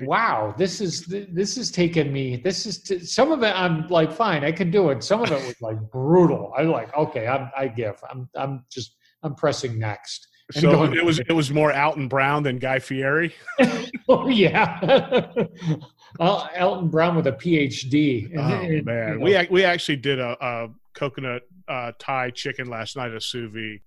wow 0.03 0.55
this 0.57 0.81
is 0.81 1.05
this 1.07 1.57
is 1.57 1.71
taking 1.71 2.13
me 2.13 2.37
this 2.37 2.65
is 2.65 2.81
t- 2.81 3.01
some 3.01 3.33
of 3.33 3.43
it 3.43 3.53
i'm 3.57 3.87
like 3.89 4.13
fine 4.13 4.45
i 4.45 4.53
can 4.53 4.71
do 4.71 4.91
it. 4.91 5.03
Some 5.03 5.23
of 5.23 5.31
it 5.33 5.47
was 5.47 5.61
like 5.61 5.79
brutal. 5.91 6.53
I'm 6.57 6.71
like 6.71 6.95
okay 6.97 7.27
i'm 7.27 7.51
i 7.57 7.69
give. 7.69 7.97
I'm 8.09 8.29
i'm 8.37 8.65
just 8.71 8.97
i'm 9.23 9.35
pressing 9.35 9.79
next. 9.79 10.29
So 10.53 10.71
going, 10.71 10.95
it 10.95 11.05
was 11.05 11.21
it 11.21 11.33
was 11.33 11.51
more 11.51 11.73
Alton 11.73 12.07
Brown 12.07 12.43
than 12.43 12.59
Guy 12.59 12.79
Fieri. 12.79 13.35
oh 14.09 14.29
yeah, 14.29 14.79
Alton 16.21 16.89
Brown 16.89 17.17
with 17.17 17.27
a 17.27 17.33
PhD. 17.33 18.31
Oh 18.37 18.85
man, 18.85 19.21
we 19.21 19.47
we 19.51 19.65
actually 19.65 19.97
did 19.97 20.19
a, 20.19 20.37
a 20.45 20.69
coconut 20.93 21.43
uh, 21.67 21.93
Thai 21.99 22.31
chicken 22.31 22.69
last 22.69 22.95
night, 22.95 23.13
a 23.13 23.21
sous 23.21 23.51
vide 23.51 23.81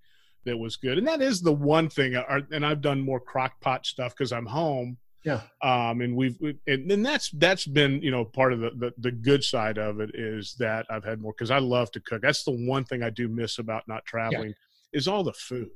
that 0.45 0.58
was 0.58 0.78
good, 0.78 0.97
and 0.97 1.08
that 1.08 1.21
is 1.21 1.41
the 1.41 1.54
one 1.54 1.89
thing. 1.89 2.15
Uh, 2.15 2.39
and 2.52 2.65
I've 2.65 2.82
done 2.82 3.02
more 3.02 3.19
crock 3.19 3.62
pot 3.62 3.86
stuff 3.86 4.15
because 4.15 4.32
I'm 4.32 4.47
home 4.47 4.97
yeah. 5.28 5.42
Um, 5.62 6.02
and 6.02 6.16
we've, 6.16 6.38
and, 6.66 6.92
and 6.92 7.06
that's, 7.06 7.30
that's 7.32 7.68
been, 7.68 8.02
you 8.02 8.12
know, 8.12 8.24
part 8.26 8.54
of 8.54 8.60
the, 8.60 8.72
the, 8.72 8.94
the 8.98 9.12
good 9.12 9.44
side 9.44 9.78
of 9.78 10.00
it 10.00 10.12
is 10.13 10.56
that 10.60 10.86
I've 10.90 11.04
had 11.04 11.22
more, 11.22 11.34
cause 11.34 11.52
I 11.52 11.60
love 11.60 11.92
to 11.92 12.00
cook. 12.00 12.22
That's 12.22 12.44
the 12.44 12.58
one 12.74 12.86
thing 12.86 13.04
I 13.04 13.10
do 13.10 13.28
miss 13.28 13.60
about 13.60 13.84
not 13.88 14.06
traveling 14.06 14.50
yeah. 14.50 14.98
is 14.98 15.08
all 15.08 15.24
the 15.24 15.34
food. 15.34 15.70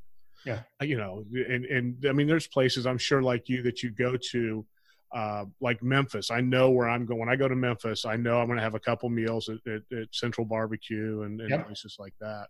Yeah. 0.46 0.62
Uh, 0.82 0.86
you 0.86 0.98
know, 0.98 1.24
and, 1.34 1.66
and 1.66 2.06
I 2.08 2.14
mean, 2.14 2.28
there's 2.28 2.48
places 2.48 2.88
I'm 2.88 2.98
sure 2.98 3.22
like 3.22 3.50
you 3.50 3.62
that 3.64 3.84
you 3.84 3.92
go 3.92 4.18
to, 4.32 4.66
uh, 5.14 5.46
like 5.60 5.84
Memphis. 5.84 6.32
I 6.32 6.42
know 6.42 6.72
where 6.72 6.88
I'm 6.88 7.06
going. 7.06 7.20
When 7.20 7.30
I 7.30 7.36
go 7.36 7.50
to 7.50 7.56
Memphis, 7.56 8.06
I 8.06 8.16
know 8.16 8.40
I'm 8.40 8.48
going 8.48 8.58
to 8.58 8.64
have 8.64 8.76
a 8.76 8.80
couple 8.80 9.10
meals 9.10 9.50
at, 9.50 9.58
at, 9.72 9.82
at 9.98 10.08
Central 10.12 10.46
Barbecue 10.46 11.24
and, 11.24 11.42
and 11.42 11.50
yep. 11.50 11.68
places 11.68 11.98
like 12.00 12.14
that. 12.22 12.48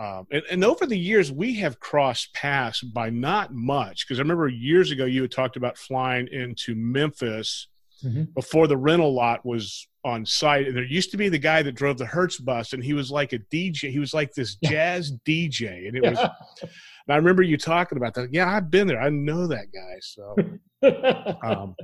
Um, 0.00 0.26
and, 0.32 0.42
and, 0.50 0.64
over 0.64 0.86
the 0.86 0.98
years, 0.98 1.30
we 1.30 1.54
have 1.56 1.78
crossed 1.78 2.32
paths 2.32 2.80
by 2.80 3.10
not 3.10 3.52
much. 3.52 4.06
Because 4.06 4.18
I 4.18 4.22
remember 4.22 4.48
years 4.48 4.90
ago, 4.90 5.04
you 5.04 5.20
had 5.20 5.30
talked 5.30 5.56
about 5.56 5.76
flying 5.76 6.26
into 6.32 6.74
Memphis 6.74 7.68
mm-hmm. 8.02 8.24
before 8.34 8.66
the 8.66 8.78
rental 8.78 9.12
lot 9.14 9.44
was 9.44 9.86
on 10.02 10.24
site. 10.24 10.66
And 10.66 10.74
there 10.74 10.84
used 10.84 11.10
to 11.10 11.18
be 11.18 11.28
the 11.28 11.38
guy 11.38 11.62
that 11.62 11.72
drove 11.72 11.98
the 11.98 12.06
Hertz 12.06 12.38
bus, 12.38 12.72
and 12.72 12.82
he 12.82 12.94
was 12.94 13.10
like 13.10 13.34
a 13.34 13.40
DJ. 13.52 13.90
He 13.90 13.98
was 13.98 14.14
like 14.14 14.32
this 14.32 14.56
jazz 14.64 15.12
DJ, 15.28 15.86
and 15.86 15.94
it 15.94 16.02
was. 16.02 16.18
And 16.18 17.14
I 17.14 17.16
remember 17.16 17.42
you 17.42 17.58
talking 17.58 17.98
about 17.98 18.14
that. 18.14 18.32
Yeah, 18.32 18.48
I've 18.48 18.70
been 18.70 18.86
there. 18.86 19.02
I 19.02 19.10
know 19.10 19.46
that 19.48 19.72
guy. 19.72 19.98
So 20.00 20.34
um, 20.82 21.74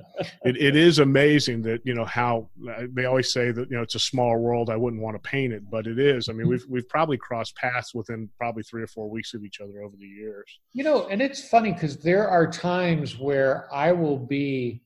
it, 0.44 0.56
it 0.56 0.76
is 0.76 0.98
amazing 0.98 1.62
that 1.62 1.80
you 1.84 1.94
know 1.94 2.04
how 2.04 2.48
uh, 2.70 2.82
they 2.92 3.04
always 3.04 3.32
say 3.32 3.50
that 3.50 3.70
you 3.70 3.76
know 3.76 3.82
it's 3.82 3.94
a 3.94 4.00
small 4.00 4.38
world. 4.38 4.70
I 4.70 4.76
wouldn't 4.76 5.02
want 5.02 5.22
to 5.22 5.28
paint 5.28 5.52
it, 5.52 5.68
but 5.70 5.86
it 5.86 5.98
is. 5.98 6.28
I 6.28 6.32
mean, 6.32 6.48
we've 6.48 6.64
we've 6.68 6.88
probably 6.88 7.16
crossed 7.16 7.56
paths 7.56 7.94
within 7.94 8.28
probably 8.38 8.62
three 8.62 8.82
or 8.82 8.86
four 8.86 9.08
weeks 9.08 9.34
of 9.34 9.44
each 9.44 9.60
other 9.60 9.82
over 9.82 9.96
the 9.96 10.06
years. 10.06 10.60
You 10.72 10.84
know, 10.84 11.06
and 11.08 11.20
it's 11.20 11.48
funny 11.48 11.72
because 11.72 11.98
there 11.98 12.28
are 12.28 12.50
times 12.50 13.18
where 13.18 13.68
I 13.72 13.92
will 13.92 14.18
be 14.18 14.82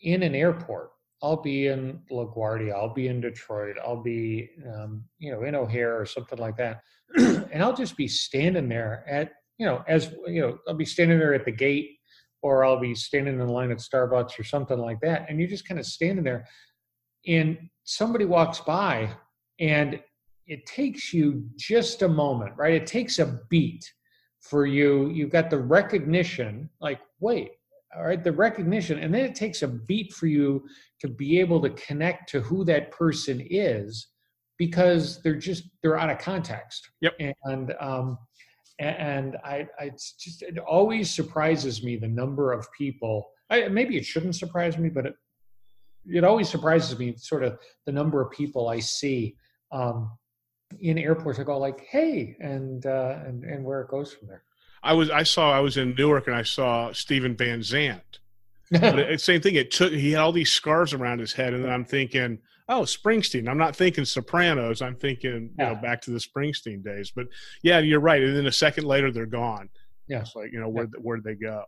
in 0.00 0.22
an 0.22 0.34
airport 0.34 0.90
I'll 1.24 1.40
be 1.40 1.68
in 1.68 2.00
LaGuardia, 2.10 2.74
I'll 2.74 2.92
be 2.92 3.08
in 3.08 3.22
Detroit, 3.22 3.76
I'll 3.82 4.02
be 4.02 4.50
um, 4.76 5.04
you 5.18 5.32
know 5.32 5.42
in 5.42 5.54
O'Hare 5.54 5.98
or 5.98 6.04
something 6.04 6.38
like 6.38 6.56
that, 6.58 6.82
and 7.16 7.62
I'll 7.62 7.74
just 7.74 7.96
be 7.96 8.06
standing 8.06 8.68
there 8.68 9.04
at 9.08 9.32
you 9.56 9.64
know 9.64 9.82
as 9.88 10.12
you 10.26 10.42
know 10.42 10.58
I'll 10.68 10.74
be 10.74 10.84
standing 10.84 11.18
there 11.18 11.32
at 11.32 11.46
the 11.46 11.50
gate, 11.50 11.96
or 12.44 12.62
I'll 12.62 12.78
be 12.78 12.94
standing 12.94 13.40
in 13.40 13.48
line 13.48 13.70
at 13.70 13.78
Starbucks 13.78 14.38
or 14.38 14.44
something 14.44 14.78
like 14.78 15.00
that, 15.00 15.24
and 15.28 15.40
you're 15.40 15.48
just 15.48 15.66
kind 15.66 15.80
of 15.80 15.86
standing 15.86 16.24
there, 16.24 16.46
and 17.26 17.56
somebody 17.84 18.26
walks 18.26 18.60
by, 18.60 19.10
and 19.58 19.98
it 20.46 20.66
takes 20.66 21.14
you 21.14 21.48
just 21.56 22.02
a 22.02 22.08
moment, 22.08 22.52
right? 22.58 22.74
It 22.74 22.86
takes 22.86 23.18
a 23.18 23.40
beat 23.48 23.82
for 24.40 24.66
you. 24.66 25.08
You've 25.08 25.30
got 25.30 25.48
the 25.48 25.58
recognition, 25.58 26.68
like 26.80 27.00
wait 27.18 27.52
all 27.96 28.04
right 28.04 28.24
the 28.24 28.32
recognition 28.32 28.98
and 28.98 29.14
then 29.14 29.24
it 29.24 29.34
takes 29.34 29.62
a 29.62 29.68
beat 29.68 30.12
for 30.12 30.26
you 30.26 30.66
to 31.00 31.06
be 31.06 31.38
able 31.38 31.60
to 31.62 31.70
connect 31.70 32.28
to 32.28 32.40
who 32.40 32.64
that 32.64 32.90
person 32.90 33.46
is 33.48 34.08
because 34.58 35.22
they're 35.22 35.36
just 35.36 35.64
they're 35.82 35.98
out 35.98 36.10
of 36.10 36.18
context 36.18 36.90
yep 37.00 37.14
and 37.20 37.72
um 37.80 38.18
and 38.78 39.36
i 39.44 39.66
i 39.78 39.84
it's 39.84 40.12
just 40.12 40.42
it 40.42 40.58
always 40.58 41.10
surprises 41.10 41.82
me 41.82 41.96
the 41.96 42.08
number 42.08 42.52
of 42.52 42.70
people 42.72 43.30
I, 43.50 43.68
maybe 43.68 43.96
it 43.96 44.04
shouldn't 44.04 44.34
surprise 44.34 44.78
me 44.78 44.88
but 44.88 45.06
it 45.06 45.14
it 46.06 46.24
always 46.24 46.48
surprises 46.48 46.98
me 46.98 47.14
sort 47.16 47.44
of 47.44 47.58
the 47.86 47.92
number 47.92 48.20
of 48.20 48.30
people 48.30 48.68
i 48.68 48.80
see 48.80 49.36
um 49.72 50.10
in 50.80 50.98
airports 50.98 51.38
i 51.38 51.44
go 51.44 51.58
like 51.58 51.80
hey 51.88 52.36
and 52.40 52.86
uh 52.86 53.18
and 53.24 53.44
and 53.44 53.64
where 53.64 53.80
it 53.80 53.88
goes 53.88 54.12
from 54.12 54.28
there 54.28 54.42
I 54.84 54.92
was 54.92 55.10
I 55.10 55.22
saw 55.22 55.50
I 55.50 55.60
was 55.60 55.78
in 55.78 55.94
Newark 55.96 56.26
and 56.26 56.36
I 56.36 56.42
saw 56.42 56.92
Stephen 56.92 57.34
Van 57.34 57.62
Zandt. 57.62 58.20
but 58.70 58.98
it, 58.98 59.20
same 59.20 59.40
thing. 59.40 59.54
It 59.56 59.70
took 59.70 59.92
he 59.92 60.12
had 60.12 60.20
all 60.20 60.32
these 60.32 60.52
scars 60.52 60.92
around 60.92 61.18
his 61.18 61.32
head, 61.32 61.54
and 61.54 61.64
then 61.64 61.72
I'm 61.72 61.84
thinking, 61.84 62.38
oh, 62.68 62.82
Springsteen. 62.82 63.48
I'm 63.48 63.58
not 63.58 63.76
thinking 63.76 64.04
Sopranos. 64.04 64.82
I'm 64.82 64.96
thinking 64.96 65.50
yeah. 65.58 65.70
you 65.70 65.74
know 65.74 65.82
back 65.82 66.00
to 66.02 66.10
the 66.10 66.18
Springsteen 66.18 66.82
days. 66.82 67.12
But 67.14 67.26
yeah, 67.62 67.78
you're 67.78 68.00
right. 68.00 68.22
And 68.22 68.36
then 68.36 68.46
a 68.46 68.52
second 68.52 68.84
later, 68.84 69.10
they're 69.10 69.26
gone. 69.26 69.68
Yeah, 70.08 70.20
it's 70.20 70.36
like 70.36 70.52
you 70.52 70.60
know 70.60 70.68
where 70.68 70.84
yeah. 70.84 71.00
where 71.00 71.16
did 71.16 71.24
they 71.24 71.34
go? 71.34 71.64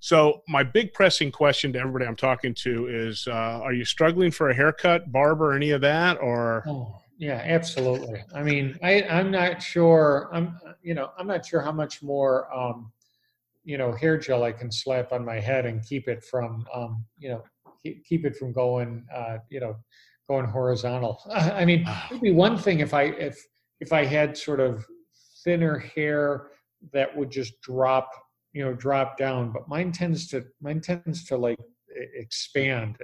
So 0.00 0.42
my 0.48 0.62
big 0.62 0.92
pressing 0.92 1.32
question 1.32 1.72
to 1.72 1.78
everybody 1.78 2.06
I'm 2.06 2.16
talking 2.16 2.54
to 2.62 2.88
is: 2.88 3.26
uh, 3.28 3.60
Are 3.62 3.72
you 3.72 3.84
struggling 3.84 4.30
for 4.30 4.50
a 4.50 4.54
haircut, 4.54 5.10
barber, 5.12 5.52
any 5.52 5.70
of 5.70 5.80
that, 5.82 6.20
or? 6.20 6.64
Oh 6.66 7.00
yeah, 7.18 7.42
absolutely. 7.44 8.22
I 8.34 8.42
mean, 8.42 8.78
I, 8.82 9.02
I'm 9.04 9.30
not 9.30 9.62
sure. 9.62 10.28
I'm, 10.32 10.58
you 10.82 10.94
know, 10.94 11.10
I'm 11.18 11.26
not 11.26 11.46
sure 11.46 11.62
how 11.62 11.72
much 11.72 12.02
more, 12.02 12.54
um, 12.54 12.92
you 13.64 13.78
know, 13.78 13.92
hair 13.92 14.18
gel 14.18 14.44
I 14.44 14.52
can 14.52 14.70
slap 14.70 15.12
on 15.12 15.24
my 15.24 15.40
head 15.40 15.64
and 15.64 15.82
keep 15.84 16.08
it 16.08 16.22
from, 16.22 16.66
um, 16.74 17.04
you 17.18 17.30
know, 17.30 17.42
keep, 17.82 18.04
keep 18.04 18.26
it 18.26 18.36
from 18.36 18.52
going, 18.52 19.06
uh, 19.14 19.38
you 19.48 19.60
know, 19.60 19.76
going 20.28 20.46
horizontal. 20.46 21.20
I 21.32 21.64
mean, 21.64 21.84
ah. 21.86 22.06
it'd 22.10 22.22
be 22.22 22.32
one 22.32 22.58
thing 22.58 22.80
if 22.80 22.94
I 22.94 23.04
if 23.04 23.38
if 23.80 23.92
I 23.92 24.04
had 24.04 24.36
sort 24.36 24.60
of 24.60 24.84
thinner 25.44 25.78
hair 25.78 26.48
that 26.92 27.14
would 27.16 27.30
just 27.30 27.60
drop, 27.62 28.10
you 28.52 28.64
know, 28.64 28.74
drop 28.74 29.16
down. 29.18 29.52
But 29.52 29.68
mine 29.68 29.92
tends 29.92 30.28
to 30.28 30.44
mine 30.60 30.80
tends 30.80 31.24
to 31.26 31.36
like 31.36 31.58
expand. 32.14 32.98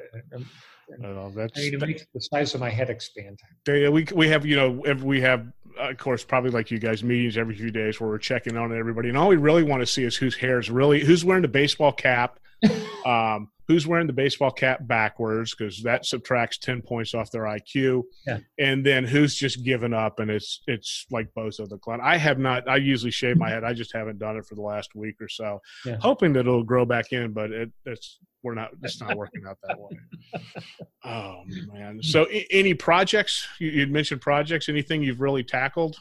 Oh, 1.04 1.32
that's, 1.34 1.58
I 1.58 1.62
mean, 1.62 1.74
it 1.74 1.80
makes 1.80 2.04
the 2.12 2.20
size 2.20 2.54
of 2.54 2.60
my 2.60 2.68
head 2.68 2.90
expand. 2.90 3.38
They, 3.64 3.88
we 3.88 4.06
we 4.14 4.28
have 4.28 4.44
you 4.44 4.56
know 4.56 4.70
we 5.02 5.20
have 5.22 5.46
of 5.78 5.96
course 5.96 6.22
probably 6.22 6.50
like 6.50 6.70
you 6.70 6.78
guys 6.78 7.02
meetings 7.02 7.38
every 7.38 7.54
few 7.54 7.70
days 7.70 7.98
where 8.00 8.10
we're 8.10 8.18
checking 8.18 8.56
on 8.56 8.76
everybody, 8.76 9.08
and 9.08 9.16
all 9.16 9.28
we 9.28 9.36
really 9.36 9.62
want 9.62 9.80
to 9.80 9.86
see 9.86 10.04
is 10.04 10.16
whose 10.16 10.36
hair 10.36 10.58
is 10.58 10.70
really 10.70 11.04
who's 11.04 11.24
wearing 11.24 11.42
the 11.42 11.48
baseball 11.48 11.92
cap, 11.92 12.40
um, 13.06 13.48
who's 13.68 13.86
wearing 13.86 14.06
the 14.06 14.12
baseball 14.12 14.50
cap 14.50 14.80
backwards 14.86 15.54
because 15.54 15.82
that 15.82 16.04
subtracts 16.04 16.58
ten 16.58 16.82
points 16.82 17.14
off 17.14 17.30
their 17.30 17.44
IQ, 17.44 18.02
yeah. 18.26 18.38
and 18.58 18.84
then 18.84 19.04
who's 19.04 19.34
just 19.34 19.64
given 19.64 19.92
up 19.94 20.20
and 20.20 20.30
it's 20.30 20.62
it's 20.66 21.06
like 21.10 21.28
both 21.34 21.58
of 21.58 21.68
the 21.68 21.78
clown. 21.78 22.00
I 22.02 22.16
have 22.16 22.38
not. 22.38 22.68
I 22.68 22.76
usually 22.76 23.10
shave 23.10 23.36
my 23.36 23.50
head. 23.50 23.64
I 23.64 23.72
just 23.72 23.94
haven't 23.94 24.18
done 24.18 24.36
it 24.36 24.46
for 24.46 24.54
the 24.54 24.62
last 24.62 24.94
week 24.94 25.16
or 25.20 25.28
so, 25.28 25.60
yeah. 25.84 25.96
hoping 26.00 26.32
that 26.34 26.40
it'll 26.40 26.64
grow 26.64 26.84
back 26.84 27.12
in, 27.12 27.32
but 27.32 27.50
it, 27.50 27.70
it's 27.86 28.18
we're 28.42 28.54
not 28.54 28.70
it's 28.82 29.00
not 29.00 29.16
working 29.16 29.42
out 29.48 29.56
that 29.62 29.78
way 29.78 29.96
oh 31.04 31.42
man 31.72 32.02
so 32.02 32.26
I- 32.28 32.46
any 32.50 32.74
projects 32.74 33.46
you, 33.58 33.80
would 33.80 33.90
mentioned 33.90 34.20
projects 34.20 34.68
anything 34.68 35.02
you've 35.02 35.20
really 35.20 35.44
tackled 35.44 35.96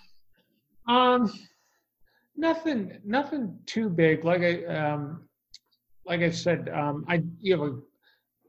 um 0.87 1.31
nothing 2.35 2.99
nothing 3.05 3.59
too 3.65 3.89
big 3.89 4.25
like 4.25 4.41
i 4.41 4.63
um 4.65 5.27
like 6.05 6.21
i 6.21 6.29
said 6.29 6.69
um 6.69 7.05
i 7.07 7.21
you 7.39 7.55
know 7.55 7.81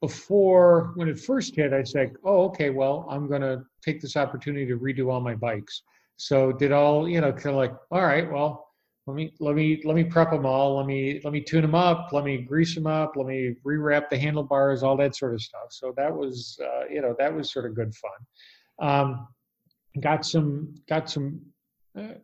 before 0.01 0.93
when 0.97 1.09
it 1.09 1.19
first 1.19 1.55
hit 1.55 1.73
i 1.73 1.83
said 1.83 2.13
oh 2.25 2.45
okay 2.45 2.71
well 2.71 3.07
i'm 3.09 3.29
gonna 3.29 3.63
take 3.83 4.01
this 4.01 4.17
opportunity 4.17 4.67
to 4.67 4.79
redo 4.79 5.13
all 5.13 5.21
my 5.21 5.35
bikes. 5.35 5.83
So 6.17 6.53
did 6.53 6.73
all 6.73 7.09
you 7.09 7.21
know 7.21 7.33
kind 7.33 7.49
of 7.49 7.57
like 7.57 7.75
all 7.91 8.03
right 8.03 8.31
well 8.31 8.69
let 9.07 9.17
me 9.17 9.33
let 9.41 9.57
me 9.57 9.83
let 9.85 9.97
me 9.97 10.05
prep 10.05 10.31
them 10.31 10.47
all. 10.47 10.77
Let 10.77 10.87
me 10.87 11.21
let 11.25 11.33
me 11.33 11.41
tune 11.41 11.63
them 11.63 11.75
up. 11.75 12.11
Let 12.13 12.25
me 12.25 12.39
grease 12.39 12.75
them 12.77 12.87
up. 12.87 13.15
Let 13.17 13.27
me 13.27 13.57
rewrap 13.67 14.09
the 14.09 14.19
handlebars 14.19 14.85
all 14.85 14.97
that 14.99 15.17
sort 15.17 15.35
of 15.35 15.43
stuff. 15.43 15.67
So 15.71 15.93
that 15.97 16.15
was 16.15 16.57
uh, 16.63 16.85
you 16.89 17.03
know 17.03 17.17
that 17.19 17.35
was 17.35 17.53
sort 17.53 17.67
of 17.67 17.75
good 17.75 17.93
fun. 17.97 18.89
Um, 18.89 19.29
got 20.01 20.25
some 20.25 20.73
got 20.89 21.11
some 21.11 21.41
uh, 21.99 22.15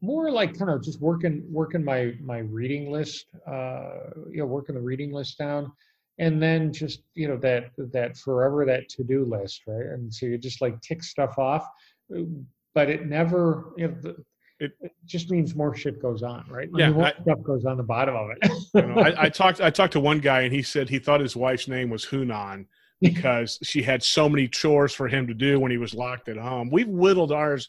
more 0.00 0.30
like 0.30 0.56
kind 0.56 0.70
of 0.70 0.82
just 0.82 1.00
working 1.00 1.44
working 1.50 1.84
my 1.84 2.14
my 2.22 2.38
reading 2.38 2.90
list 2.90 3.26
uh, 3.46 4.10
you 4.30 4.38
know 4.38 4.46
working 4.46 4.74
the 4.74 4.80
reading 4.80 5.12
list 5.12 5.38
down 5.38 5.72
and 6.18 6.42
then 6.42 6.72
just 6.72 7.02
you 7.14 7.28
know 7.28 7.36
that 7.36 7.70
that 7.92 8.16
forever 8.16 8.64
that 8.64 8.88
to-do 8.88 9.24
list 9.24 9.62
right 9.66 9.86
and 9.86 10.12
so 10.12 10.26
you 10.26 10.38
just 10.38 10.60
like 10.60 10.80
tick 10.80 11.02
stuff 11.02 11.38
off 11.38 11.66
but 12.74 12.88
it 12.88 13.06
never 13.06 13.72
you 13.76 13.88
know 13.88 13.94
the, 14.00 14.16
it, 14.58 14.72
it, 14.80 14.92
just 15.04 15.30
means 15.30 15.54
more 15.54 15.76
shit 15.76 16.00
goes 16.00 16.22
on, 16.22 16.46
right? 16.48 16.68
I 16.74 16.78
yeah, 16.78 16.86
mean, 16.86 16.96
more 16.96 17.06
I, 17.06 17.12
stuff 17.22 17.42
goes 17.42 17.64
on 17.66 17.76
the 17.76 17.82
bottom 17.82 18.16
of 18.16 18.30
it. 18.30 18.50
you 18.74 18.82
know, 18.82 18.94
I, 19.00 19.24
I, 19.24 19.28
talked. 19.28 19.60
I 19.60 19.70
talked 19.70 19.92
to 19.92 20.00
one 20.00 20.18
guy, 20.18 20.42
and 20.42 20.52
he 20.52 20.62
said 20.62 20.88
he 20.88 20.98
thought 20.98 21.20
his 21.20 21.36
wife's 21.36 21.68
name 21.68 21.90
was 21.90 22.06
Hunan 22.06 22.66
because 23.00 23.58
she 23.62 23.82
had 23.82 24.02
so 24.02 24.28
many 24.28 24.48
chores 24.48 24.94
for 24.94 25.08
him 25.08 25.26
to 25.26 25.34
do 25.34 25.60
when 25.60 25.70
he 25.70 25.76
was 25.76 25.94
locked 25.94 26.28
at 26.28 26.38
home. 26.38 26.70
We've 26.70 26.88
whittled 26.88 27.32
ours 27.32 27.68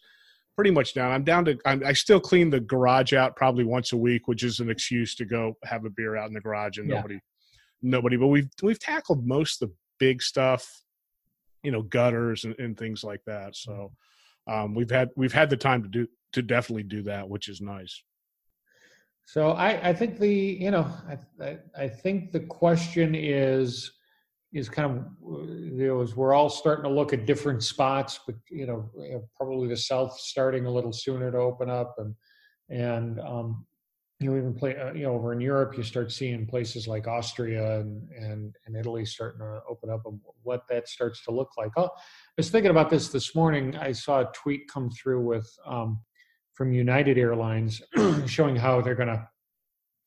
pretty 0.58 0.72
much 0.72 0.94
down. 0.94 1.12
I'm 1.12 1.24
down 1.24 1.46
to. 1.46 1.58
I'm, 1.66 1.82
i 1.86 1.94
still 1.94 2.20
clean 2.20 2.50
the 2.50 2.60
garage 2.60 3.14
out 3.14 3.38
probably 3.38 3.64
once 3.64 3.94
a 3.94 3.98
week, 3.98 4.28
which 4.28 4.44
is 4.44 4.60
an 4.60 4.70
excuse 4.70 5.16
to 5.16 5.26
go 5.26 5.56
have 5.64 5.86
a 5.86 5.90
beer 5.90 6.18
out 6.18 6.28
in 6.28 6.34
the 6.34 6.42
garage 6.42 6.78
and 6.78 6.90
yeah. 6.90 6.96
nobody, 6.96 7.20
nobody. 7.82 8.18
But 8.18 8.28
we've 8.28 8.50
we've 8.62 8.80
tackled 8.80 9.26
most 9.26 9.62
of 9.62 9.70
the 9.70 9.76
big 10.00 10.22
stuff, 10.22 10.84
you 11.64 11.72
know, 11.72 11.84
gutters 11.84 12.44
and, 12.44 12.56
and 12.60 12.78
things 12.78 13.04
like 13.04 13.22
that. 13.26 13.56
So. 13.56 13.94
Um, 14.50 14.74
we've 14.74 14.90
had 14.90 15.10
we've 15.18 15.34
had 15.34 15.50
the 15.50 15.58
time 15.58 15.84
to 15.84 15.90
do 15.90 16.08
to 16.34 16.42
definitely 16.42 16.84
do 16.84 17.04
that, 17.04 17.28
which 17.28 17.50
is 17.50 17.62
nice. 17.62 18.02
So 19.26 19.52
I, 19.52 19.90
I 19.90 19.94
think 19.94 20.20
the 20.20 20.30
you 20.30 20.72
know 20.72 20.90
I, 21.08 21.18
I, 21.44 21.58
I 21.78 21.88
think 21.90 22.32
the 22.32 22.40
question 22.40 23.14
is 23.14 23.92
is 24.54 24.70
kind 24.70 24.98
of 24.98 25.06
you 25.30 25.88
know 25.88 26.02
as 26.02 26.16
we're 26.16 26.34
all 26.34 26.50
starting 26.50 26.84
to 26.84 26.90
look 26.90 27.14
at 27.14 27.26
different 27.26 27.64
spots, 27.64 28.20
but 28.26 28.36
you 28.50 28.66
know 28.66 28.90
probably 29.36 29.68
the 29.68 29.78
South 29.78 30.18
starting 30.20 30.66
a 30.66 30.72
little 30.72 30.94
sooner 30.94 31.32
to 31.32 31.38
open 31.38 31.70
up 31.70 31.96
and 31.98 32.16
and 32.70 33.20
um, 33.20 33.66
you 34.20 34.30
know 34.30 34.38
even 34.38 34.54
play 34.54 34.76
uh, 34.78 34.94
you 34.94 35.04
know 35.04 35.14
over 35.14 35.34
in 35.34 35.42
Europe 35.42 35.76
you 35.78 35.84
start 35.84 36.12
seeing 36.12 36.46
places 36.46 36.88
like 36.88 37.08
Austria 37.08 37.82
and 37.82 38.10
and, 38.12 38.56
and 38.66 38.76
Italy 38.76 39.06
starting 39.06 39.40
to 39.40 39.60
open 39.70 39.90
up 39.90 40.02
and 40.06 40.20
what 40.44 40.62
that 40.70 40.88
starts 40.88 41.24
to 41.26 41.32
look 41.32 41.50
like. 41.58 41.72
Oh, 41.76 41.86
I 41.86 41.90
was 42.38 42.50
thinking 42.50 42.72
about 42.72 42.90
this 42.90 43.10
this 43.10 43.36
morning. 43.36 43.76
I 43.76 43.92
saw 43.92 44.22
a 44.22 44.32
tweet 44.34 44.70
come 44.72 44.90
through 44.92 45.26
with 45.26 45.50
um, 45.66 46.00
from 46.54 46.72
United 46.72 47.18
Airlines 47.18 47.82
showing 48.26 48.56
how 48.56 48.82
they're 48.82 48.96
to 48.96 49.28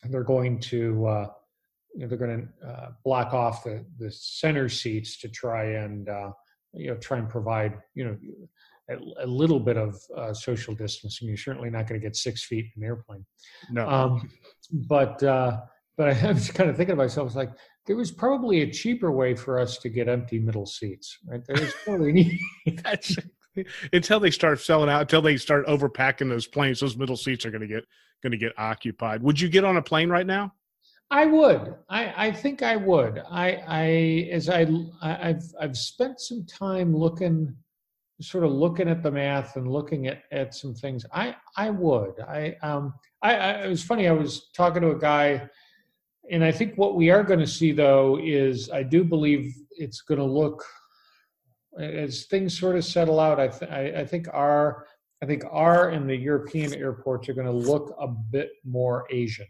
they're 0.09 0.23
going 0.23 0.59
to 0.59 1.05
uh, 1.05 1.27
you 1.93 2.01
know, 2.01 2.07
they're 2.07 2.17
going 2.17 2.47
to 2.63 2.67
uh, 2.67 2.89
block 3.03 3.33
off 3.33 3.63
the 3.63 3.85
the 3.97 4.11
center 4.11 4.69
seats 4.69 5.19
to 5.19 5.29
try 5.29 5.63
and 5.63 6.09
uh, 6.09 6.31
you 6.73 6.87
know 6.87 6.97
try 6.97 7.17
and 7.17 7.29
provide 7.29 7.77
you 7.95 8.05
know 8.05 8.17
a, 8.89 9.25
a 9.25 9.27
little 9.27 9.59
bit 9.59 9.77
of 9.77 9.95
uh, 10.17 10.33
social 10.33 10.73
distancing. 10.73 11.27
You're 11.27 11.37
certainly 11.37 11.69
not 11.69 11.87
going 11.87 11.99
to 11.99 12.05
get 12.05 12.15
six 12.15 12.45
feet 12.45 12.65
in 12.75 12.83
an 12.83 12.87
airplane. 12.87 13.25
No. 13.71 13.87
Um, 13.87 14.29
but 14.87 15.21
uh, 15.23 15.59
but 15.97 16.09
I 16.09 16.31
was 16.31 16.49
kind 16.49 16.69
of 16.69 16.77
thinking 16.77 16.95
to 16.95 17.01
myself, 17.01 17.27
it's 17.27 17.35
like 17.35 17.51
there 17.85 17.95
was 17.95 18.11
probably 18.11 18.61
a 18.61 18.71
cheaper 18.71 19.11
way 19.11 19.35
for 19.35 19.59
us 19.59 19.77
to 19.79 19.89
get 19.89 20.07
empty 20.07 20.39
middle 20.39 20.65
seats. 20.65 21.17
Right? 21.25 21.41
There 21.45 21.61
was 21.61 21.73
probably. 21.85 22.39
That's 22.83 23.17
until 23.93 24.19
they 24.19 24.31
start 24.31 24.59
selling 24.59 24.89
out, 24.89 25.01
until 25.01 25.21
they 25.21 25.37
start 25.37 25.67
overpacking 25.67 26.29
those 26.29 26.47
planes, 26.47 26.79
those 26.79 26.97
middle 26.97 27.17
seats 27.17 27.45
are 27.45 27.51
going 27.51 27.61
to 27.61 27.67
get 27.67 27.83
going 28.23 28.31
to 28.31 28.37
get 28.37 28.53
occupied. 28.57 29.23
Would 29.23 29.39
you 29.39 29.49
get 29.49 29.63
on 29.63 29.77
a 29.77 29.81
plane 29.81 30.09
right 30.09 30.25
now? 30.25 30.53
I 31.11 31.25
would. 31.25 31.75
I, 31.89 32.27
I 32.27 32.31
think 32.31 32.63
I 32.63 32.77
would. 32.77 33.21
I, 33.29 33.63
I 33.67 34.29
as 34.31 34.47
I, 34.47 34.65
I've 35.01 35.43
I've 35.59 35.77
spent 35.77 36.21
some 36.21 36.45
time 36.45 36.95
looking, 36.95 37.53
sort 38.21 38.45
of 38.45 38.51
looking 38.51 38.87
at 38.87 39.03
the 39.03 39.11
math 39.11 39.57
and 39.57 39.69
looking 39.69 40.07
at, 40.07 40.23
at 40.31 40.55
some 40.55 40.73
things. 40.73 41.05
I 41.13 41.35
I 41.57 41.69
would. 41.69 42.19
I 42.21 42.55
um 42.63 42.93
I, 43.21 43.35
I 43.35 43.51
it 43.65 43.69
was 43.69 43.83
funny. 43.83 44.07
I 44.07 44.13
was 44.13 44.49
talking 44.55 44.81
to 44.83 44.91
a 44.91 44.97
guy, 44.97 45.49
and 46.31 46.45
I 46.45 46.51
think 46.51 46.75
what 46.77 46.95
we 46.95 47.09
are 47.09 47.23
going 47.23 47.41
to 47.41 47.47
see 47.47 47.73
though 47.73 48.17
is 48.23 48.69
I 48.69 48.83
do 48.83 49.03
believe 49.03 49.53
it's 49.71 50.01
going 50.01 50.19
to 50.19 50.25
look 50.25 50.63
as 51.77 52.25
things 52.25 52.57
sort 52.57 52.75
of 52.75 52.85
settle 52.85 53.19
out, 53.19 53.39
I, 53.39 53.47
th- 53.47 53.71
I, 53.71 54.01
I 54.01 54.05
think 54.05 54.27
our 54.33 54.87
I 55.23 55.25
think 55.25 55.43
our 55.51 55.89
and 55.89 56.09
the 56.09 56.15
European 56.15 56.73
airports 56.73 57.29
are 57.29 57.33
going 57.33 57.47
to 57.47 57.53
look 57.53 57.95
a 57.99 58.07
bit 58.07 58.49
more 58.65 59.05
Asian. 59.11 59.45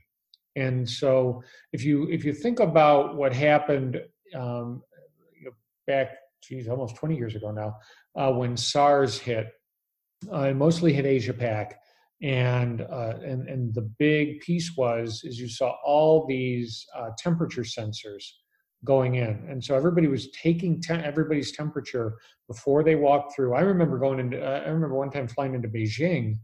And 0.56 0.90
so, 0.90 1.44
if 1.72 1.84
you 1.84 2.08
if 2.10 2.26
you 2.26 2.34
think 2.34 2.60
about 2.60 3.16
what 3.16 3.34
happened 3.34 4.02
um, 4.36 4.82
back, 5.88 6.10
geez, 6.44 6.68
almost 6.68 6.96
20 6.96 7.16
years 7.16 7.36
ago 7.36 7.52
now, 7.52 7.76
uh, 8.16 8.34
when 8.34 8.58
SARS 8.58 9.18
hit, 9.18 9.48
uh, 10.32 10.42
it 10.42 10.56
mostly 10.56 10.94
hit 10.94 11.06
Asia 11.06 11.34
Pac, 11.34 11.80
and 12.22 12.82
uh, 12.82 13.14
and 13.24 13.48
and 13.48 13.74
the 13.74 13.90
big 13.98 14.42
piece 14.42 14.76
was 14.76 15.22
is 15.24 15.40
you 15.40 15.48
saw 15.48 15.76
all 15.86 16.26
these 16.28 16.86
uh, 16.96 17.10
temperature 17.18 17.64
sensors 17.64 18.24
going 18.84 19.16
in. 19.16 19.46
And 19.48 19.64
so 19.64 19.76
everybody 19.76 20.08
was 20.08 20.32
taking 20.32 20.82
te- 20.82 20.94
everybody's 20.94 21.52
temperature 21.52 22.18
before 22.48 22.84
they 22.84 22.96
walked 22.96 23.36
through. 23.36 23.54
I 23.54 23.62
remember 23.62 24.00
going 24.00 24.20
into, 24.20 24.44
uh, 24.44 24.64
I 24.66 24.70
remember 24.70 24.96
one 24.96 25.12
time 25.12 25.28
flying 25.28 25.54
into 25.54 25.68
Beijing 25.68 26.40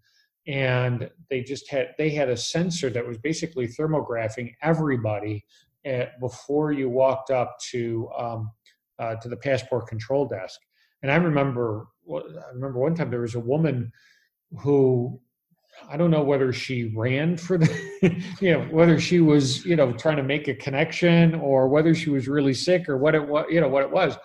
and 0.48 1.10
they 1.30 1.42
just 1.42 1.70
had, 1.70 1.90
they 1.98 2.10
had 2.10 2.30
a 2.30 2.38
sensor 2.38 2.90
that 2.90 3.06
was 3.06 3.18
basically 3.18 3.68
thermographing 3.68 4.56
everybody 4.62 5.44
at, 5.86 6.20
before 6.20 6.72
you 6.72 6.90
walked 6.90 7.32
up 7.32 7.58
to, 7.72 8.10
um, 8.18 8.52
uh, 9.00 9.16
to 9.16 9.30
the 9.30 9.38
passport 9.38 9.88
control 9.88 10.26
desk. 10.28 10.60
And 11.04 11.12
I 11.12 11.16
remember, 11.16 11.88
I 12.10 12.54
remember 12.54 12.80
one 12.80 12.96
time 12.96 13.12
there 13.12 13.22
was 13.22 13.36
a 13.36 13.40
woman 13.40 13.92
who 14.60 15.20
I 15.90 15.98
don't 15.98 16.12
know 16.12 16.24
whether 16.24 16.52
she 16.52 16.92
ran 16.96 17.38
for 17.38 17.58
the, 17.58 18.24
you 18.42 18.52
know, 18.52 18.62
whether 18.72 19.00
she 19.00 19.20
was, 19.20 19.66
you 19.66 19.76
know, 19.76 19.94
trying 19.94 20.18
to 20.18 20.24
make 20.24 20.48
a 20.48 20.56
connection 20.56 21.36
or 21.36 21.68
whether 21.68 21.94
she 21.94 22.10
was 22.10 22.28
really 22.28 22.54
sick 22.54 22.90
or 22.90 22.98
what 22.98 23.16
it 23.16 23.28
was, 23.28 23.46
you 23.50 23.62
know, 23.62 23.68
what 23.68 23.84
it 23.84 23.92
was. 23.92 24.18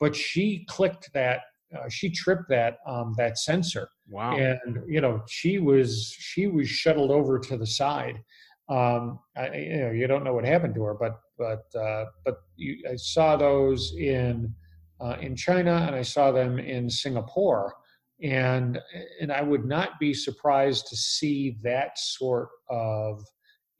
But 0.00 0.14
she 0.14 0.66
clicked 0.68 1.10
that, 1.14 1.40
uh, 1.76 1.88
she 1.88 2.10
tripped 2.10 2.48
that, 2.50 2.78
um, 2.86 3.14
that 3.16 3.38
sensor. 3.38 3.88
Wow. 4.12 4.36
And, 4.36 4.82
you 4.86 5.00
know, 5.00 5.22
she 5.28 5.58
was, 5.58 6.14
she 6.16 6.46
was 6.46 6.68
shuttled 6.68 7.10
over 7.10 7.38
to 7.38 7.56
the 7.56 7.66
side. 7.66 8.22
Um, 8.68 9.18
I, 9.36 9.54
you 9.54 9.76
know, 9.78 9.90
you 9.90 10.06
don't 10.06 10.22
know 10.22 10.34
what 10.34 10.44
happened 10.44 10.74
to 10.76 10.82
her, 10.84 10.94
but, 10.94 11.18
but, 11.38 11.64
uh, 11.78 12.04
but 12.24 12.36
you, 12.56 12.84
I 12.88 12.96
saw 12.96 13.36
those 13.36 13.94
in, 13.98 14.54
uh, 15.00 15.16
in 15.20 15.34
China 15.34 15.84
and 15.86 15.96
I 15.96 16.02
saw 16.02 16.30
them 16.30 16.58
in 16.58 16.88
Singapore 16.88 17.74
and 18.22 18.78
and 19.20 19.32
I 19.32 19.42
would 19.42 19.64
not 19.64 19.98
be 19.98 20.14
surprised 20.14 20.86
to 20.88 20.96
see 20.96 21.58
that 21.62 21.98
sort 21.98 22.48
of 22.70 23.24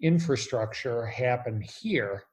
infrastructure 0.00 1.06
happen 1.06 1.62
here, 1.80 2.24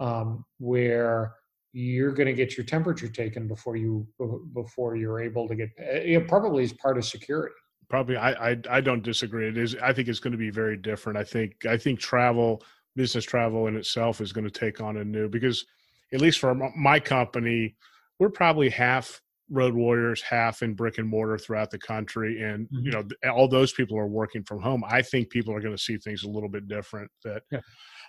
um, 0.00 0.44
where 0.58 1.34
you're 1.72 2.12
going 2.12 2.26
to 2.26 2.32
get 2.32 2.56
your 2.56 2.66
temperature 2.66 3.08
taken 3.08 3.46
before 3.46 3.76
you 3.76 4.06
before 4.54 4.96
you're 4.96 5.20
able 5.20 5.46
to 5.46 5.54
get 5.54 5.68
it 5.78 6.26
probably 6.26 6.64
is 6.64 6.72
part 6.72 6.98
of 6.98 7.04
security 7.04 7.54
probably 7.88 8.16
I, 8.16 8.52
I 8.52 8.56
i 8.68 8.80
don't 8.80 9.02
disagree 9.02 9.48
it 9.48 9.56
is 9.56 9.76
i 9.82 9.92
think 9.92 10.08
it's 10.08 10.20
going 10.20 10.32
to 10.32 10.38
be 10.38 10.50
very 10.50 10.76
different 10.76 11.18
i 11.18 11.24
think 11.24 11.54
i 11.68 11.76
think 11.76 12.00
travel 12.00 12.62
business 12.96 13.24
travel 13.24 13.68
in 13.68 13.76
itself 13.76 14.20
is 14.20 14.32
going 14.32 14.48
to 14.48 14.50
take 14.50 14.80
on 14.80 14.96
a 14.96 15.04
new 15.04 15.28
because 15.28 15.64
at 16.12 16.20
least 16.20 16.40
for 16.40 16.54
my 16.76 16.98
company 16.98 17.76
we're 18.18 18.30
probably 18.30 18.68
half 18.68 19.22
road 19.48 19.74
warriors 19.74 20.22
half 20.22 20.62
in 20.62 20.74
brick 20.74 20.98
and 20.98 21.08
mortar 21.08 21.38
throughout 21.38 21.70
the 21.70 21.78
country 21.78 22.42
and 22.42 22.66
mm-hmm. 22.66 22.84
you 22.84 22.90
know 22.90 23.04
all 23.32 23.48
those 23.48 23.72
people 23.72 23.96
are 23.96 24.06
working 24.08 24.42
from 24.42 24.60
home 24.60 24.82
i 24.88 25.02
think 25.02 25.28
people 25.30 25.54
are 25.54 25.60
going 25.60 25.74
to 25.74 25.82
see 25.82 25.96
things 25.98 26.24
a 26.24 26.28
little 26.28 26.48
bit 26.48 26.66
different 26.66 27.10
that 27.24 27.42
yeah. 27.52 27.60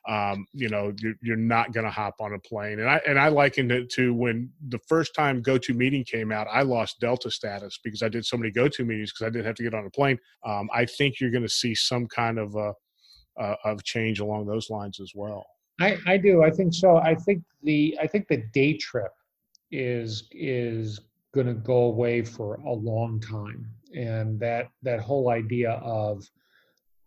Um, 0.08 0.46
you 0.54 0.70
know 0.70 0.94
you're, 1.00 1.14
you're 1.22 1.36
not 1.36 1.74
going 1.74 1.86
to 1.86 1.92
hop 1.92 2.16
on 2.20 2.34
a 2.34 2.40
plane. 2.40 2.80
And 2.80 2.90
i 2.90 3.02
and 3.08 3.20
i 3.20 3.28
likened 3.28 3.72
it 3.72 3.90
to 3.92 4.14
when 4.14 4.50
the 4.70 4.80
first 4.88 5.14
time 5.14 5.42
go 5.42 5.58
to 5.58 5.74
GoToMeeting 5.74 6.08
came 6.08 6.32
out 6.32 6.48
i 6.52 6.62
lost 6.62 7.00
delta 7.00 7.30
status 7.30 7.80
because 7.84 8.02
i 8.02 8.10
did 8.10 8.26
so 8.26 8.38
many 8.38 8.52
GoTo 8.52 8.84
meetings 8.84 9.12
because 9.12 9.28
i 9.28 9.30
didn't 9.30 9.46
have 9.46 9.56
to 9.56 9.64
get 9.64 9.74
on 9.74 9.86
a 9.86 9.90
plane. 9.90 10.18
Um, 10.46 10.70
i 10.74 10.86
think 10.86 11.20
you're 11.20 11.32
going 11.32 11.44
to 11.44 11.50
see 11.50 11.76
some 11.76 12.08
kind 12.08 12.40
of 12.40 12.56
uh, 12.56 12.74
of 13.64 13.84
change 13.84 14.20
along 14.20 14.46
those 14.46 14.70
lines 14.70 15.00
as 15.00 15.14
well. 15.16 15.46
I, 15.80 15.98
I 16.06 16.18
do. 16.18 16.44
I 16.44 16.52
think 16.52 16.74
so. 16.74 16.98
I 16.98 17.16
think 17.16 17.44
the 17.64 17.98
i 18.02 18.08
think 18.08 18.28
the 18.28 18.44
day 18.54 18.78
trip 18.78 19.12
is 19.72 20.28
is 20.32 21.00
going 21.34 21.48
to 21.48 21.54
go 21.54 21.84
away 21.84 22.22
for 22.22 22.56
a 22.56 22.74
long 22.74 23.20
time. 23.20 23.70
And 23.96 24.40
that 24.40 24.70
that 24.84 25.00
whole 25.00 25.30
idea 25.30 25.72
of 25.84 26.24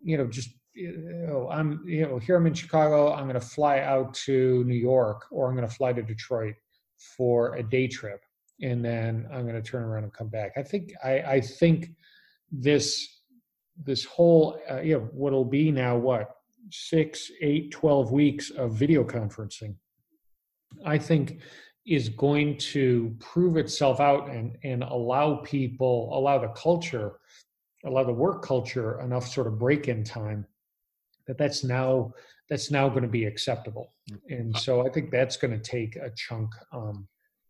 you 0.01 0.17
know 0.17 0.27
just 0.27 0.49
you 0.75 1.25
know 1.27 1.49
i'm 1.49 1.81
you 1.87 2.01
know 2.01 2.19
here 2.19 2.35
i'm 2.35 2.45
in 2.45 2.53
chicago. 2.53 3.13
I'm 3.13 3.23
going 3.23 3.39
to 3.39 3.45
fly 3.45 3.79
out 3.79 4.13
to 4.25 4.63
new 4.65 4.75
york 4.75 5.25
or 5.31 5.47
i'm 5.47 5.55
going 5.55 5.67
to 5.67 5.73
fly 5.73 5.93
to 5.93 6.01
detroit 6.01 6.55
for 6.97 7.55
a 7.55 7.63
day 7.63 7.87
trip 7.87 8.21
and 8.61 8.83
then 8.83 9.27
i'm 9.31 9.43
going 9.43 9.61
to 9.61 9.61
turn 9.61 9.83
around 9.83 10.03
and 10.03 10.13
come 10.13 10.27
back. 10.27 10.53
I 10.57 10.63
think 10.63 10.93
i 11.03 11.19
i 11.21 11.41
think 11.41 11.91
this 12.51 13.21
this 13.83 14.05
whole 14.05 14.59
uh, 14.69 14.81
you 14.81 14.95
know 14.95 15.09
what'll 15.11 15.45
be 15.45 15.71
now 15.71 15.97
what 15.97 16.35
six 16.71 17.31
eight 17.41 17.71
12 17.71 18.11
weeks 18.11 18.49
of 18.49 18.73
video 18.73 19.03
conferencing 19.03 19.75
i 20.85 20.97
think 20.97 21.39
is 21.85 22.09
going 22.09 22.57
to 22.57 23.15
prove 23.19 23.57
itself 23.57 23.99
out 23.99 24.29
and, 24.29 24.57
and 24.63 24.81
allow 24.83 25.35
people, 25.35 26.09
allow 26.17 26.39
the 26.39 26.47
culture, 26.49 27.19
allow 27.85 28.03
the 28.03 28.11
work 28.11 28.41
culture 28.43 28.99
enough 29.01 29.27
sort 29.27 29.45
of 29.45 29.59
break 29.59 29.87
in 29.87 30.03
time 30.03 30.47
that 31.27 31.37
that's 31.37 31.63
now 31.63 32.13
that's 32.49 32.69
now 32.69 32.89
going 32.89 33.03
to 33.03 33.09
be 33.09 33.25
acceptable. 33.25 33.93
And 34.29 34.55
so 34.57 34.85
I 34.85 34.89
think 34.89 35.09
that's 35.09 35.37
going 35.37 35.51
to 35.51 35.59
take 35.59 35.95
a 35.95 36.11
chunk 36.15 36.51
um, 36.71 37.07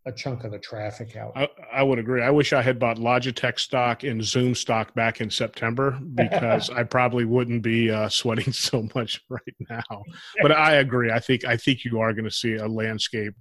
a 0.08 0.12
chunk 0.12 0.44
of 0.44 0.52
the 0.52 0.60
traffic 0.60 1.16
out. 1.16 1.32
I, 1.36 1.48
I, 1.74 1.84
would 1.84 1.98
agree. 1.98 2.22
I 2.22 2.30
wish 2.30 2.54
I 2.54 2.62
had 2.62 2.78
bought 2.78 2.98
Logitech 2.98 3.60
stock 3.60 4.04
and 4.04 4.24
Zoom 4.24 4.54
stock 4.54 4.94
back 4.94 5.20
in 5.20 5.32
September 5.32 6.00
because 6.16 6.70
I 6.70 6.84
probably 6.84 7.26
wouldn't 7.26 7.64
be 7.64 7.90
uh, 7.90 8.08
sweating 8.10 8.54
so 8.54 8.88
much 8.94 9.22
right 9.30 9.42
now. 9.70 10.04
But 10.42 10.52
I 10.52 10.76
agree. 10.76 11.12
I 11.12 11.20
think 11.20 11.46
I 11.46 11.58
think 11.58 11.84
you 11.84 12.00
are 12.00 12.14
going 12.14 12.26
to 12.26 12.32
see 12.32 12.56
a 12.56 12.68
landscape 12.68 13.34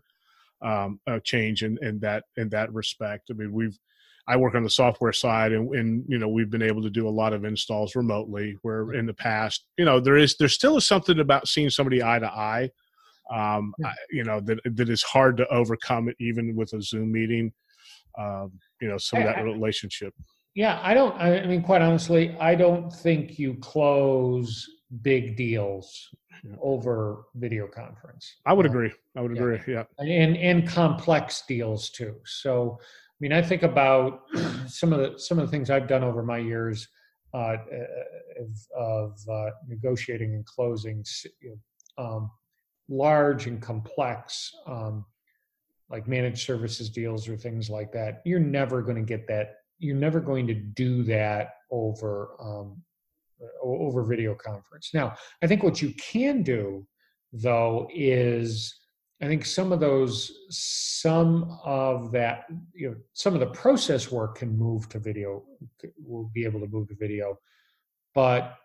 um, 0.63 0.99
a 1.07 1.21
change 1.21 1.63
in, 1.63 1.79
in 1.83 2.01
that 2.01 2.25
in 2.37 2.49
that 2.51 2.73
respect. 2.73 3.29
I 3.31 3.35
mean, 3.35 3.53
we've 3.53 3.79
I 4.27 4.37
work 4.37 4.55
on 4.55 4.63
the 4.63 4.71
software 4.71 5.13
side, 5.13 5.53
and, 5.53 5.75
and 5.75 6.05
you 6.09 6.19
know 6.19 6.29
we've 6.29 6.51
been 6.51 6.63
able 6.63 6.83
to 6.83 6.91
do 6.91 7.07
a 7.07 7.11
lot 7.11 7.33
of 7.33 7.45
installs 7.45 7.95
remotely. 7.95 8.57
Where 8.63 8.93
in 8.95 9.07
the 9.07 9.15
past, 9.15 9.67
you 9.77 9.85
know, 9.85 10.01
there 10.01 10.17
is 10.17 10.37
there 10.39 10.49
still 10.49 10.77
is 10.77 10.87
something 10.87 11.21
about 11.21 11.49
seeing 11.49 11.71
somebody 11.71 12.03
eye 12.03 12.19
to 12.19 12.27
eye, 12.27 12.71
um, 13.31 13.75
yeah. 13.79 13.89
I, 13.89 13.95
you 14.11 14.25
know, 14.25 14.41
that 14.41 14.61
that 14.65 14.89
is 14.89 15.03
hard 15.03 15.37
to 15.39 15.49
overcome 15.49 16.11
even 16.21 16.55
with 16.57 16.73
a 16.73 16.81
Zoom 16.81 17.13
meeting. 17.13 17.53
Um, 18.19 18.53
you 18.81 18.89
know, 18.89 18.97
some 18.97 19.21
of 19.21 19.25
that 19.25 19.43
relationship. 19.43 20.15
Yeah, 20.55 20.79
I 20.83 20.95
don't. 20.95 21.15
I 21.17 21.47
mean, 21.47 21.63
quite 21.63 21.83
honestly, 21.83 22.37
I 22.41 22.55
don't 22.55 22.93
think 22.93 23.39
you 23.39 23.55
close 23.55 24.69
big 25.03 25.37
deals 25.37 26.11
over 26.63 27.25
video 27.35 27.67
conference. 27.67 28.37
I 28.47 28.53
would 28.53 28.67
uh, 28.67 28.71
agree. 28.71 28.93
I 29.17 29.21
would 29.21 29.33
agree. 29.33 29.61
Yeah. 29.67 29.85
And 29.99 30.37
and 30.37 30.69
complex 30.69 31.43
deals 31.49 31.91
too. 31.91 32.17
So 32.25 32.79
I 33.15 33.19
mean, 33.21 33.33
I 33.33 33.43
think 33.43 33.63
about 33.63 34.23
some 34.67 34.93
of 34.93 34.99
the 34.99 35.19
some 35.19 35.39
of 35.39 35.47
the 35.47 35.51
things 35.51 35.71
I've 35.71 35.87
done 35.87 36.03
over 36.03 36.23
my 36.23 36.39
years 36.39 36.89
uh, 37.33 37.57
of, 38.41 38.59
of 38.77 39.19
uh, 39.31 39.51
negotiating 39.69 40.35
and 40.35 40.45
closing 40.45 41.05
um, 41.97 42.31
large 42.89 43.47
and 43.47 43.63
complex 43.63 44.51
um, 44.67 45.05
like 45.91 46.09
managed 46.09 46.45
services 46.45 46.91
deals 46.91 47.29
or 47.29 47.37
things 47.37 47.71
like 47.71 47.93
that. 47.93 48.23
You're 48.25 48.41
never 48.41 48.83
going 48.83 48.97
to 48.97 49.03
get 49.03 49.29
that. 49.29 49.57
You're 49.79 49.97
never 49.97 50.21
going 50.21 50.47
to 50.49 50.55
do 50.55 51.03
that 51.05 51.51
over 51.71 52.37
um, 52.41 52.83
over 53.63 54.03
video 54.03 54.35
conference. 54.35 54.91
Now, 54.93 55.15
I 55.43 55.47
think 55.47 55.63
what 55.63 55.81
you 55.81 55.93
can 55.95 56.43
do 56.43 56.87
though 57.33 57.89
is 57.95 58.81
I 59.23 59.27
think 59.27 59.47
some 59.47 59.73
of 59.73 59.81
those, 59.81 60.33
some 60.51 61.59
of 61.65 62.11
that, 62.13 62.47
you 62.75 62.91
know, 62.91 62.97
some 63.13 63.35
of 63.35 63.41
the 63.41 63.47
process 63.47 64.11
work 64.11 64.39
can 64.39 64.59
move 64.59 64.89
to 64.91 64.99
video, 64.99 65.45
will 66.05 66.31
be 66.35 66.45
able 66.45 66.61
to 66.61 66.67
move 66.67 66.89
to 66.89 66.97
video, 66.97 67.39
but 68.15 68.57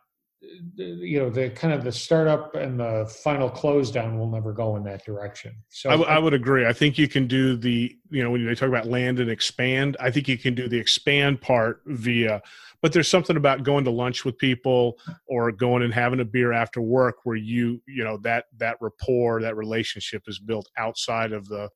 you 0.75 1.19
know 1.19 1.29
the 1.29 1.49
kind 1.49 1.73
of 1.73 1.83
the 1.83 1.91
startup 1.91 2.55
and 2.55 2.79
the 2.79 3.11
final 3.23 3.49
close 3.49 3.91
down 3.91 4.17
will 4.17 4.29
never 4.29 4.53
go 4.53 4.77
in 4.77 4.83
that 4.83 5.03
direction. 5.05 5.53
So 5.69 5.89
I, 5.89 5.93
w- 5.93 6.09
I 6.09 6.17
would 6.17 6.33
agree. 6.33 6.65
I 6.65 6.73
think 6.73 6.97
you 6.97 7.09
can 7.09 7.27
do 7.27 7.57
the 7.57 7.97
you 8.09 8.23
know 8.23 8.31
when 8.31 8.45
they 8.45 8.55
talk 8.55 8.69
about 8.69 8.87
land 8.87 9.19
and 9.19 9.29
expand 9.29 9.95
i 9.99 10.09
think 10.09 10.27
you 10.27 10.37
can 10.37 10.55
do 10.55 10.67
the 10.67 10.77
expand 10.77 11.41
part 11.41 11.81
via 11.85 12.41
but 12.81 12.93
there's 12.93 13.07
something 13.07 13.37
about 13.37 13.63
going 13.63 13.83
to 13.83 13.91
lunch 13.91 14.25
with 14.25 14.37
people 14.37 14.97
or 15.27 15.51
going 15.51 15.83
and 15.83 15.93
having 15.93 16.19
a 16.19 16.25
beer 16.25 16.51
after 16.51 16.81
work 16.81 17.17
where 17.23 17.35
you 17.35 17.81
you 17.87 18.03
know 18.03 18.17
that 18.17 18.45
that 18.57 18.77
rapport 18.81 19.41
that 19.41 19.55
relationship 19.55 20.23
is 20.27 20.39
built 20.39 20.69
outside 20.77 21.31
of 21.31 21.47
the 21.47 21.69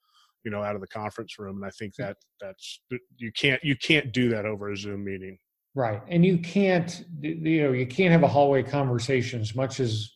you 0.44 0.52
know 0.52 0.64
out 0.64 0.76
of 0.76 0.82
the 0.82 0.88
conference 0.88 1.38
room. 1.40 1.58
And 1.58 1.66
i 1.66 1.70
think 1.72 1.96
hmm. 1.98 2.04
that 2.04 2.18
that's 2.40 2.80
you 3.18 3.32
can't 3.32 3.64
you 3.64 3.76
can't 3.76 4.12
do 4.12 4.30
that 4.30 4.46
over 4.46 4.72
a 4.72 4.78
zoom 4.78 5.04
meeting 5.04 5.38
Right. 5.76 6.02
And 6.08 6.24
you 6.26 6.38
can't, 6.38 7.04
you 7.20 7.64
know, 7.64 7.72
you 7.72 7.88
can't 7.88 8.12
have 8.12 8.24
a 8.24 8.28
hallway 8.28 8.62
conversation 8.62 9.42
as 9.42 9.56
much 9.56 9.80
as 9.80 10.14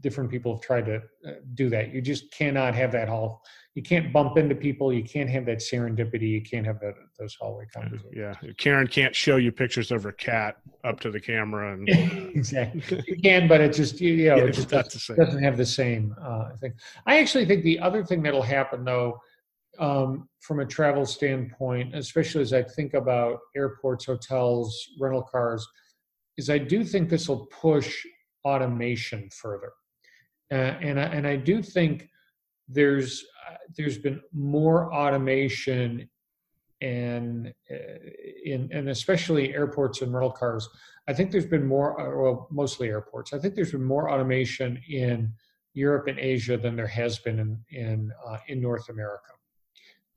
different 0.00 0.30
people 0.30 0.54
have 0.54 0.62
tried 0.62 0.86
to 0.86 0.96
uh, 1.26 1.32
do 1.54 1.68
that. 1.70 1.92
You 1.92 2.00
just 2.00 2.32
cannot 2.32 2.74
have 2.74 2.92
that 2.92 3.08
hall. 3.08 3.42
You 3.74 3.82
can't 3.82 4.12
bump 4.12 4.38
into 4.38 4.54
people. 4.54 4.92
You 4.92 5.04
can't 5.04 5.28
have 5.28 5.44
that 5.46 5.58
serendipity. 5.58 6.30
You 6.30 6.42
can't 6.42 6.64
have 6.64 6.80
that, 6.80 6.94
those 7.18 7.36
hallway 7.38 7.66
conversations. 7.66 8.14
Yeah, 8.16 8.34
Karen 8.56 8.86
can't 8.86 9.14
show 9.14 9.36
you 9.36 9.52
pictures 9.52 9.90
of 9.92 10.02
her 10.02 10.12
cat 10.12 10.56
up 10.82 10.98
to 11.00 11.10
the 11.10 11.20
camera, 11.20 11.74
and 11.74 11.88
exactly 12.34 13.04
you 13.06 13.20
can, 13.20 13.46
but 13.48 13.60
it 13.60 13.74
just 13.74 14.00
you 14.00 14.28
know 14.28 14.36
Yeah, 14.36 14.44
it 14.44 14.52
just 14.52 14.70
doesn't, 14.70 15.16
doesn't 15.16 15.42
have 15.42 15.58
the 15.58 15.66
same 15.66 16.14
uh, 16.22 16.56
thing. 16.56 16.72
I 17.04 17.18
actually 17.18 17.44
think 17.44 17.64
the 17.64 17.78
other 17.80 18.02
thing 18.02 18.22
that'll 18.22 18.40
happen 18.40 18.82
though, 18.82 19.20
um, 19.78 20.28
from 20.40 20.60
a 20.60 20.66
travel 20.66 21.06
standpoint, 21.06 21.94
especially 21.94 22.42
as 22.42 22.52
I 22.52 22.62
think 22.62 22.94
about 22.94 23.38
airports, 23.56 24.04
hotels, 24.04 24.88
rental 25.00 25.22
cars, 25.22 25.66
is 26.36 26.50
I 26.50 26.58
do 26.58 26.84
think 26.84 27.08
this 27.08 27.28
will 27.28 27.46
push 27.46 28.04
automation 28.44 29.28
further, 29.30 29.72
uh, 30.52 30.54
and 30.54 31.00
I, 31.00 31.04
and 31.04 31.26
I 31.26 31.36
do 31.36 31.62
think 31.62 32.08
there's 32.68 33.24
uh, 33.48 33.56
there's 33.76 33.98
been 33.98 34.20
more 34.32 34.92
automation 34.92 36.08
and 36.82 37.52
uh, 37.70 37.74
in 38.44 38.68
and 38.72 38.90
especially 38.90 39.54
airports 39.54 40.02
and 40.02 40.12
rental 40.12 40.30
cars. 40.30 40.68
I 41.08 41.14
think 41.14 41.30
there's 41.30 41.46
been 41.46 41.66
more 41.66 42.00
uh, 42.00 42.22
well 42.22 42.48
mostly 42.50 42.88
airports. 42.88 43.32
I 43.32 43.38
think 43.38 43.54
there's 43.54 43.72
been 43.72 43.84
more 43.84 44.10
automation 44.10 44.80
in 44.88 45.32
europe 45.76 46.06
and 46.08 46.18
asia 46.18 46.56
than 46.56 46.74
there 46.74 46.86
has 46.86 47.18
been 47.18 47.38
in 47.38 47.58
in 47.70 48.12
uh, 48.26 48.38
in 48.48 48.60
north 48.60 48.88
america 48.88 49.30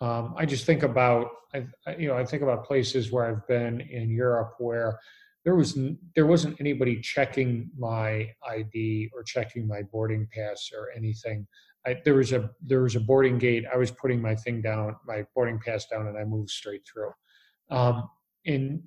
um, 0.01 0.33
i 0.37 0.45
just 0.45 0.65
think 0.65 0.83
about 0.83 1.27
I, 1.53 1.65
I- 1.87 1.95
you 1.95 2.07
know 2.07 2.17
i 2.17 2.25
think 2.25 2.43
about 2.43 2.65
places 2.65 3.11
where 3.11 3.25
i've 3.25 3.47
been 3.47 3.81
in 3.81 4.09
europe 4.09 4.53
where 4.59 4.99
there 5.45 5.55
was 5.55 5.77
there 6.15 6.25
wasn't 6.25 6.59
anybody 6.59 6.99
checking 7.01 7.69
my 7.77 8.29
id 8.49 9.09
or 9.13 9.23
checking 9.23 9.67
my 9.67 9.81
boarding 9.83 10.27
pass 10.33 10.69
or 10.77 10.89
anything 10.95 11.47
I, 11.87 11.97
there 12.03 12.15
was 12.15 12.33
a 12.33 12.49
there 12.61 12.81
was 12.81 12.95
a 12.95 12.99
boarding 12.99 13.37
gate. 13.37 13.63
I 13.73 13.77
was 13.77 13.89
putting 13.91 14.21
my 14.21 14.35
thing 14.35 14.61
down, 14.61 14.95
my 15.07 15.25
boarding 15.33 15.59
pass 15.65 15.85
down, 15.85 16.07
and 16.07 16.17
I 16.17 16.25
moved 16.25 16.49
straight 16.49 16.81
through. 16.85 17.11
Um, 17.71 18.09
and 18.45 18.83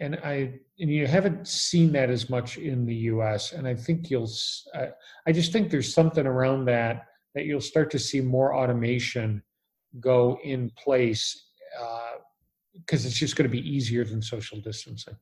and 0.00 0.16
I 0.16 0.60
and 0.78 0.90
you 0.90 1.06
haven't 1.06 1.48
seen 1.48 1.92
that 1.92 2.10
as 2.10 2.28
much 2.28 2.58
in 2.58 2.84
the 2.84 2.94
U.S. 3.12 3.52
And 3.52 3.66
I 3.66 3.74
think 3.74 4.10
you'll. 4.10 4.30
I 5.26 5.32
just 5.32 5.52
think 5.52 5.70
there's 5.70 5.92
something 5.92 6.26
around 6.26 6.66
that 6.66 7.06
that 7.34 7.46
you'll 7.46 7.60
start 7.62 7.90
to 7.92 7.98
see 7.98 8.20
more 8.20 8.54
automation 8.54 9.42
go 10.00 10.38
in 10.42 10.70
place 10.82 11.44
because 12.74 13.04
it's 13.04 13.18
just 13.18 13.36
going 13.36 13.48
to 13.48 13.52
be 13.52 13.68
easier 13.68 14.04
than 14.04 14.22
social 14.22 14.60
distancing. 14.60 15.16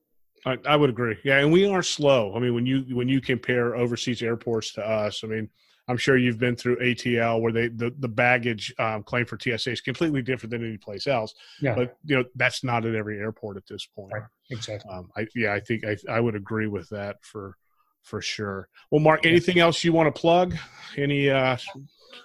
I, 0.46 0.56
I 0.66 0.76
would 0.76 0.90
agree. 0.90 1.18
Yeah, 1.24 1.38
and 1.38 1.52
we 1.52 1.66
are 1.66 1.82
slow. 1.82 2.34
I 2.34 2.38
mean, 2.38 2.54
when 2.54 2.64
you 2.66 2.84
when 2.96 3.08
you 3.08 3.20
compare 3.20 3.76
overseas 3.76 4.22
airports 4.22 4.72
to 4.74 4.86
us, 4.86 5.22
I 5.22 5.26
mean, 5.26 5.50
I'm 5.88 5.96
sure 5.96 6.16
you've 6.16 6.38
been 6.38 6.56
through 6.56 6.78
ATL 6.78 7.40
where 7.40 7.52
they 7.52 7.68
the 7.68 7.92
the 7.98 8.08
baggage 8.08 8.72
um, 8.78 9.02
claim 9.02 9.26
for 9.26 9.38
TSA 9.38 9.72
is 9.72 9.80
completely 9.80 10.22
different 10.22 10.50
than 10.52 10.64
any 10.64 10.78
place 10.78 11.06
else. 11.06 11.34
Yeah, 11.60 11.74
But 11.74 11.96
you 12.04 12.16
know, 12.16 12.24
that's 12.36 12.64
not 12.64 12.86
at 12.86 12.94
every 12.94 13.18
airport 13.18 13.56
at 13.56 13.66
this 13.66 13.84
point. 13.84 14.12
Right. 14.12 14.22
exactly. 14.50 14.90
Um, 14.90 15.10
I 15.16 15.26
yeah, 15.34 15.52
I 15.52 15.60
think 15.60 15.84
I 15.84 15.96
I 16.08 16.20
would 16.20 16.36
agree 16.36 16.68
with 16.68 16.88
that 16.90 17.16
for 17.22 17.56
for 18.02 18.22
sure. 18.22 18.68
Well, 18.90 19.00
Mark, 19.00 19.26
anything 19.26 19.58
else 19.58 19.84
you 19.84 19.92
want 19.92 20.14
to 20.14 20.18
plug? 20.18 20.56
Any 20.96 21.28
uh 21.28 21.56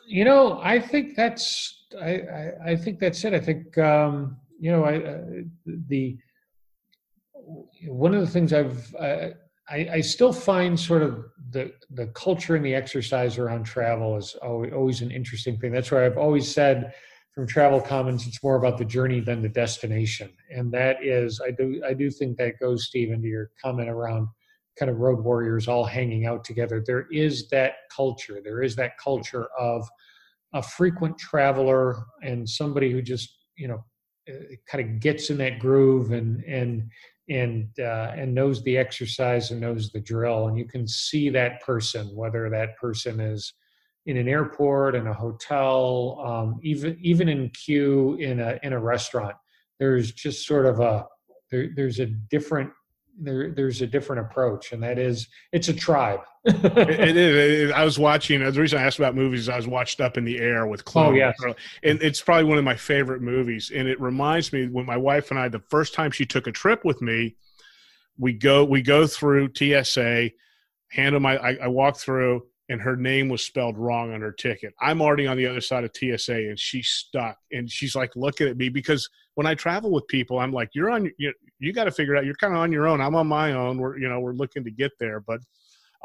You 0.08 0.26
know, 0.26 0.60
I 0.62 0.80
think 0.80 1.16
that's 1.16 1.86
I, 2.02 2.10
I, 2.10 2.52
I 2.68 2.76
think 2.76 3.00
that's 3.00 3.24
it. 3.24 3.34
I 3.34 3.40
think 3.40 3.78
um, 3.78 4.38
you 4.60 4.72
know 4.72 4.84
I 4.84 4.98
uh, 4.98 5.22
the 5.88 6.18
one 7.88 8.14
of 8.14 8.22
the 8.22 8.28
things 8.28 8.54
I've 8.54 8.96
uh, 8.96 9.30
I, 9.70 9.90
I 9.94 10.02
still 10.02 10.34
find 10.34 10.80
sort 10.80 11.02
of 11.02 11.26
the 11.52 11.74
the 11.92 12.08
culture 12.08 12.56
and 12.56 12.66
the 12.66 12.76
exercise 12.76 13.38
around 13.38 13.64
travel 13.64 14.18
is 14.18 14.36
always, 14.42 14.74
always 14.74 15.02
an 15.02 15.12
interesting 15.12 15.58
thing. 15.58 15.72
That's 15.72 15.92
why 15.92 16.06
I've 16.06 16.18
always 16.18 16.54
said 16.54 16.94
from 17.34 17.48
Travel 17.48 17.82
Commons, 17.82 18.28
it's 18.28 18.42
more 18.42 18.56
about 18.56 18.78
the 18.78 18.86
journey 18.86 19.20
than 19.20 19.42
the 19.42 19.50
destination, 19.50 20.32
and 20.50 20.72
that 20.72 21.04
is 21.04 21.42
I 21.46 21.52
do 21.52 21.82
I 21.86 21.94
do 21.94 22.10
think 22.12 22.38
that 22.38 22.60
goes 22.60 22.86
Steve 22.86 23.12
into 23.12 23.28
your 23.28 23.52
comment 23.62 23.90
around 23.90 24.28
kind 24.78 24.92
of 24.92 24.98
road 24.98 25.24
warriors 25.24 25.68
all 25.68 25.86
hanging 25.86 26.26
out 26.26 26.44
together. 26.44 26.84
There 26.86 27.08
is 27.12 27.48
that 27.50 27.74
culture. 27.96 28.42
There 28.44 28.62
is 28.62 28.76
that 28.76 28.98
culture 28.98 29.48
of 29.58 29.88
a 30.54 30.62
frequent 30.62 31.18
traveler 31.18 32.06
and 32.24 32.50
somebody 32.50 32.92
who 32.92 33.02
just 33.02 33.38
you 33.58 33.68
know 33.68 33.84
kind 34.68 34.84
of 34.84 35.00
gets 35.00 35.30
in 35.30 35.38
that 35.38 35.60
groove 35.60 36.12
and 36.12 36.44
and 36.46 36.90
and 37.30 37.68
uh, 37.80 38.14
and 38.16 38.34
knows 38.34 38.64
the 38.64 38.78
exercise 38.78 39.52
and 39.52 39.62
knows 39.62 39.92
the 39.92 40.00
drill 40.00 40.48
and 40.48 40.58
you 40.58 40.66
can 40.66 40.88
see 40.88 41.30
that 41.30 41.62
person 41.62 42.08
whether 42.16 42.50
that 42.50 42.78
person 42.78 43.20
is 43.20 43.54
in 44.06 44.18
an 44.18 44.28
airport 44.28 44.96
in 44.96 45.08
a 45.08 45.14
hotel 45.14 46.22
um, 46.26 46.60
even 46.64 46.98
even 47.02 47.28
in 47.28 47.50
queue 47.50 48.16
in 48.16 48.40
a 48.40 48.60
in 48.64 48.74
a 48.74 48.80
restaurant 48.80 49.36
there's 49.80 50.12
just 50.12 50.46
sort 50.46 50.66
of 50.66 50.80
a 50.80 51.06
there, 51.52 51.70
there's 51.76 52.00
a 52.00 52.06
different 52.06 52.72
there, 53.18 53.52
there's 53.52 53.82
a 53.82 53.88
different 53.88 54.26
approach 54.26 54.72
and 54.72 54.84
that 54.84 55.00
is 55.00 55.28
it's 55.52 55.70
a 55.70 55.74
tribe 55.74 56.22
it, 56.46 57.18
it, 57.18 57.72
I 57.72 57.84
was 57.84 57.98
watching. 57.98 58.40
The 58.44 58.52
reason 58.52 58.78
I 58.78 58.84
asked 58.84 59.00
about 59.00 59.16
movies 59.16 59.50
I 59.50 59.56
was 59.56 59.66
watched 59.66 60.00
Up 60.00 60.16
in 60.16 60.26
the 60.26 60.38
Air 60.38 60.68
with 60.68 60.86
Chloe. 60.86 61.08
Oh, 61.08 61.12
yes. 61.14 61.36
and 61.82 62.00
it's 62.04 62.22
probably 62.22 62.44
one 62.44 62.60
of 62.60 62.64
my 62.64 62.76
favorite 62.76 63.24
movies. 63.24 63.72
And 63.74 63.88
it 63.88 64.00
reminds 64.00 64.54
me 64.54 64.68
when 64.68 64.86
my 64.86 64.96
wife 64.96 65.32
and 65.32 65.40
I, 65.40 65.50
the 65.50 65.64
first 65.72 65.96
time 65.96 66.12
she 66.12 66.24
took 66.24 66.46
a 66.46 66.52
trip 66.52 66.86
with 66.86 67.02
me, 67.02 67.36
we 68.20 68.32
go 68.34 68.64
we 68.64 68.84
go 68.84 69.08
through 69.08 69.54
TSA, 69.56 70.30
hand 70.92 71.16
them 71.16 71.26
I, 71.26 71.38
I, 71.38 71.58
I 71.64 71.68
walk 71.68 71.98
through, 71.98 72.44
and 72.70 72.80
her 72.80 72.96
name 72.96 73.28
was 73.28 73.44
spelled 73.44 73.78
wrong 73.78 74.14
on 74.14 74.22
her 74.22 74.32
ticket. 74.32 74.76
I'm 74.80 75.02
already 75.02 75.26
on 75.26 75.38
the 75.38 75.48
other 75.48 75.62
side 75.62 75.84
of 75.84 75.92
TSA, 75.96 76.36
and 76.36 76.60
she's 76.60 76.90
stuck, 76.90 77.40
and 77.52 77.70
she's 77.70 77.96
like 77.96 78.16
looking 78.16 78.48
at 78.48 78.58
me 78.58 78.70
because 78.70 79.10
when 79.34 79.48
I 79.48 79.56
travel 79.56 79.90
with 79.92 80.08
people, 80.08 80.38
I'm 80.38 80.54
like, 80.54 80.70
you're 80.74 80.92
on 80.92 81.12
you. 81.18 81.34
You 81.66 81.74
got 81.74 81.86
to 81.86 81.92
figure 81.92 82.16
out. 82.16 82.26
You're 82.26 82.36
kind 82.36 82.54
of 82.54 82.60
on 82.60 82.72
your 82.72 82.88
own. 82.88 83.02
I'm 83.02 83.16
on 83.16 83.28
my 83.28 83.54
own. 83.54 83.78
We're 83.80 83.98
you 83.98 84.08
know 84.08 84.20
we're 84.20 84.34
looking 84.34 84.64
to 84.64 84.72
get 84.72 84.92
there, 85.00 85.20
but 85.20 85.40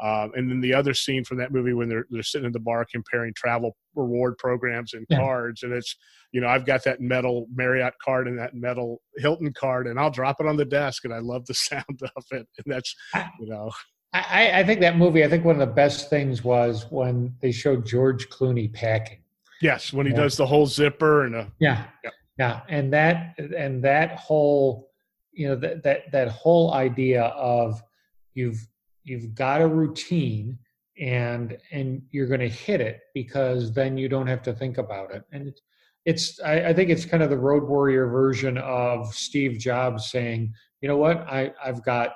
um, 0.01 0.31
and 0.35 0.49
then 0.49 0.59
the 0.61 0.73
other 0.73 0.95
scene 0.95 1.23
from 1.23 1.37
that 1.37 1.51
movie 1.51 1.73
when 1.73 1.87
they're 1.87 2.05
they're 2.09 2.23
sitting 2.23 2.47
in 2.47 2.51
the 2.51 2.59
bar 2.59 2.85
comparing 2.91 3.33
travel 3.35 3.75
reward 3.95 4.37
programs 4.39 4.93
and 4.93 5.05
Yeah. 5.09 5.17
cards, 5.19 5.61
and 5.63 5.71
it's 5.71 5.95
you 6.31 6.41
know 6.41 6.47
I've 6.47 6.65
got 6.65 6.83
that 6.85 6.99
metal 7.01 7.45
Marriott 7.53 7.93
card 8.03 8.27
and 8.27 8.39
that 8.39 8.55
metal 8.55 9.01
Hilton 9.17 9.53
card, 9.53 9.85
and 9.85 9.99
I'll 9.99 10.09
drop 10.09 10.37
it 10.39 10.47
on 10.47 10.57
the 10.57 10.65
desk, 10.65 11.05
and 11.05 11.13
I 11.13 11.19
love 11.19 11.45
the 11.45 11.53
sound 11.69 12.01
of 12.15 12.23
it, 12.31 12.47
and 12.57 12.65
that's 12.65 12.95
you 13.39 13.47
know 13.47 13.69
I, 14.13 14.59
I 14.59 14.63
think 14.65 14.81
that 14.81 14.97
movie. 14.97 15.23
I 15.23 15.29
think 15.29 15.45
one 15.45 15.55
of 15.61 15.65
the 15.67 15.73
best 15.73 16.09
things 16.09 16.43
was 16.43 16.85
when 16.89 17.33
they 17.39 17.51
showed 17.51 17.85
George 17.85 18.27
Clooney 18.29 18.73
packing. 18.73 19.19
yes 19.61 19.93
when 19.93 20.05
he 20.07 20.11
Yeah. 20.11 20.17
does 20.23 20.35
the 20.35 20.45
whole 20.47 20.65
zipper 20.65 21.25
and 21.25 21.35
a, 21.35 21.51
Yeah, 21.59 21.85
Yep. 22.03 22.13
yeah, 22.39 22.61
and 22.69 22.91
that 22.91 23.37
and 23.37 23.81
that 23.83 24.15
whole, 24.17 24.90
you 25.33 25.47
know, 25.47 25.55
that 25.55 25.83
that 25.83 26.11
that 26.11 26.27
whole 26.29 26.73
idea 26.73 27.23
of 27.23 27.81
you've 28.33 28.67
you've 29.03 29.33
got 29.33 29.61
a 29.61 29.67
routine 29.67 30.57
and 30.99 31.57
and 31.71 32.01
you're 32.11 32.27
going 32.27 32.39
to 32.39 32.49
hit 32.49 32.81
it 32.81 33.01
because 33.13 33.73
then 33.73 33.97
you 33.97 34.07
don't 34.09 34.27
have 34.27 34.41
to 34.43 34.53
think 34.53 34.77
about 34.77 35.13
it. 35.13 35.23
And 35.31 35.47
it's 35.47 35.61
it's 36.05 36.39
I, 36.41 36.69
I 36.69 36.73
think 36.73 36.89
it's 36.89 37.05
kind 37.05 37.23
of 37.23 37.29
the 37.29 37.37
road 37.37 37.63
warrior 37.63 38.07
version 38.07 38.57
of 38.57 39.13
steve 39.13 39.59
jobs 39.59 40.09
saying 40.09 40.53
you 40.81 40.87
know 40.87 40.97
what? 40.97 41.17
I 41.29 41.53
i've 41.63 41.83
got 41.83 42.13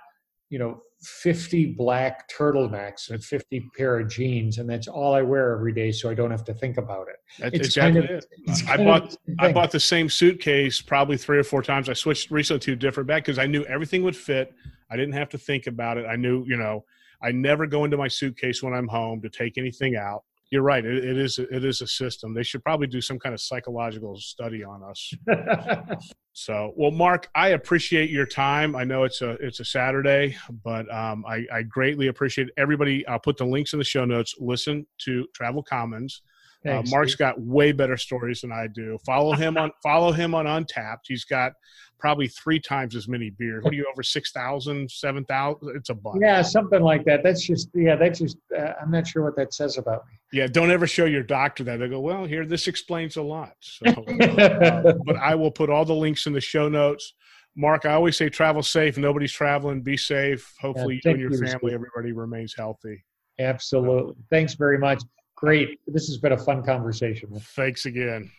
you 0.49 0.59
know 0.59 0.81
50 1.05 1.73
black 1.73 2.29
turtlenecks 2.29 3.09
and 3.11 3.23
50 3.23 3.69
pair 3.77 3.99
of 3.99 4.09
jeans 4.09 4.57
and 4.57 4.69
that's 4.69 4.87
all 4.87 5.13
i 5.13 5.21
wear 5.21 5.51
every 5.53 5.73
day 5.73 5.91
so 5.91 6.09
i 6.09 6.13
don't 6.13 6.31
have 6.31 6.43
to 6.43 6.53
think 6.53 6.77
about 6.77 7.07
it 7.07 7.17
that's 7.39 7.55
It's 7.55 7.67
exactly 7.67 8.01
kind 8.01 8.11
of- 8.11 8.17
it. 8.17 8.25
It's 8.47 8.67
I 8.67 8.77
bought 8.77 9.15
I 9.39 9.51
bought 9.53 9.71
the 9.71 9.79
same 9.79 10.09
suitcase 10.09 10.81
probably 10.81 11.17
three 11.17 11.37
or 11.37 11.43
four 11.43 11.61
times. 11.61 11.89
I 11.89 11.93
switched 11.93 12.31
recently 12.31 12.59
to 12.61 12.73
a 12.73 12.75
different 12.75 13.07
bag 13.07 13.23
because 13.23 13.39
I 13.39 13.45
knew 13.47 13.63
everything 13.65 14.03
would 14.03 14.15
fit. 14.15 14.53
I 14.91 14.95
didn't 14.95 15.13
have 15.13 15.29
to 15.29 15.37
think 15.37 15.67
about 15.67 15.97
it. 15.97 16.05
I 16.05 16.15
knew, 16.15 16.43
you 16.47 16.57
know, 16.57 16.85
I 17.21 17.31
never 17.31 17.65
go 17.65 17.83
into 17.85 17.97
my 17.97 18.07
suitcase 18.07 18.61
when 18.61 18.73
I'm 18.73 18.87
home 18.87 19.21
to 19.21 19.29
take 19.29 19.57
anything 19.57 19.95
out. 19.95 20.23
You're 20.55 20.63
right. 20.63 20.85
It, 20.85 21.03
it 21.03 21.17
is 21.17 21.37
it 21.37 21.65
is 21.65 21.81
a 21.81 21.87
system. 21.87 22.33
They 22.33 22.43
should 22.43 22.63
probably 22.63 22.87
do 22.87 23.01
some 23.01 23.19
kind 23.19 23.33
of 23.33 23.41
psychological 23.41 24.15
study 24.15 24.63
on 24.63 24.83
us. 24.83 25.13
So, 26.37 26.73
well, 26.75 26.91
Mark, 26.91 27.29
I 27.33 27.49
appreciate 27.49 28.09
your 28.09 28.25
time. 28.25 28.75
I 28.75 28.83
know 28.83 29.05
it's 29.05 29.21
a 29.21 29.37
it's 29.39 29.61
a 29.61 29.65
Saturday, 29.65 30.35
but 30.65 30.85
um, 30.93 31.23
I, 31.25 31.45
I 31.49 31.63
greatly 31.63 32.07
appreciate 32.07 32.49
everybody. 32.57 33.07
I'll 33.07 33.19
put 33.19 33.37
the 33.37 33.45
links 33.45 33.71
in 33.71 33.79
the 33.79 33.85
show 33.85 34.03
notes. 34.03 34.35
Listen 34.37 34.85
to 35.05 35.27
Travel 35.33 35.63
Commons. 35.63 36.23
Uh, 36.65 36.69
Thanks, 36.69 36.91
Mark's 36.91 37.11
Steve. 37.11 37.19
got 37.19 37.41
way 37.41 37.71
better 37.71 37.97
stories 37.97 38.41
than 38.41 38.51
I 38.51 38.67
do. 38.67 38.97
Follow 39.05 39.33
him 39.33 39.57
on 39.57 39.71
follow 39.83 40.11
him 40.11 40.33
on 40.35 40.45
Untappd. 40.45 40.99
He's 41.07 41.25
got 41.25 41.53
probably 41.99 42.27
three 42.27 42.59
times 42.59 42.95
as 42.95 43.07
many 43.07 43.29
beers. 43.29 43.63
What 43.63 43.73
are 43.73 43.75
you 43.75 43.87
over 43.91 44.03
6,000, 44.03 44.91
7,000? 44.91 45.75
It's 45.75 45.89
a 45.89 45.93
bunch. 45.93 46.17
Yeah, 46.21 46.41
something 46.41 46.81
like 46.81 47.05
that. 47.05 47.23
That's 47.23 47.45
just 47.45 47.69
yeah. 47.73 47.95
That's 47.95 48.19
just 48.19 48.37
uh, 48.57 48.73
I'm 48.81 48.91
not 48.91 49.07
sure 49.07 49.23
what 49.23 49.35
that 49.37 49.53
says 49.53 49.77
about 49.77 50.05
me. 50.07 50.19
Yeah, 50.31 50.47
don't 50.47 50.71
ever 50.71 50.87
show 50.87 51.05
your 51.05 51.23
doctor 51.23 51.63
that. 51.63 51.77
They 51.77 51.87
go, 51.87 51.99
well, 51.99 52.25
here, 52.25 52.45
this 52.45 52.67
explains 52.67 53.15
a 53.15 53.21
lot. 53.21 53.53
So, 53.59 53.85
uh, 54.21 54.93
but 55.05 55.15
I 55.17 55.35
will 55.35 55.51
put 55.51 55.69
all 55.69 55.85
the 55.85 55.95
links 55.95 56.27
in 56.27 56.33
the 56.33 56.41
show 56.41 56.67
notes. 56.67 57.13
Mark, 57.55 57.85
I 57.85 57.93
always 57.93 58.17
say 58.17 58.27
travel 58.27 58.61
safe. 58.61 58.97
Nobody's 58.97 59.31
traveling. 59.31 59.81
Be 59.81 59.95
safe. 59.95 60.53
Hopefully, 60.59 60.99
you 61.03 61.11
and 61.11 61.19
your 61.19 61.31
you, 61.31 61.37
family, 61.37 61.57
Steve. 61.59 61.73
everybody 61.73 62.11
remains 62.11 62.53
healthy. 62.55 63.05
Absolutely. 63.39 64.15
Thanks 64.29 64.55
very 64.55 64.77
much. 64.77 65.01
Great. 65.45 65.79
This 65.85 66.07
has 66.07 66.17
been 66.17 66.31
a 66.31 66.37
fun 66.39 66.63
conversation. 66.63 67.29
Thanks 67.39 67.85
again. 67.85 68.31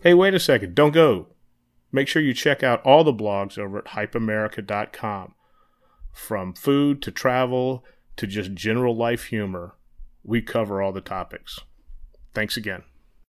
Hey, 0.00 0.14
wait 0.14 0.34
a 0.34 0.38
second. 0.38 0.76
Don't 0.76 0.92
go. 0.92 1.26
Make 1.90 2.06
sure 2.06 2.22
you 2.22 2.32
check 2.32 2.62
out 2.62 2.80
all 2.86 3.02
the 3.02 3.12
blogs 3.12 3.58
over 3.58 3.78
at 3.78 3.86
hypeamerica.com. 3.86 5.34
From 6.12 6.54
food 6.54 7.02
to 7.02 7.10
travel 7.10 7.84
to 8.18 8.28
just 8.28 8.54
general 8.54 8.94
life 8.94 9.24
humor, 9.24 9.74
we 10.22 10.42
cover 10.42 10.80
all 10.80 10.92
the 10.92 11.00
topics. 11.00 11.58
Thanks 12.32 12.56
again. 12.56 12.84